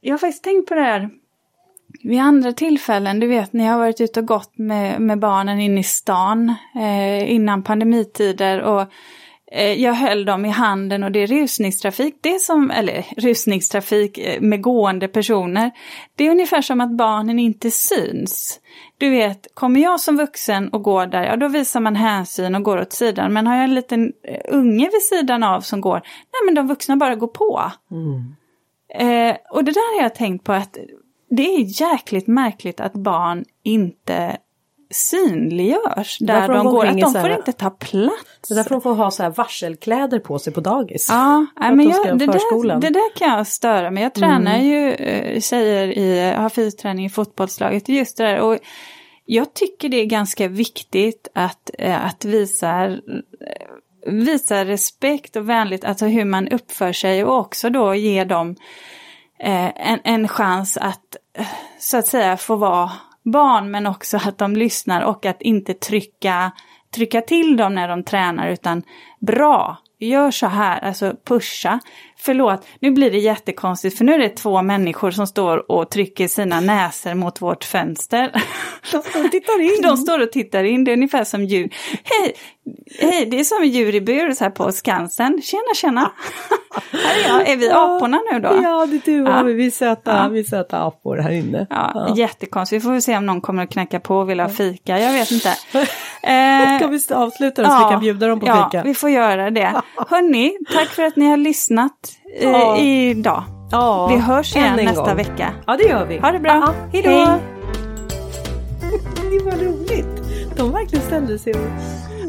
jag 0.00 0.12
har 0.12 0.18
faktiskt 0.18 0.44
tänkt 0.44 0.68
på 0.68 0.74
det 0.74 0.82
här 0.82 1.10
vid 2.02 2.20
andra 2.20 2.52
tillfällen, 2.52 3.20
du 3.20 3.26
vet 3.26 3.52
när 3.52 3.64
jag 3.64 3.72
har 3.72 3.78
varit 3.78 4.00
ute 4.00 4.20
och 4.20 4.26
gått 4.26 4.58
med, 4.58 5.00
med 5.00 5.18
barnen 5.18 5.60
in 5.60 5.78
i 5.78 5.84
stan 5.84 6.54
eh, 6.74 7.32
innan 7.32 7.62
pandemitider 7.62 8.60
och 8.60 8.88
Eh, 9.56 9.72
jag 9.72 9.94
höll 9.94 10.24
dem 10.24 10.44
i 10.44 10.48
handen 10.48 11.04
och 11.04 11.12
det 11.12 11.22
är 11.22 11.26
rusningstrafik, 11.26 12.14
det 12.20 12.40
som, 12.40 12.70
eller 12.70 13.06
rusningstrafik 13.16 14.18
eh, 14.18 14.40
med 14.40 14.62
gående 14.62 15.08
personer. 15.08 15.70
Det 16.16 16.26
är 16.26 16.30
ungefär 16.30 16.62
som 16.62 16.80
att 16.80 16.90
barnen 16.96 17.38
inte 17.38 17.70
syns. 17.70 18.60
Du 18.98 19.10
vet, 19.10 19.54
kommer 19.54 19.80
jag 19.80 20.00
som 20.00 20.16
vuxen 20.16 20.68
och 20.68 20.82
går 20.82 21.06
där, 21.06 21.24
ja 21.24 21.36
då 21.36 21.48
visar 21.48 21.80
man 21.80 21.96
hänsyn 21.96 22.54
och 22.54 22.62
går 22.62 22.80
åt 22.80 22.92
sidan. 22.92 23.32
Men 23.32 23.46
har 23.46 23.54
jag 23.54 23.64
en 23.64 23.74
liten 23.74 24.12
eh, 24.24 24.40
unge 24.48 24.90
vid 24.92 25.02
sidan 25.02 25.42
av 25.42 25.60
som 25.60 25.80
går, 25.80 26.00
nej 26.04 26.40
men 26.44 26.54
de 26.54 26.66
vuxna 26.66 26.96
bara 26.96 27.14
går 27.14 27.26
på. 27.26 27.72
Mm. 27.90 28.34
Eh, 28.94 29.36
och 29.50 29.64
det 29.64 29.72
där 29.72 29.96
har 29.96 30.02
jag 30.02 30.14
tänkt 30.14 30.44
på 30.44 30.52
att 30.52 30.78
det 31.30 31.42
är 31.42 31.82
jäkligt 31.82 32.26
märkligt 32.26 32.80
att 32.80 32.92
barn 32.92 33.44
inte 33.62 34.36
synliggörs 34.90 36.18
där 36.20 36.48
de, 36.48 36.66
går. 36.66 36.86
Att 36.86 36.98
de 36.98 37.12
får 37.12 37.30
inte 37.30 37.52
ta 37.52 37.70
plats. 37.70 38.24
Så 38.42 38.54
därför 38.54 38.70
de 38.70 38.80
får 38.80 38.94
ha 38.94 39.10
så 39.10 39.22
här 39.22 39.30
varselkläder 39.30 40.18
på 40.18 40.38
sig 40.38 40.52
på 40.52 40.60
dagis. 40.60 41.08
Ja, 41.10 41.46
men 41.56 41.88
jag, 41.88 42.18
det, 42.18 42.26
där, 42.26 42.80
det 42.80 42.90
där 42.90 43.16
kan 43.16 43.28
jag 43.28 43.46
störa 43.46 43.90
mig. 43.90 44.02
Jag 44.02 44.14
tränar 44.14 44.54
mm. 44.54 44.66
ju 44.66 44.92
eh, 44.92 45.40
tjejer 45.40 45.98
i, 45.98 46.34
har 46.36 46.48
fysträning 46.48 47.06
i 47.06 47.10
fotbollslaget. 47.10 47.88
Just 47.88 48.16
det 48.16 48.24
där. 48.24 48.40
Och 48.40 48.58
jag 49.24 49.54
tycker 49.54 49.88
det 49.88 49.96
är 49.96 50.06
ganska 50.06 50.48
viktigt 50.48 51.28
att, 51.34 51.70
eh, 51.78 52.06
att 52.06 52.24
visa 52.24 52.96
visa 54.06 54.64
respekt 54.64 55.36
och 55.36 55.48
vänligt, 55.48 55.84
alltså 55.84 56.06
hur 56.06 56.24
man 56.24 56.48
uppför 56.48 56.92
sig 56.92 57.24
och 57.24 57.38
också 57.38 57.70
då 57.70 57.94
ge 57.94 58.24
dem 58.24 58.56
eh, 59.38 59.90
en, 59.90 59.98
en 60.04 60.28
chans 60.28 60.76
att 60.76 61.16
så 61.78 61.96
att 61.96 62.06
säga 62.06 62.36
få 62.36 62.56
vara 62.56 62.90
barn 63.24 63.70
men 63.70 63.86
också 63.86 64.16
att 64.16 64.38
de 64.38 64.56
lyssnar 64.56 65.02
och 65.02 65.26
att 65.26 65.42
inte 65.42 65.74
trycka, 65.74 66.52
trycka 66.94 67.20
till 67.20 67.56
dem 67.56 67.74
när 67.74 67.88
de 67.88 68.04
tränar 68.04 68.48
utan 68.48 68.82
bra, 69.20 69.78
gör 69.98 70.30
så 70.30 70.46
här, 70.46 70.80
alltså 70.80 71.14
pusha. 71.24 71.80
Förlåt, 72.24 72.66
nu 72.80 72.90
blir 72.90 73.10
det 73.10 73.18
jättekonstigt 73.18 73.98
för 73.98 74.04
nu 74.04 74.14
är 74.14 74.18
det 74.18 74.28
två 74.28 74.62
människor 74.62 75.10
som 75.10 75.26
står 75.26 75.70
och 75.72 75.90
trycker 75.90 76.28
sina 76.28 76.60
näsor 76.60 77.14
mot 77.14 77.42
vårt 77.42 77.64
fönster. 77.64 78.30
De 78.92 79.02
står 79.02 79.24
och 79.24 79.30
tittar 79.30 79.60
in. 79.60 79.82
De 79.82 79.96
står 79.96 80.22
och 80.22 80.32
tittar 80.32 80.64
in, 80.64 80.84
det 80.84 80.90
är 80.90 80.96
ungefär 80.96 81.24
som 81.24 81.44
djur. 81.44 81.68
Hej, 82.04 82.34
hej 83.00 83.26
det 83.26 83.40
är 83.40 83.44
som 83.44 83.64
djur 83.64 83.94
i 83.94 84.00
bur 84.00 84.32
så 84.32 84.44
här 84.44 84.50
på 84.50 84.72
Skansen. 84.72 85.42
Tjena, 85.42 85.74
tjena. 85.74 86.10
här 86.92 87.24
är 87.24 87.28
jag, 87.38 87.48
är 87.48 87.56
vi 87.56 87.70
aporna 87.70 88.20
nu 88.32 88.40
då? 88.40 88.48
Ja, 88.62 88.86
det 88.86 88.96
är 88.96 89.00
du 89.04 89.30
Ja. 89.30 89.42
vi, 89.42 89.66
är 89.66 89.70
söta, 89.70 90.16
Ja. 90.16 90.28
vi 90.28 90.40
är 90.40 90.44
söta 90.44 90.78
apor 90.82 91.16
här 91.16 91.30
inne. 91.30 91.66
Ja, 91.70 92.14
jättekonstigt. 92.16 92.84
Vi 92.84 92.88
får 92.88 93.00
se 93.00 93.16
om 93.16 93.26
någon 93.26 93.40
kommer 93.40 93.62
att 93.64 93.70
knacka 93.70 94.00
på 94.00 94.16
och 94.16 94.30
vill 94.30 94.40
ha 94.40 94.48
fika. 94.48 94.98
Jag 95.00 95.12
vet 95.12 95.30
inte. 95.30 95.54
Eh, 96.26 96.78
Ska 96.78 96.86
vi 96.88 97.00
avsluta 97.14 97.62
då 97.62 97.68
så 97.68 97.78
vi 97.86 97.90
kan 97.92 98.00
bjuda 98.00 98.26
dem 98.28 98.40
på 98.40 98.46
ja, 98.46 98.68
fika? 98.70 98.82
vi 98.84 98.94
får 98.94 99.10
göra 99.10 99.50
det. 99.50 99.82
Hörni, 100.08 100.52
tack 100.72 100.88
för 100.88 101.02
att 101.02 101.16
ni 101.16 101.26
har 101.30 101.36
lyssnat 101.36 101.92
eh, 102.40 102.50
Ja. 102.50 102.76
idag. 102.78 103.42
Ja, 103.70 104.06
Vi 104.06 104.16
hörs 104.16 104.56
igen 104.56 104.76
nästa 104.84 105.04
gång. 105.06 105.16
vecka. 105.16 105.50
Ja, 105.66 105.76
det 105.76 105.84
gör 105.84 106.04
vi. 106.06 106.18
Ha 106.18 106.32
det 106.32 106.38
bra. 106.38 106.52
Ja, 106.52 106.72
Hej 106.92 107.02
då. 107.02 107.10
Det 109.30 109.44
var 109.44 109.52
roligt. 109.52 110.06
De 110.56 110.72
verkligen 110.72 111.04
ställde 111.04 111.38
sig 111.38 111.52
och... 111.54 111.60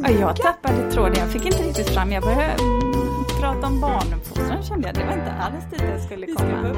Ja, 0.03 0.09
jag 0.19 0.35
tappade 0.35 0.91
tråden. 0.91 1.15
Jag 1.19 1.27
fick 1.29 1.45
inte 1.45 1.57
riktigt 1.63 1.89
fram. 1.89 2.11
Jag 2.11 2.23
började 2.23 2.43
mm, 2.43 2.93
prata 3.41 3.67
om 3.67 3.81
barnuppfostran 3.81 4.63
kände 4.63 4.87
jag. 4.87 4.95
Det 4.95 5.03
var 5.05 5.13
inte 5.13 5.31
alls 5.31 5.63
dit 5.71 5.81
jag 5.93 6.01
skulle 6.01 6.27
komma. 6.27 6.75